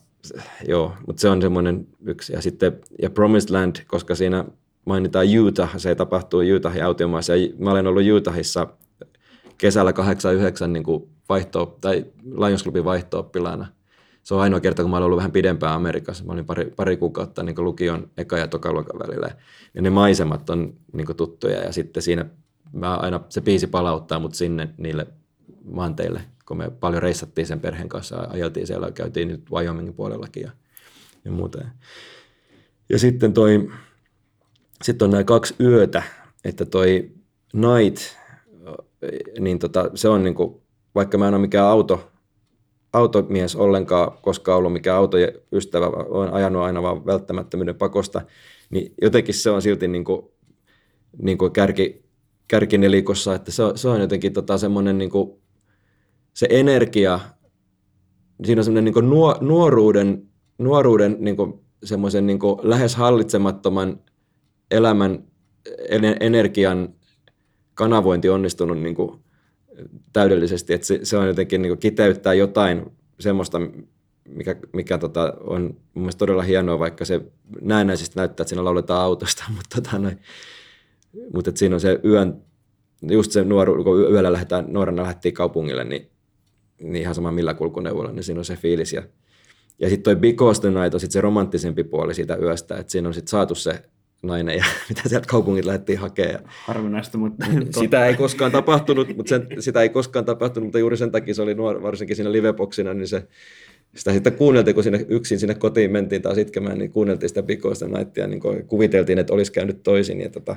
[0.69, 2.33] joo, mutta se on semmoinen yksi.
[2.33, 4.45] Ja sitten ja Promised Land, koska siinä
[4.85, 7.37] mainitaan Utah, se tapahtuu Utahin autiomaassa.
[7.37, 8.67] Ja mä olen ollut Utahissa
[9.59, 13.31] kesällä 89 niin kuin vaihto, tai Lions Clubin vaihto
[14.23, 16.25] Se on ainoa kerta, kun mä olen ollut vähän pidempään Amerikassa.
[16.25, 19.31] Mä olin pari, pari kuukautta niin lukion eka- ja tokaluokan välillä.
[19.75, 22.27] Ja ne maisemat on niin tuttuja ja sitten siinä
[22.73, 25.07] mä aina, se biisi palauttaa mut sinne niille
[25.65, 30.51] maanteille kun me paljon reissattiin sen perheen kanssa, ajeltiin siellä, käytiin nyt Wyomingin puolellakin ja,
[31.25, 31.65] ja muuta.
[32.89, 33.71] Ja sitten toi,
[34.83, 36.03] sitten on nämä kaksi yötä,
[36.45, 37.11] että toi
[37.53, 38.03] Night,
[39.41, 40.63] niin tota, se on niinku,
[40.95, 42.11] vaikka mä en ole mikään auto,
[42.93, 48.23] automies ollenkaan koskaan ollut mikään autoystävä, olen ajanut aina vaan välttämättömyyden pakosta,
[48.71, 50.27] niin jotenkin se on silti niin kuin,
[51.23, 52.05] niin kuin kärki,
[52.49, 55.39] kärkinelikossa, että se on, se on jotenkin tota semmoinen niin kuin
[56.39, 57.21] se energia,
[58.45, 59.11] siinä on semmoinen niin
[59.41, 60.29] nuoruuden,
[60.59, 61.37] nuoruuden niin
[61.85, 64.01] semmoisen niin lähes hallitsemattoman
[64.71, 65.25] elämän
[66.21, 66.95] energian
[67.75, 69.21] kanavointi onnistunut niin kuin
[70.13, 72.87] täydellisesti, että se, se on jotenkin niin kiteyttää jotain
[73.21, 73.59] semmoista,
[74.29, 77.21] mikä, mikä tota, on mun mielestä todella hienoa, vaikka se
[77.61, 80.19] näennäisesti näyttää, että siinä lauletaan autosta, mutta, tota, noin,
[81.35, 82.43] mutta että siinä on se yön,
[83.11, 86.11] just se nuoru, kun yöllä lähdetään, nuorena lähdettiin kaupungille, niin
[86.83, 88.93] niin ihan sama millä kulkuneuvolla, niin siinä on se fiilis.
[88.93, 89.03] Ja,
[89.79, 93.09] ja sitten toi Because the Night on sit se romanttisempi puoli siitä yöstä, että siinä
[93.09, 93.83] on sitten saatu se
[94.23, 96.45] nainen ja mitä sieltä kaupungit lähdettiin hakemaan.
[96.65, 97.47] Harvinaista, mutta...
[97.81, 101.43] sitä ei koskaan tapahtunut, mutta sen, sitä ei koskaan tapahtunut, mutta juuri sen takia se
[101.43, 103.29] oli nuor, varsinkin siinä liveboksina, niin se,
[103.97, 107.89] sitä sitten kuunneltiin, kun sinne yksin sinne kotiin mentiin taas itkemään, niin kuunneltiin sitä pikoista
[107.89, 110.21] naittia, niin kuviteltiin, että olisi käynyt toisin.
[110.21, 110.57] Ja tota...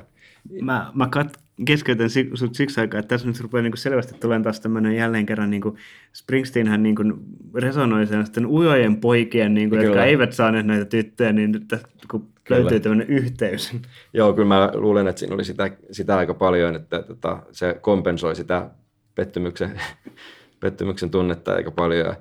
[0.61, 4.59] Mä, mä kat, keskeytän sut siksi aikaa, että tässä nyt rupeaa niin selvästi tulemaan taas
[4.59, 5.77] tämmöinen jälleen kerran, niin kuin
[6.13, 7.13] Springsteenhän niin kuin
[7.53, 11.73] resonoi sen ujojen poikien, niin kuin, jotka eivät saaneet näitä tyttöjä, niin nyt
[12.11, 12.61] kun kyllä.
[12.61, 13.73] löytyy tämmöinen yhteys.
[14.13, 17.77] Joo, kyllä mä luulen, että siinä oli sitä, sitä aika paljon, että, että tota, se
[17.81, 18.69] kompensoi sitä
[19.15, 19.81] pettymyksen,
[20.59, 22.05] pettymyksen tunnetta aika paljon.
[22.05, 22.15] Ja,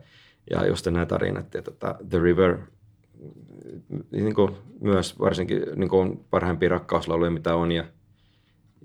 [0.51, 2.59] ja just nämä tarinat ja tota, The River,
[4.11, 7.73] niin kuin myös varsinkin niin kuin parhaimpia rakkauslauluja, mitä on.
[7.73, 7.85] Ja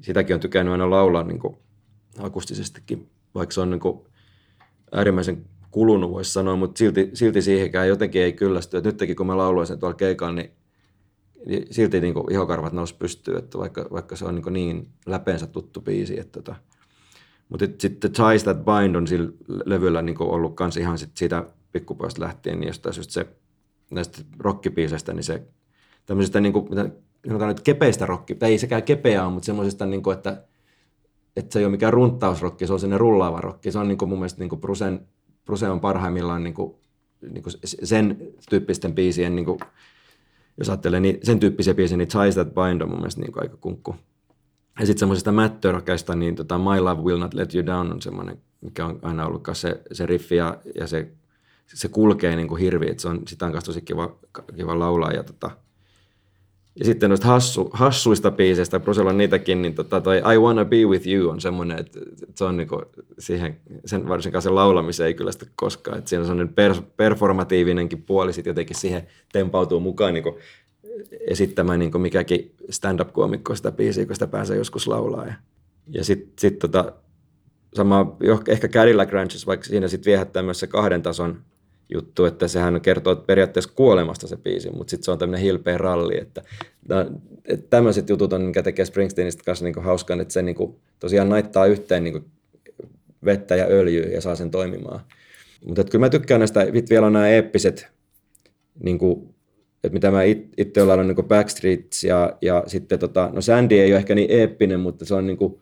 [0.02, 1.58] sitäkin on tykännyt aina laulaa niin kuin
[2.20, 4.00] akustisestikin, vaikka se on niin kuin
[4.92, 8.78] äärimmäisen kulunut, voisi sanoa, mutta silti, silti siihenkään jotenkin ei kyllästy.
[8.78, 10.52] Et nytkin kun mä lauloin sen tuolla keikalla, niin,
[11.46, 15.48] niin silti niin kuin ihokarvat nousi pystyyn, että vaikka, vaikka se on niin, niin läpeensä
[15.48, 16.20] tuttu biisi.
[16.20, 16.56] Että tota.
[17.50, 19.32] Mutta sitten Ties That Bind on sillä
[19.66, 23.28] levyllä niin ollut kans ihan sit siitä pikkupojasta lähtien, niin jostain just se
[23.92, 25.48] näistä rockipiiseistä, niin se
[26.06, 26.68] tämmöisestä niin kuin,
[27.28, 30.44] sanotaan nyt kepeistä rocki, tai ei sekään kepeä ole, mutta semmoisesta, niin kuin, että,
[31.36, 33.72] että se ei ole mikään runttausrokki, se on sinne rullaava rokki.
[33.72, 35.08] Se on niin kuin mun mielestä niin kuin Brusen,
[35.46, 36.76] Bruse on parhaimmillaan niin kuin,
[37.22, 38.18] niin kuin sen
[38.50, 39.60] tyyppisten biisien, niin kuin,
[40.58, 43.44] jos ajattelee niin, sen tyyppisiä biisejä, niin Ties That Bind on mun mielestä niin kuin
[43.44, 43.96] aika kunkku.
[44.80, 48.38] Ja sitten semmoisesta mättörokkeista, niin tota My Love Will Not Let You Down on semmoinen,
[48.62, 51.12] mikä on aina ollut se, se riffi ja, ja se,
[51.74, 54.16] se kulkee niin kuin hirvi, että se on, sitä on kanssa tosi kiva,
[54.56, 55.12] kiva laulaa.
[55.12, 55.52] Ja, tota,
[56.80, 60.86] ja sitten noista hassu, hassuista biiseistä, Brusella on niitäkin, niin tota, toi I Wanna Be
[60.86, 62.00] With You on semmoinen, että,
[62.36, 62.82] se on niinku
[63.20, 65.98] siihen, sen varsinkaan sen laulamiseen ei kyllä sitä koskaan.
[65.98, 70.40] Että siinä on semmoinen per, performatiivinenkin puoli sitten jotenkin siihen tempautuu mukaan niinku
[71.28, 75.26] esittämään niin mikäkin stand-up-koomikko sitä biisiä, kun sitä pääsee joskus laulaa.
[75.26, 75.34] Ja,
[75.88, 76.94] ja sitten sit tota,
[77.74, 81.42] sama, ehkä Cadillac Ranches, vaikka siinä sitten viehättää myös se kahden tason
[81.94, 86.18] juttu, että sehän kertoo periaatteessa kuolemasta se biisi, mutta sitten se on tämmöinen hilpeä ralli,
[86.22, 86.44] että,
[87.46, 91.66] että tämmöiset jutut on, mikä tekee Springsteenistä kanssa niinku hauskan, että se niinku tosiaan naittaa
[91.66, 92.22] yhteen niinku
[93.26, 95.00] vettä ja öljyä ja saa sen toimimaan.
[95.66, 97.88] Mutta kyllä mä tykkään näistä, vielä on nämä eeppiset
[98.84, 99.36] niinku
[99.86, 100.24] että mitä mä
[100.58, 104.32] itse olen ollut niin Backstreets ja, ja sitten tota, no Sandy ei ole ehkä niin
[104.32, 105.60] eeppinen, mutta se on niin kuin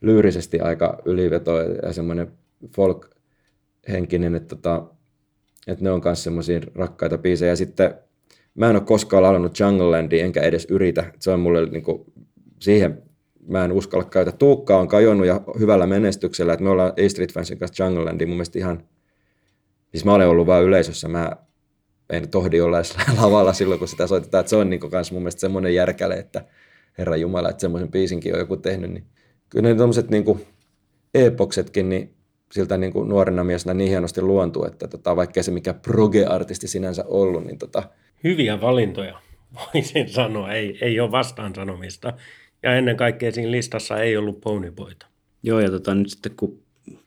[0.00, 2.32] lyyrisesti aika yliveto ja semmoinen
[2.76, 4.86] folk-henkinen, että, tota,
[5.66, 7.52] että ne on myös semmoisia rakkaita biisejä.
[7.52, 7.94] Ja sitten
[8.54, 11.12] mä en ole koskaan laulanut Jungle Landia, enkä edes yritä.
[11.18, 12.12] Se on mulle niin kuin,
[12.60, 13.02] siihen
[13.48, 14.32] mä en uskalla käytä.
[14.32, 18.26] Tuukka on kajonnut ja hyvällä menestyksellä, että me ollaan A Street Fansin kanssa Jungle Landia
[18.26, 18.82] mun mielestä ihan,
[19.90, 21.36] siis mä olen ollut vaan yleisössä, mä
[22.10, 24.40] en tohdi olla edes lavalla silloin, kun sitä soitetaan.
[24.40, 24.80] Että se on niin
[25.12, 26.44] mun mielestä semmoinen järkäle, että
[26.98, 28.90] Herra Jumala, että semmoisen biisinkin on joku tehnyt.
[28.90, 29.04] Niin
[29.48, 30.46] kyllä ne tuommoiset niin
[31.14, 32.14] epoksetkin, niin
[32.52, 37.04] siltä niin kuin nuorena miesnä niin hienosti luontuu, että tota, vaikka se mikä proge-artisti sinänsä
[37.08, 37.82] ollut, niin tota...
[38.24, 39.20] Hyviä valintoja,
[39.74, 40.52] voisin sanoa.
[40.52, 42.12] Ei, ei ole vastaan sanomista.
[42.62, 45.06] Ja ennen kaikkea siinä listassa ei ollut Ponyboyta.
[45.42, 46.62] Joo, ja tota, nyt sitten kun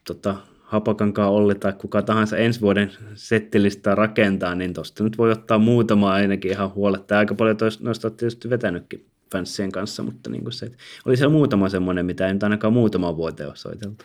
[0.06, 5.58] tota, Hapakankaan Olli tai kuka tahansa ensi vuoden settilistaa rakentaa, niin tuosta nyt voi ottaa
[5.58, 7.18] muutama ainakin ihan huoletta.
[7.18, 11.32] Aika paljon noista on tietysti vetänytkin fanssien kanssa, mutta niin kuin se, että oli siellä
[11.32, 14.04] muutama semmoinen, mitä ei nyt ainakaan muutama vuoteen ole soiteltu.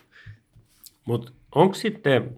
[1.10, 2.36] Mutta onko sitten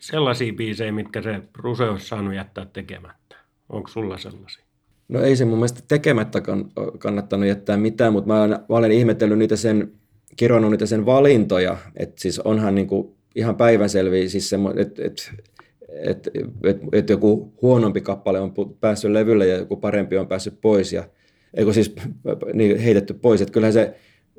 [0.00, 3.36] sellaisia biisejä, mitkä se Ruse olisi saanut jättää tekemättä?
[3.68, 4.64] Onko sulla sellaisia?
[5.08, 6.42] No ei se mun mielestä tekemättä
[6.98, 9.92] kannattanut jättää mitään, mutta mä olen, mä olen ihmetellyt niitä sen,
[10.36, 15.32] kirjoinut niitä sen valintoja, että siis onhan niin kuin ihan päivänselviä, siis että et,
[16.04, 16.30] et,
[16.64, 21.08] et, et joku huonompi kappale on päässyt levylle ja joku parempi on päässyt pois ja
[21.54, 21.94] eikö siis
[22.54, 23.94] niin heitetty pois, että kyllähän se,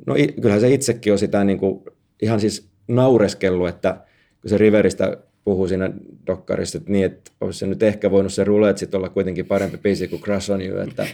[0.08, 1.84] no, kyllähän se itsekin on sitä niin kuin,
[2.22, 3.98] ihan siis naureskellut, että
[4.42, 5.92] kun se Riveristä puhuu siinä
[6.28, 9.78] dokkarissa, että niin, että olisi se nyt ehkä voinut se rulet sitten olla kuitenkin parempi
[9.78, 11.08] biisi kuin Crush on You, että,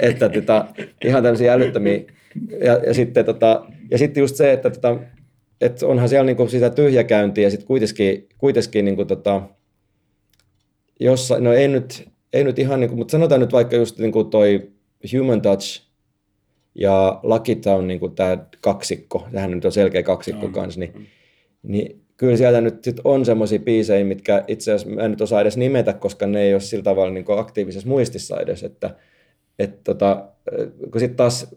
[0.00, 0.66] että tota,
[1.04, 2.00] ihan tämmöisiä älyttömiä.
[2.64, 4.96] Ja, ja, sitten, tota, ja sitten just se, että tota,
[5.60, 9.42] et onhan siellä niinku sitä tyhjäkäyntiä ja sitten kuitenkin, kuitenkin niinku tota,
[11.00, 14.70] jossa, no ei nyt, ei nyt ihan, niinku, mutta sanotaan nyt vaikka just niinku toi
[15.18, 15.82] Human Touch
[16.74, 21.06] ja Lucky Town, niinku tämä kaksikko, tähän nyt on selkeä kaksikko no, kanssa, niin,
[21.62, 25.40] niin kyllä siellä nyt sit on semmoisia biisejä, mitkä itse asiassa mä en nyt osaa
[25.40, 28.96] edes nimetä, koska ne ei ole sillä tavalla niin aktiivisessa muistissa edes, että
[29.58, 30.28] et tota,
[30.90, 31.56] kun sitten taas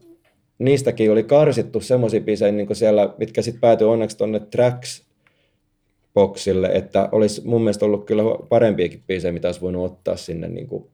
[0.60, 5.06] niistäkin oli karsittu semmoisia biisejä niin siellä, mitkä sitten päätyi onneksi tuonne Tracks
[6.14, 10.68] boxille, että olisi mun mielestä ollut kyllä parempiakin biisejä, mitä olisi voinut ottaa sinne, niin
[10.68, 10.86] kuin,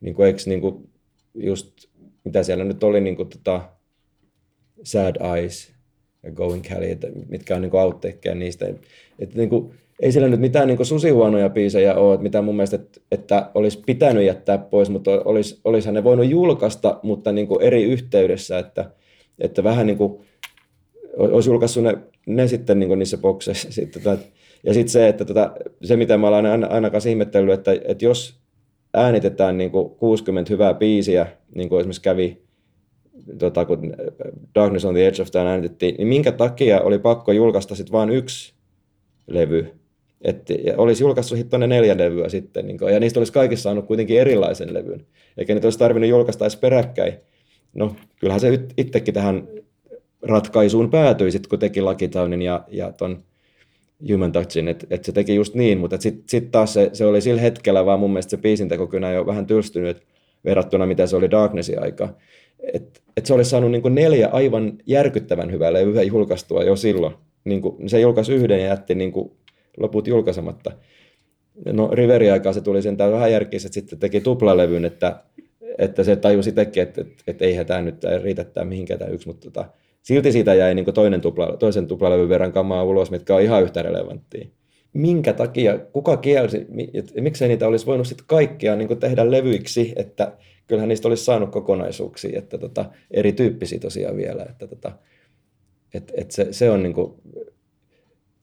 [0.00, 0.88] niin kuin, eikö, niin kuin
[1.34, 1.88] just,
[2.24, 3.60] mitä siellä nyt oli, niin kuin, tota,
[4.82, 5.72] Sad Eyes
[6.22, 8.66] ja Going Cali, että mitkä on niin outtakea niistä.
[9.18, 12.76] Että, niin kuin, ei siellä nyt mitään niin susihuonoja biisejä ole, että mitä mun mielestä,
[12.76, 17.62] että, että olisi pitänyt jättää pois, mutta olisi, olisihan ne voinut julkaista, mutta niin kuin
[17.62, 18.90] eri yhteydessä, että,
[19.38, 20.22] että vähän niin kuin,
[21.16, 23.72] olisi julkaissut ne, ne sitten niin kuin niissä bokseissa.
[23.82, 24.02] Sitten,
[24.64, 28.04] ja sitten se, että tota, se mitä mä olen aina, aina kanssa ihmetellyt, että, että
[28.04, 28.41] jos
[28.94, 32.42] äänitetään niin kuin 60 hyvää biisiä, niin kuin esimerkiksi kävi
[33.38, 33.92] tota, kun
[34.54, 38.10] Darkness on the Edge of Town äänitettiin, niin minkä takia oli pakko julkaista sitten vain
[38.10, 38.54] yksi
[39.26, 39.66] levy?
[40.22, 43.86] Että olisi julkaissut sitten tuonne neljä levyä sitten, niin kuin, ja niistä olisi kaikissa saanut
[43.86, 45.06] kuitenkin erilaisen levyn,
[45.38, 47.14] eikä niitä olisi tarvinnut julkaista edes peräkkäin.
[47.74, 49.48] No, kyllähän se itsekin tähän
[50.22, 53.22] ratkaisuun päätyi sitten, kun teki Lucky Townin ja, ja ton
[54.10, 57.20] Human Touchin, että et se teki just niin, mutta sitten sit taas se, se, oli
[57.20, 60.02] sillä hetkellä vaan mun mielestä se biisintekokynä jo vähän tylstynyt
[60.44, 62.08] verrattuna mitä se oli Darknessin aika.
[62.72, 67.14] Että et se olisi saanut niin kuin neljä aivan järkyttävän hyvää levyä julkaistua jo silloin.
[67.44, 69.32] Niin kuin, se julkaisi yhden ja jätti niin kuin
[69.76, 70.72] loput julkaisematta.
[71.72, 75.22] No Riveri-aikaa se tuli sen vähän järkeissä, että sitten teki tuplalevyn, että,
[75.78, 79.28] että se tajusi itsekin, että, että, että eihän tämä nyt riitä tämä mihinkään tämä yksi,
[79.28, 79.64] mutta tota,
[80.02, 83.82] silti siitä jäi niin toinen tupla, toisen tuplalevyn verran kamaa ulos, mitkä on ihan yhtä
[83.82, 84.46] relevanttia.
[84.92, 86.66] Minkä takia, kuka kielsi,
[87.20, 90.32] miksei niitä olisi voinut sitten kaikkia niin tehdä levyiksi, että
[90.66, 94.92] kyllähän niistä olisi saanut kokonaisuuksia, että tota, erityyppisiä tosiaan vielä, että tota,
[95.94, 97.12] et, et se, se on niin kuin,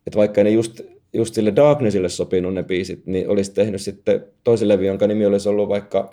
[0.08, 0.82] että vaikka ne just,
[1.14, 5.50] just sille Darknessille sopinut ne biisit, niin olisi tehnyt sitten toisen levy, jonka nimi olisi
[5.50, 6.10] ollut vaikka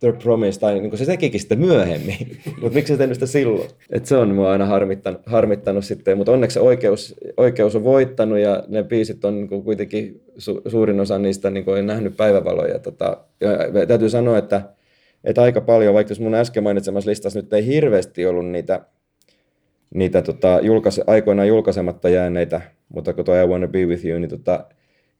[0.00, 2.16] The Promise, tai niin se tekikin sitten myöhemmin,
[2.60, 3.68] mutta miksi se tehnyt sitä silloin?
[3.90, 8.38] Et se on mua aina harmittanut, harmittanut sitten, mutta onneksi se oikeus, oikeus on voittanut
[8.38, 12.78] ja ne biisit on niin kuitenkin su, suurin osa niistä niin on nähnyt päivävaloja.
[12.78, 14.62] Tota, ja täytyy sanoa, että,
[15.24, 18.80] että aika paljon, vaikka jos mun äsken mainitsemassa listassa nyt ei hirveästi ollut niitä,
[19.94, 24.30] niitä tota, julkaise, aikoinaan julkaisematta jääneitä, mutta kun tuo I Wanna Be With You, niin
[24.30, 24.64] tota,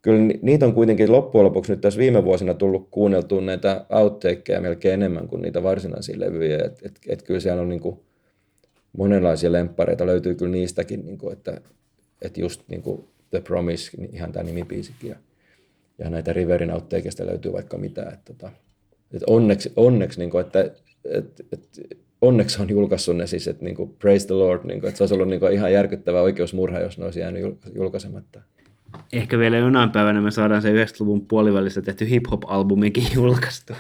[0.02, 4.94] kyllä niitä on kuitenkin loppujen lopuksi nyt tässä viime vuosina tullut kuunneltua näitä outtakeja melkein
[4.94, 6.58] enemmän kuin niitä varsinaisia levyjä.
[6.64, 8.00] Et, et, et kyllä siellä on niin kuin
[8.96, 11.60] monenlaisia lemppareita, löytyy kyllä niistäkin, niin kuin, että,
[12.22, 15.10] että just niin kuin The Promise, ihan tämä nimipiisikin.
[15.10, 15.16] Ja,
[15.98, 18.02] ja näitä Riverin outtakeista löytyy vaikka mitä.
[18.02, 18.52] Että, että, tota,
[19.12, 20.70] että onneksi, onneksi niin kuin, että,
[21.04, 21.68] että, että
[22.22, 25.02] onneksi on julkaissut ne siis, että niin kuin, praise the Lord, niin kuin, että se
[25.02, 28.40] olisi ollut niin kuin, ihan järkyttävä oikeusmurha, jos ne olisi jäänyt julkaisematta
[29.12, 33.72] ehkä vielä jonain päivänä me saadaan se 90-luvun puolivälissä tehty hip-hop-albumikin julkaistu.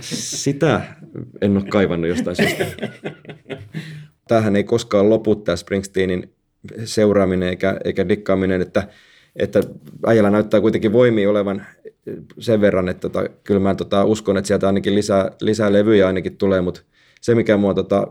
[0.00, 0.80] Sitä
[1.40, 2.66] en ole kaivannut jostain syystä.
[4.28, 6.32] Tämähän ei koskaan lopu tämä Springsteenin
[6.84, 8.88] seuraaminen eikä, eikä dikkaaminen, että,
[9.36, 9.60] että
[10.06, 11.66] äijällä näyttää kuitenkin voimia olevan
[12.38, 16.36] sen verran, että tota, kyllä mä tota, uskon, että sieltä ainakin lisää, lisää levyjä ainakin
[16.36, 16.80] tulee, mutta
[17.20, 18.06] se mikä mua tota,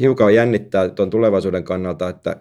[0.00, 2.36] hiukan jännittää tuon tulevaisuuden kannalta, että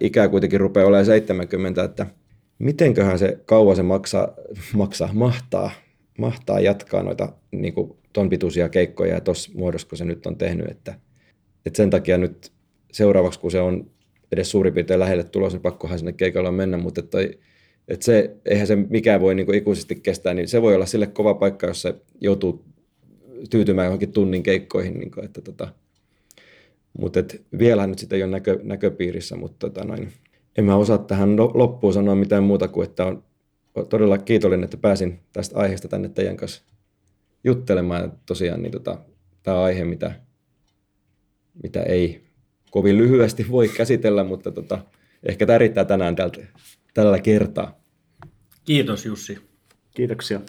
[0.00, 2.06] ikää kuitenkin rupeaa olemaan 70, että–
[2.58, 4.34] mitenköhän se kauan se maksaa,
[4.74, 5.70] maksaa mahtaa,
[6.18, 10.36] mahtaa jatkaa noita niin kuin ton pituisia keikkoja ja tuossa muodossa, kun se nyt on
[10.36, 10.70] tehnyt.
[10.70, 10.94] Että,
[11.66, 12.52] että sen takia nyt
[12.92, 13.90] seuraavaksi, kun se on
[14.32, 17.18] edes suurin piirtein lähelle tulossa, niin pakkohan sinne keikalla mennä, mutta että,
[17.88, 21.06] että se, eihän se mikään voi niin kuin ikuisesti kestää, niin se voi olla sille
[21.06, 22.64] kova paikka, jos se joutuu
[23.50, 24.94] tyytymään johonkin tunnin keikkoihin.
[24.98, 25.68] Niin kuin, että tota,
[26.98, 30.12] mutta et vielä nyt sitä ei ole näkö, näköpiirissä, mutta tota noin,
[30.58, 33.24] en mä osaa tähän loppuun sanoa mitään muuta kuin, että on
[33.88, 36.62] todella kiitollinen, että pääsin tästä aiheesta tänne teidän kanssa
[37.44, 38.12] juttelemaan.
[38.26, 38.98] Tosiaan niin tota,
[39.42, 40.20] tämä aihe, mitä,
[41.62, 42.24] mitä ei
[42.70, 44.78] kovin lyhyesti voi käsitellä, mutta tota,
[45.28, 46.40] ehkä tämä riittää tänään tältä,
[46.94, 47.80] tällä kertaa.
[48.64, 49.38] Kiitos Jussi.
[49.94, 50.40] Kiitoksia.